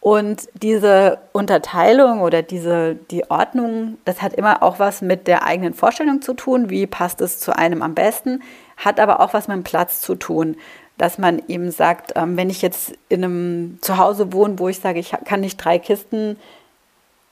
Und 0.00 0.48
diese 0.54 1.18
Unterteilung 1.32 2.20
oder 2.20 2.42
diese, 2.42 2.94
die 3.10 3.28
Ordnung, 3.30 3.98
das 4.04 4.22
hat 4.22 4.32
immer 4.32 4.62
auch 4.62 4.78
was 4.78 5.02
mit 5.02 5.26
der 5.26 5.44
eigenen 5.44 5.74
Vorstellung 5.74 6.22
zu 6.22 6.34
tun, 6.34 6.70
wie 6.70 6.86
passt 6.86 7.20
es 7.20 7.40
zu 7.40 7.56
einem 7.56 7.82
am 7.82 7.94
besten, 7.94 8.42
hat 8.76 9.00
aber 9.00 9.18
auch 9.20 9.34
was 9.34 9.48
mit 9.48 9.56
dem 9.56 9.64
Platz 9.64 10.00
zu 10.00 10.14
tun, 10.14 10.56
dass 10.98 11.18
man 11.18 11.42
eben 11.48 11.70
sagt, 11.72 12.12
ähm, 12.14 12.36
wenn 12.36 12.50
ich 12.50 12.62
jetzt 12.62 12.92
in 13.08 13.24
einem 13.24 13.78
Zuhause 13.80 14.32
wohne, 14.32 14.58
wo 14.58 14.68
ich 14.68 14.78
sage, 14.78 15.00
ich 15.00 15.14
kann 15.24 15.40
nicht 15.40 15.56
drei 15.56 15.78
Kisten 15.78 16.36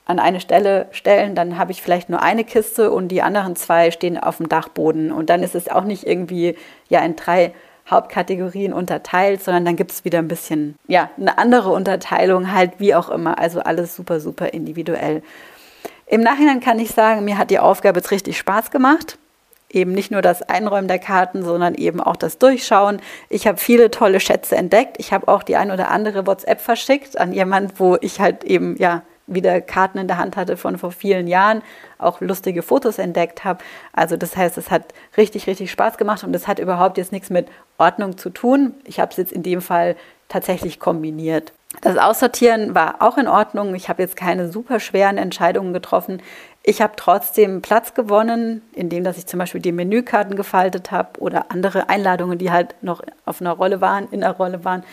an 0.06 0.20
eine 0.20 0.40
Stelle 0.40 0.86
stellen, 0.92 1.34
dann 1.34 1.58
habe 1.58 1.72
ich 1.72 1.82
vielleicht 1.82 2.08
nur 2.08 2.22
eine 2.22 2.44
Kiste 2.44 2.92
und 2.92 3.08
die 3.08 3.22
anderen 3.22 3.56
zwei 3.56 3.90
stehen 3.90 4.18
auf 4.18 4.38
dem 4.38 4.48
Dachboden. 4.48 5.10
Und 5.12 5.28
dann 5.28 5.42
ist 5.42 5.56
es 5.56 5.68
auch 5.68 5.84
nicht 5.84 6.06
irgendwie 6.06 6.56
ja 6.88 7.00
in 7.00 7.16
drei 7.16 7.52
Hauptkategorien 7.90 8.72
unterteilt, 8.72 9.42
sondern 9.42 9.64
dann 9.64 9.76
gibt 9.76 9.90
es 9.90 10.04
wieder 10.04 10.18
ein 10.18 10.28
bisschen, 10.28 10.76
ja, 10.86 11.10
eine 11.18 11.38
andere 11.38 11.70
Unterteilung, 11.70 12.52
halt 12.52 12.72
wie 12.78 12.94
auch 12.94 13.08
immer. 13.08 13.38
Also 13.38 13.60
alles 13.60 13.94
super, 13.94 14.20
super 14.20 14.52
individuell. 14.52 15.22
Im 16.06 16.20
Nachhinein 16.20 16.60
kann 16.60 16.78
ich 16.78 16.90
sagen, 16.92 17.24
mir 17.24 17.36
hat 17.36 17.50
die 17.50 17.58
Aufgabe 17.58 17.98
jetzt 17.98 18.12
richtig 18.12 18.38
Spaß 18.38 18.70
gemacht. 18.70 19.18
Eben 19.70 19.92
nicht 19.92 20.12
nur 20.12 20.22
das 20.22 20.42
Einräumen 20.42 20.86
der 20.86 21.00
Karten, 21.00 21.42
sondern 21.42 21.74
eben 21.74 22.00
auch 22.00 22.14
das 22.14 22.38
Durchschauen. 22.38 23.00
Ich 23.28 23.48
habe 23.48 23.58
viele 23.58 23.90
tolle 23.90 24.20
Schätze 24.20 24.54
entdeckt. 24.54 24.96
Ich 24.98 25.12
habe 25.12 25.26
auch 25.26 25.42
die 25.42 25.56
ein 25.56 25.72
oder 25.72 25.90
andere 25.90 26.28
WhatsApp 26.28 26.60
verschickt 26.60 27.18
an 27.18 27.32
jemand, 27.32 27.80
wo 27.80 27.96
ich 28.00 28.20
halt 28.20 28.44
eben, 28.44 28.76
ja, 28.76 29.02
wieder 29.26 29.60
Karten 29.60 29.98
in 29.98 30.08
der 30.08 30.18
Hand 30.18 30.36
hatte 30.36 30.56
von 30.56 30.78
vor 30.78 30.92
vielen 30.92 31.26
Jahren, 31.26 31.62
auch 31.98 32.20
lustige 32.20 32.62
Fotos 32.62 32.98
entdeckt 32.98 33.44
habe. 33.44 33.62
Also 33.92 34.16
das 34.16 34.36
heißt, 34.36 34.58
es 34.58 34.70
hat 34.70 34.94
richtig, 35.16 35.46
richtig 35.46 35.70
Spaß 35.70 35.98
gemacht 35.98 36.24
und 36.24 36.34
es 36.34 36.46
hat 36.46 36.58
überhaupt 36.58 36.98
jetzt 36.98 37.12
nichts 37.12 37.30
mit 37.30 37.48
Ordnung 37.78 38.18
zu 38.18 38.30
tun. 38.30 38.74
Ich 38.84 39.00
habe 39.00 39.10
es 39.10 39.16
jetzt 39.16 39.32
in 39.32 39.42
dem 39.42 39.60
Fall 39.60 39.96
tatsächlich 40.28 40.80
kombiniert. 40.80 41.52
Das 41.82 41.98
Aussortieren 41.98 42.74
war 42.74 43.02
auch 43.02 43.18
in 43.18 43.28
Ordnung. 43.28 43.74
Ich 43.74 43.88
habe 43.88 44.02
jetzt 44.02 44.16
keine 44.16 44.50
super 44.50 44.80
schweren 44.80 45.18
Entscheidungen 45.18 45.72
getroffen. 45.72 46.22
Ich 46.62 46.80
habe 46.80 46.94
trotzdem 46.96 47.62
Platz 47.62 47.94
gewonnen, 47.94 48.62
indem 48.72 49.04
dass 49.04 49.18
ich 49.18 49.26
zum 49.26 49.38
Beispiel 49.38 49.60
die 49.60 49.72
Menükarten 49.72 50.36
gefaltet 50.36 50.90
habe 50.90 51.20
oder 51.20 51.50
andere 51.50 51.88
Einladungen, 51.88 52.38
die 52.38 52.50
halt 52.50 52.74
noch 52.82 53.02
auf 53.24 53.40
einer 53.40 53.52
Rolle 53.52 53.80
waren, 53.80 54.08
in 54.10 54.20
der 54.20 54.32
Rolle 54.32 54.64
waren. 54.64 54.84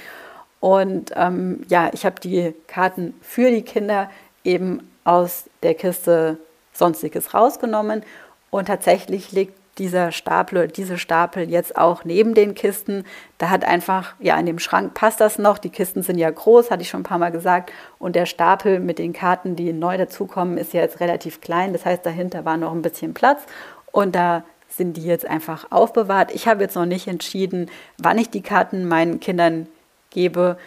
Und 0.59 1.11
ähm, 1.15 1.65
ja, 1.67 1.89
ich 1.93 2.05
habe 2.05 2.19
die 2.21 2.53
Karten 2.67 3.15
für 3.21 3.49
die 3.49 3.63
Kinder 3.63 4.09
eben 4.43 4.89
aus 5.03 5.45
der 5.61 5.73
Kiste 5.73 6.37
Sonstiges 6.73 7.33
rausgenommen. 7.33 8.03
Und 8.49 8.65
tatsächlich 8.65 9.31
liegt 9.31 9.53
dieser 9.77 10.11
Stapel 10.11 10.67
diese 10.67 10.97
Stapel 10.97 11.49
jetzt 11.49 11.77
auch 11.77 12.05
neben 12.05 12.35
den 12.35 12.53
Kisten. 12.53 13.05
Da 13.39 13.49
hat 13.49 13.65
einfach, 13.65 14.13
ja, 14.19 14.37
in 14.37 14.45
dem 14.45 14.59
Schrank 14.59 14.93
passt 14.93 15.19
das 15.19 15.39
noch. 15.39 15.57
Die 15.57 15.69
Kisten 15.69 16.03
sind 16.03 16.19
ja 16.19 16.29
groß, 16.29 16.69
hatte 16.69 16.83
ich 16.83 16.89
schon 16.89 17.01
ein 17.01 17.05
paar 17.05 17.17
Mal 17.17 17.31
gesagt. 17.31 17.71
Und 17.97 18.15
der 18.15 18.25
Stapel 18.25 18.79
mit 18.79 18.99
den 18.99 19.13
Karten, 19.13 19.55
die 19.55 19.73
neu 19.73 19.97
dazukommen, 19.97 20.57
ist 20.57 20.73
ja 20.73 20.81
jetzt 20.81 20.99
relativ 20.99 21.41
klein. 21.41 21.73
Das 21.73 21.85
heißt, 21.85 22.05
dahinter 22.05 22.45
war 22.45 22.57
noch 22.57 22.71
ein 22.71 22.83
bisschen 22.83 23.13
Platz. 23.13 23.41
Und 23.91 24.15
da 24.15 24.43
sind 24.69 24.97
die 24.97 25.05
jetzt 25.05 25.25
einfach 25.25 25.71
aufbewahrt. 25.71 26.33
Ich 26.33 26.47
habe 26.47 26.63
jetzt 26.63 26.75
noch 26.75 26.85
nicht 26.85 27.07
entschieden, 27.07 27.69
wann 27.97 28.17
ich 28.17 28.29
die 28.29 28.41
Karten 28.41 28.87
meinen 28.87 29.19
Kindern 29.19 29.67
gebe 30.09 30.57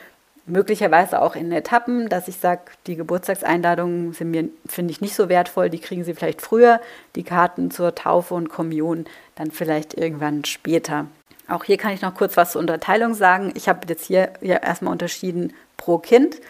möglicherweise 0.47 1.21
auch 1.21 1.37
in 1.37 1.53
Etappen, 1.53 2.09
dass 2.09 2.29
ich 2.29 2.37
sage, 2.37 2.63
die 2.87 2.97
Geburtstagseinladungen 2.97 4.13
sind 4.13 4.31
mir, 4.31 4.49
finde 4.67 4.93
ich, 4.93 5.01
nicht 5.01 5.15
so 5.15 5.29
wertvoll, 5.29 5.71
die 5.71 5.79
kriegen 5.79 6.05
sie 6.05 6.15
vielleicht 6.15 6.41
früher, 6.41 6.81
die 7.15 7.25
Karten 7.25 7.71
zur 7.71 7.95
Taufe 7.95 8.35
und 8.35 8.49
Kommunion 8.49 9.07
dann 9.35 9.51
vielleicht 9.51 9.95
irgendwann 9.95 10.45
später. 10.45 11.07
Auch 11.49 11.65
hier 11.65 11.77
kann 11.77 11.93
ich 11.93 12.03
noch 12.03 12.15
kurz 12.15 12.37
was 12.37 12.53
zur 12.53 12.61
Unterteilung 12.61 13.15
sagen. 13.15 13.53
Ich 13.55 13.69
habe 13.69 13.81
jetzt 13.89 14.07
hier 14.07 14.31
ja 14.41 14.57
erstmal 14.57 14.93
unterschieden 14.93 15.53
pro 15.77 15.99
Kind 15.99 16.41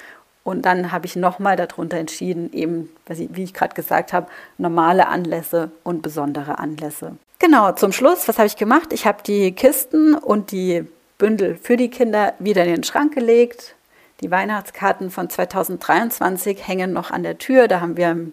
und 0.45 0.63
dann 0.65 0.93
habe 0.93 1.07
ich 1.07 1.17
nochmal 1.17 1.57
darunter 1.57 1.99
entschieden, 1.99 2.53
eben, 2.53 2.91
wie 3.09 3.45
ich 3.45 3.53
gerade 3.53 3.75
gesagt 3.75 4.13
habe, 4.13 4.29
normale 4.59 5.09
Anlässe 5.09 5.71
und 5.83 6.03
besondere 6.03 6.59
Anlässe. 6.59 7.17
Genau, 7.39 7.73
zum 7.73 7.93
Schluss, 7.93 8.29
was 8.29 8.39
habe 8.39 8.47
ich 8.47 8.57
gemacht? 8.57 8.93
Ich 8.93 9.07
habe 9.07 9.23
die 9.23 9.53
Kisten 9.53 10.15
und 10.15 10.53
die 10.53 10.87
Bündel 11.19 11.59
für 11.61 11.77
die 11.77 11.91
Kinder 11.91 12.35
wieder 12.39 12.65
in 12.65 12.77
den 12.77 12.85
Schrank 12.85 13.15
gelegt, 13.15 13.76
die 14.21 14.31
Weihnachtskarten 14.31 15.11
von 15.11 15.29
2023 15.29 16.67
hängen 16.67 16.93
noch 16.93 17.11
an 17.11 17.23
der 17.23 17.39
Tür. 17.39 17.69
Da 17.69 17.81
haben 17.81 17.97
wir 17.97 18.11
im 18.11 18.33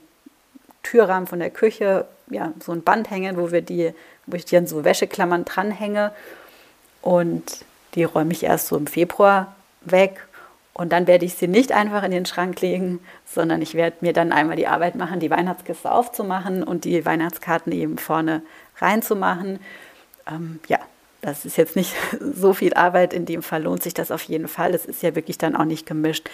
Türrahmen 0.82 1.28
von 1.28 1.40
der 1.40 1.50
Küche 1.50 2.06
ja, 2.30 2.54
so 2.64 2.72
ein 2.72 2.84
Band 2.84 3.10
hängen, 3.10 3.38
wo, 3.38 3.52
wir 3.52 3.62
die, 3.62 3.94
wo 4.26 4.36
ich 4.36 4.46
die 4.46 4.58
an 4.58 4.68
so 4.68 4.84
Wäscheklammern 4.84 5.46
dranhänge. 5.46 6.12
Und 7.02 7.66
die 7.96 8.04
räume 8.04 8.32
ich 8.32 8.44
erst 8.44 8.68
so 8.68 8.78
im 8.78 8.88
Februar 8.88 9.56
weg. 9.82 10.26
Und 10.74 10.92
dann 10.92 11.06
werde 11.06 11.26
ich 11.26 11.36
sie 11.36 11.48
nicht 11.48 11.72
einfach 11.72 12.02
in 12.04 12.12
den 12.12 12.26
Schrank 12.26 12.60
legen, 12.62 13.00
sondern 13.26 13.62
ich 13.62 13.76
werde 13.76 13.98
mir 14.02 14.14
dann 14.14 14.32
einmal 14.32 14.56
die 14.56 14.68
Arbeit 14.68 14.96
machen, 14.96 15.20
die 15.20 15.30
Weihnachtskiste 15.30 15.92
aufzumachen 15.92 16.64
und 16.64 16.86
die 16.86 17.06
Weihnachtskarten 17.06 17.72
eben 17.72 17.98
vorne 18.00 18.42
reinzumachen. 18.78 19.60
Ähm, 20.26 20.60
ja, 20.68 20.80
das 21.24 21.46
ist 21.46 21.58
jetzt 21.58 21.76
nicht 21.76 21.96
so 22.20 22.54
viel 22.54 22.76
Arbeit, 22.76 23.14
in 23.14 23.26
dem 23.26 23.42
Fall 23.42 23.64
lohnt 23.64 23.82
sich 23.82 23.96
das 23.96 24.12
auf 24.12 24.24
jeden 24.24 24.48
Fall. 24.48 24.76
Es 24.76 24.86
ist 24.86 25.02
ja 25.02 25.16
wirklich 25.16 25.40
dann 25.40 25.56
auch 25.56 25.66
nicht 25.66 25.88
gemischt. 25.88 26.30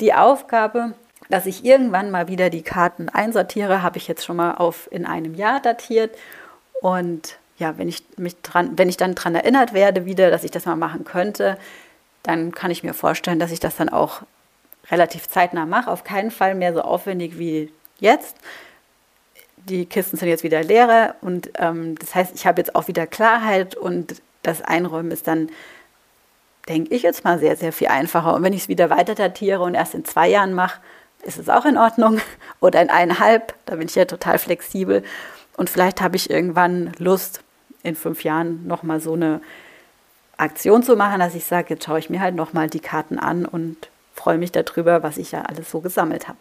Die 0.00 0.14
Aufgabe, 0.14 0.94
dass 1.28 1.46
ich 1.46 1.64
irgendwann 1.64 2.10
mal 2.10 2.26
wieder 2.26 2.50
die 2.50 2.62
Karten 2.62 3.08
einsortiere, 3.08 3.82
habe 3.82 3.98
ich 3.98 4.08
jetzt 4.08 4.24
schon 4.24 4.36
mal 4.36 4.54
auf 4.54 4.88
in 4.90 5.06
einem 5.06 5.34
Jahr 5.34 5.60
datiert. 5.60 6.16
Und 6.80 7.38
ja, 7.58 7.78
wenn 7.78 7.88
ich 7.88 8.02
mich 8.16 8.40
dran, 8.42 8.72
wenn 8.76 8.88
ich 8.88 8.96
dann 8.96 9.14
daran 9.14 9.36
erinnert 9.36 9.72
werde 9.72 10.06
wieder, 10.06 10.30
dass 10.30 10.42
ich 10.42 10.50
das 10.50 10.66
mal 10.66 10.76
machen 10.76 11.04
könnte, 11.04 11.56
dann 12.22 12.52
kann 12.52 12.70
ich 12.70 12.82
mir 12.82 12.94
vorstellen, 12.94 13.38
dass 13.38 13.52
ich 13.52 13.60
das 13.60 13.76
dann 13.76 13.90
auch 13.90 14.22
relativ 14.90 15.28
zeitnah 15.28 15.66
mache. 15.66 15.90
Auf 15.90 16.02
keinen 16.02 16.30
Fall 16.30 16.54
mehr 16.54 16.72
so 16.72 16.82
aufwendig 16.82 17.38
wie 17.38 17.72
jetzt 18.00 18.36
die 19.68 19.86
Kisten 19.86 20.16
sind 20.16 20.28
jetzt 20.28 20.44
wieder 20.44 20.62
leer 20.62 21.16
und 21.20 21.50
ähm, 21.58 21.96
das 21.98 22.14
heißt, 22.14 22.34
ich 22.34 22.46
habe 22.46 22.60
jetzt 22.60 22.74
auch 22.74 22.88
wieder 22.88 23.06
Klarheit 23.06 23.74
und 23.74 24.22
das 24.42 24.62
Einräumen 24.62 25.10
ist 25.10 25.26
dann, 25.26 25.48
denke 26.68 26.94
ich 26.94 27.02
jetzt 27.02 27.24
mal, 27.24 27.38
sehr, 27.38 27.56
sehr 27.56 27.72
viel 27.72 27.88
einfacher. 27.88 28.34
Und 28.34 28.42
wenn 28.42 28.52
ich 28.52 28.62
es 28.62 28.68
wieder 28.68 28.90
weiter 28.90 29.14
datiere 29.14 29.62
und 29.62 29.74
erst 29.74 29.94
in 29.94 30.04
zwei 30.04 30.28
Jahren 30.28 30.54
mache, 30.54 30.80
ist 31.22 31.38
es 31.38 31.48
auch 31.48 31.64
in 31.64 31.78
Ordnung. 31.78 32.20
Oder 32.60 32.82
in 32.82 32.90
eineinhalb, 32.90 33.54
da 33.66 33.76
bin 33.76 33.88
ich 33.88 33.94
ja 33.94 34.04
total 34.04 34.38
flexibel. 34.38 35.02
Und 35.56 35.70
vielleicht 35.70 36.00
habe 36.00 36.16
ich 36.16 36.30
irgendwann 36.30 36.92
Lust, 36.98 37.40
in 37.82 37.94
fünf 37.94 38.24
Jahren 38.24 38.66
nochmal 38.66 39.00
so 39.00 39.12
eine 39.12 39.40
Aktion 40.36 40.82
zu 40.82 40.96
machen, 40.96 41.20
dass 41.20 41.34
ich 41.34 41.44
sage, 41.44 41.74
jetzt 41.74 41.84
schaue 41.84 41.98
ich 41.98 42.10
mir 42.10 42.20
halt 42.20 42.34
nochmal 42.34 42.68
die 42.68 42.80
Karten 42.80 43.18
an 43.18 43.44
und 43.44 43.76
freue 44.14 44.38
mich 44.38 44.52
darüber, 44.52 45.02
was 45.02 45.18
ich 45.18 45.32
ja 45.32 45.42
alles 45.42 45.70
so 45.70 45.80
gesammelt 45.80 46.26
habe. 46.26 46.38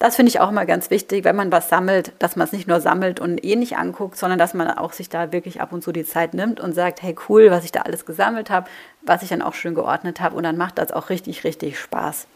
Das 0.00 0.16
finde 0.16 0.30
ich 0.30 0.40
auch 0.40 0.48
immer 0.48 0.64
ganz 0.64 0.88
wichtig, 0.88 1.24
wenn 1.24 1.36
man 1.36 1.52
was 1.52 1.68
sammelt, 1.68 2.14
dass 2.20 2.34
man 2.34 2.46
es 2.46 2.52
nicht 2.52 2.66
nur 2.66 2.80
sammelt 2.80 3.20
und 3.20 3.44
eh 3.44 3.54
nicht 3.54 3.76
anguckt, 3.76 4.16
sondern 4.16 4.38
dass 4.38 4.54
man 4.54 4.70
auch 4.70 4.94
sich 4.94 5.10
da 5.10 5.30
wirklich 5.30 5.60
ab 5.60 5.74
und 5.74 5.84
zu 5.84 5.92
die 5.92 6.06
Zeit 6.06 6.32
nimmt 6.32 6.58
und 6.58 6.72
sagt, 6.72 7.02
hey 7.02 7.14
cool, 7.28 7.50
was 7.50 7.64
ich 7.64 7.70
da 7.70 7.82
alles 7.82 8.06
gesammelt 8.06 8.48
habe, 8.48 8.66
was 9.02 9.22
ich 9.22 9.28
dann 9.28 9.42
auch 9.42 9.52
schön 9.52 9.74
geordnet 9.74 10.22
habe 10.22 10.36
und 10.36 10.44
dann 10.44 10.56
macht 10.56 10.78
das 10.78 10.90
auch 10.90 11.10
richtig, 11.10 11.44
richtig 11.44 11.78
Spaß. 11.78 12.26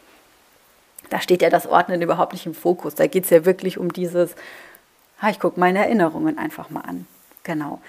Da 1.08 1.22
steht 1.22 1.40
ja 1.40 1.48
das 1.48 1.66
Ordnen 1.66 2.02
überhaupt 2.02 2.34
nicht 2.34 2.44
im 2.44 2.54
Fokus. 2.54 2.96
Da 2.96 3.06
geht 3.06 3.24
es 3.24 3.30
ja 3.30 3.46
wirklich 3.46 3.78
um 3.78 3.90
dieses, 3.90 4.34
ich 5.30 5.40
gucke 5.40 5.58
meine 5.58 5.78
Erinnerungen 5.78 6.36
einfach 6.36 6.68
mal 6.68 6.82
an. 6.82 7.06
Genau. 7.44 7.80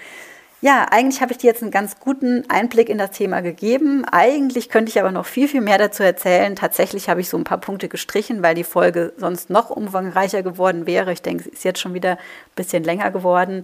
Ja, 0.62 0.86
eigentlich 0.90 1.20
habe 1.20 1.32
ich 1.32 1.38
dir 1.38 1.48
jetzt 1.48 1.62
einen 1.62 1.70
ganz 1.70 2.00
guten 2.00 2.48
Einblick 2.48 2.88
in 2.88 2.96
das 2.96 3.10
Thema 3.10 3.40
gegeben. 3.42 4.06
Eigentlich 4.06 4.70
könnte 4.70 4.88
ich 4.88 4.98
aber 4.98 5.10
noch 5.10 5.26
viel, 5.26 5.48
viel 5.48 5.60
mehr 5.60 5.76
dazu 5.76 6.02
erzählen. 6.02 6.56
Tatsächlich 6.56 7.10
habe 7.10 7.20
ich 7.20 7.28
so 7.28 7.36
ein 7.36 7.44
paar 7.44 7.60
Punkte 7.60 7.88
gestrichen, 7.88 8.42
weil 8.42 8.54
die 8.54 8.64
Folge 8.64 9.12
sonst 9.18 9.50
noch 9.50 9.68
umfangreicher 9.68 10.42
geworden 10.42 10.86
wäre. 10.86 11.12
Ich 11.12 11.20
denke, 11.20 11.44
sie 11.44 11.50
ist 11.50 11.64
jetzt 11.64 11.80
schon 11.80 11.92
wieder 11.92 12.12
ein 12.12 12.18
bisschen 12.54 12.84
länger 12.84 13.10
geworden. 13.10 13.62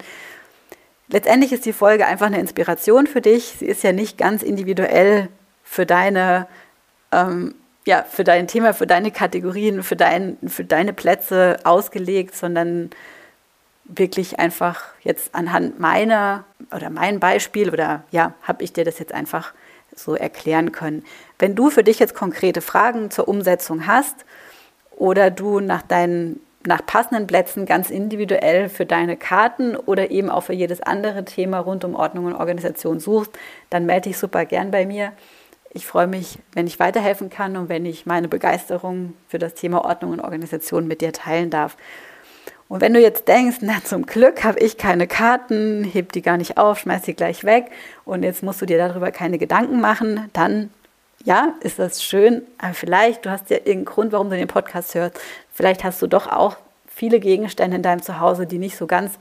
Letztendlich 1.08 1.52
ist 1.52 1.64
die 1.64 1.72
Folge 1.72 2.06
einfach 2.06 2.26
eine 2.26 2.40
Inspiration 2.40 3.06
für 3.06 3.22
dich. 3.22 3.56
Sie 3.58 3.66
ist 3.66 3.82
ja 3.82 3.92
nicht 3.92 4.18
ganz 4.18 4.42
individuell 4.42 5.28
für 5.64 5.86
deine, 5.86 6.46
ähm, 7.10 7.54
ja, 7.86 8.04
für 8.04 8.24
dein 8.24 8.48
Thema, 8.48 8.74
für 8.74 8.86
deine 8.86 9.10
Kategorien, 9.10 9.82
für, 9.82 9.96
dein, 9.96 10.36
für 10.46 10.64
deine 10.64 10.92
Plätze 10.92 11.56
ausgelegt, 11.64 12.36
sondern 12.36 12.90
wirklich 13.98 14.38
einfach 14.38 14.84
jetzt 15.02 15.34
anhand 15.34 15.78
meiner 15.78 16.44
oder 16.74 16.90
mein 16.90 17.20
Beispiel 17.20 17.70
oder 17.70 18.04
ja, 18.10 18.34
habe 18.42 18.64
ich 18.64 18.72
dir 18.72 18.84
das 18.84 18.98
jetzt 18.98 19.12
einfach 19.12 19.52
so 19.94 20.14
erklären 20.14 20.72
können. 20.72 21.04
Wenn 21.38 21.54
du 21.54 21.70
für 21.70 21.84
dich 21.84 21.98
jetzt 21.98 22.14
konkrete 22.14 22.60
Fragen 22.60 23.10
zur 23.10 23.28
Umsetzung 23.28 23.86
hast 23.86 24.24
oder 24.90 25.30
du 25.30 25.60
nach 25.60 25.82
deinen 25.82 26.40
nach 26.64 26.84
passenden 26.86 27.26
Plätzen 27.26 27.66
ganz 27.66 27.90
individuell 27.90 28.68
für 28.68 28.86
deine 28.86 29.16
Karten 29.16 29.76
oder 29.76 30.12
eben 30.12 30.30
auch 30.30 30.42
für 30.42 30.52
jedes 30.52 30.80
andere 30.80 31.24
Thema 31.24 31.58
rund 31.58 31.84
um 31.84 31.96
Ordnung 31.96 32.26
und 32.26 32.34
Organisation 32.34 33.00
suchst, 33.00 33.32
dann 33.68 33.84
melde 33.84 34.10
dich 34.10 34.18
super 34.18 34.44
gern 34.44 34.70
bei 34.70 34.86
mir. 34.86 35.12
Ich 35.70 35.86
freue 35.86 36.06
mich, 36.06 36.38
wenn 36.52 36.66
ich 36.66 36.78
weiterhelfen 36.78 37.30
kann 37.30 37.56
und 37.56 37.68
wenn 37.68 37.86
ich 37.86 38.06
meine 38.06 38.28
Begeisterung 38.28 39.14
für 39.26 39.38
das 39.38 39.54
Thema 39.54 39.84
Ordnung 39.84 40.12
und 40.12 40.20
Organisation 40.20 40.86
mit 40.86 41.00
dir 41.00 41.12
teilen 41.12 41.50
darf. 41.50 41.76
Und 42.72 42.80
wenn 42.80 42.94
du 42.94 43.00
jetzt 43.00 43.28
denkst, 43.28 43.58
na 43.60 43.84
zum 43.84 44.06
Glück 44.06 44.44
habe 44.44 44.58
ich 44.60 44.78
keine 44.78 45.06
Karten, 45.06 45.84
heb 45.84 46.12
die 46.12 46.22
gar 46.22 46.38
nicht 46.38 46.56
auf, 46.56 46.78
schmeiß 46.78 47.04
sie 47.04 47.12
gleich 47.12 47.44
weg 47.44 47.66
und 48.06 48.22
jetzt 48.22 48.42
musst 48.42 48.62
du 48.62 48.66
dir 48.66 48.78
darüber 48.78 49.10
keine 49.10 49.36
Gedanken 49.36 49.78
machen, 49.78 50.30
dann 50.32 50.70
ja, 51.22 51.52
ist 51.60 51.78
das 51.78 52.02
schön, 52.02 52.40
aber 52.56 52.72
vielleicht, 52.72 53.26
du 53.26 53.30
hast 53.30 53.50
ja 53.50 53.58
irgendeinen 53.58 53.84
Grund, 53.84 54.12
warum 54.12 54.30
du 54.30 54.38
den 54.38 54.48
Podcast 54.48 54.94
hörst, 54.94 55.20
vielleicht 55.52 55.84
hast 55.84 56.00
du 56.00 56.06
doch 56.06 56.26
auch 56.26 56.56
viele 56.86 57.20
Gegenstände 57.20 57.76
in 57.76 57.82
deinem 57.82 58.00
Zuhause, 58.00 58.46
die 58.46 58.56
nicht 58.56 58.78
so 58.78 58.86
ganz 58.86 59.18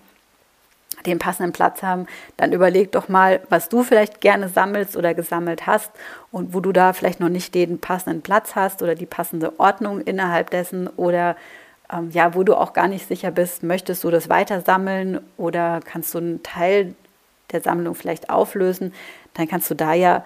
den 1.06 1.20
passenden 1.20 1.52
Platz 1.52 1.84
haben, 1.84 2.08
dann 2.38 2.54
überleg 2.54 2.94
doch 2.94 3.10
mal, 3.10 3.42
was 3.50 3.68
du 3.68 3.84
vielleicht 3.84 4.22
gerne 4.22 4.48
sammelst 4.48 4.96
oder 4.96 5.14
gesammelt 5.14 5.68
hast 5.68 5.92
und 6.32 6.54
wo 6.54 6.62
du 6.62 6.72
da 6.72 6.94
vielleicht 6.94 7.20
noch 7.20 7.28
nicht 7.28 7.54
den 7.54 7.80
passenden 7.80 8.22
Platz 8.22 8.56
hast 8.56 8.82
oder 8.82 8.96
die 8.96 9.06
passende 9.06 9.60
Ordnung 9.60 10.00
innerhalb 10.00 10.52
dessen 10.52 10.88
oder 10.88 11.36
ähm, 11.92 12.10
ja, 12.12 12.36
wo 12.36 12.44
du 12.44 12.56
auch 12.56 12.74
gar 12.74 12.88
nicht 12.88 13.08
sicher 13.08 13.32
bist, 13.32 13.64
möchtest 13.64 14.04
du 14.04 14.10
das 14.10 14.30
weiter 14.30 14.62
sammeln 14.62 15.20
oder 15.38 15.80
kannst 15.84 16.14
du 16.14 16.20
einen 16.20 16.44
Teil 16.44 16.96
der 17.52 17.62
Sammlung 17.62 17.96
vielleicht 17.96 18.30
auflösen, 18.30 18.94
dann 19.34 19.48
kannst 19.48 19.70
du 19.70 19.76
da 19.76 19.94
ja 19.94 20.26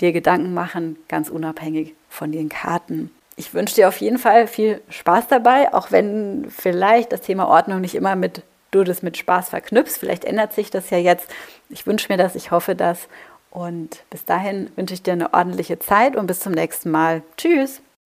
dir 0.00 0.12
Gedanken 0.12 0.54
machen, 0.54 0.96
ganz 1.08 1.28
unabhängig 1.28 1.94
von 2.08 2.32
den 2.32 2.48
Karten. 2.48 3.10
Ich 3.36 3.54
wünsche 3.54 3.74
dir 3.74 3.88
auf 3.88 3.96
jeden 3.98 4.18
Fall 4.18 4.46
viel 4.46 4.80
Spaß 4.88 5.28
dabei, 5.28 5.72
auch 5.72 5.90
wenn 5.90 6.50
vielleicht 6.50 7.12
das 7.12 7.22
Thema 7.22 7.48
Ordnung 7.48 7.80
nicht 7.80 7.94
immer 7.94 8.16
mit 8.16 8.42
du 8.72 8.84
das 8.84 9.02
mit 9.02 9.16
Spaß 9.16 9.50
verknüpfst. 9.50 9.98
Vielleicht 9.98 10.24
ändert 10.24 10.52
sich 10.52 10.70
das 10.70 10.90
ja 10.90 10.98
jetzt. 10.98 11.28
Ich 11.68 11.86
wünsche 11.86 12.10
mir 12.10 12.16
das, 12.16 12.34
ich 12.34 12.50
hoffe 12.50 12.74
das. 12.74 13.06
Und 13.50 14.02
bis 14.10 14.24
dahin 14.24 14.70
wünsche 14.76 14.94
ich 14.94 15.02
dir 15.02 15.12
eine 15.12 15.34
ordentliche 15.34 15.78
Zeit 15.78 16.16
und 16.16 16.26
bis 16.26 16.40
zum 16.40 16.52
nächsten 16.52 16.90
Mal. 16.90 17.22
Tschüss. 17.36 17.82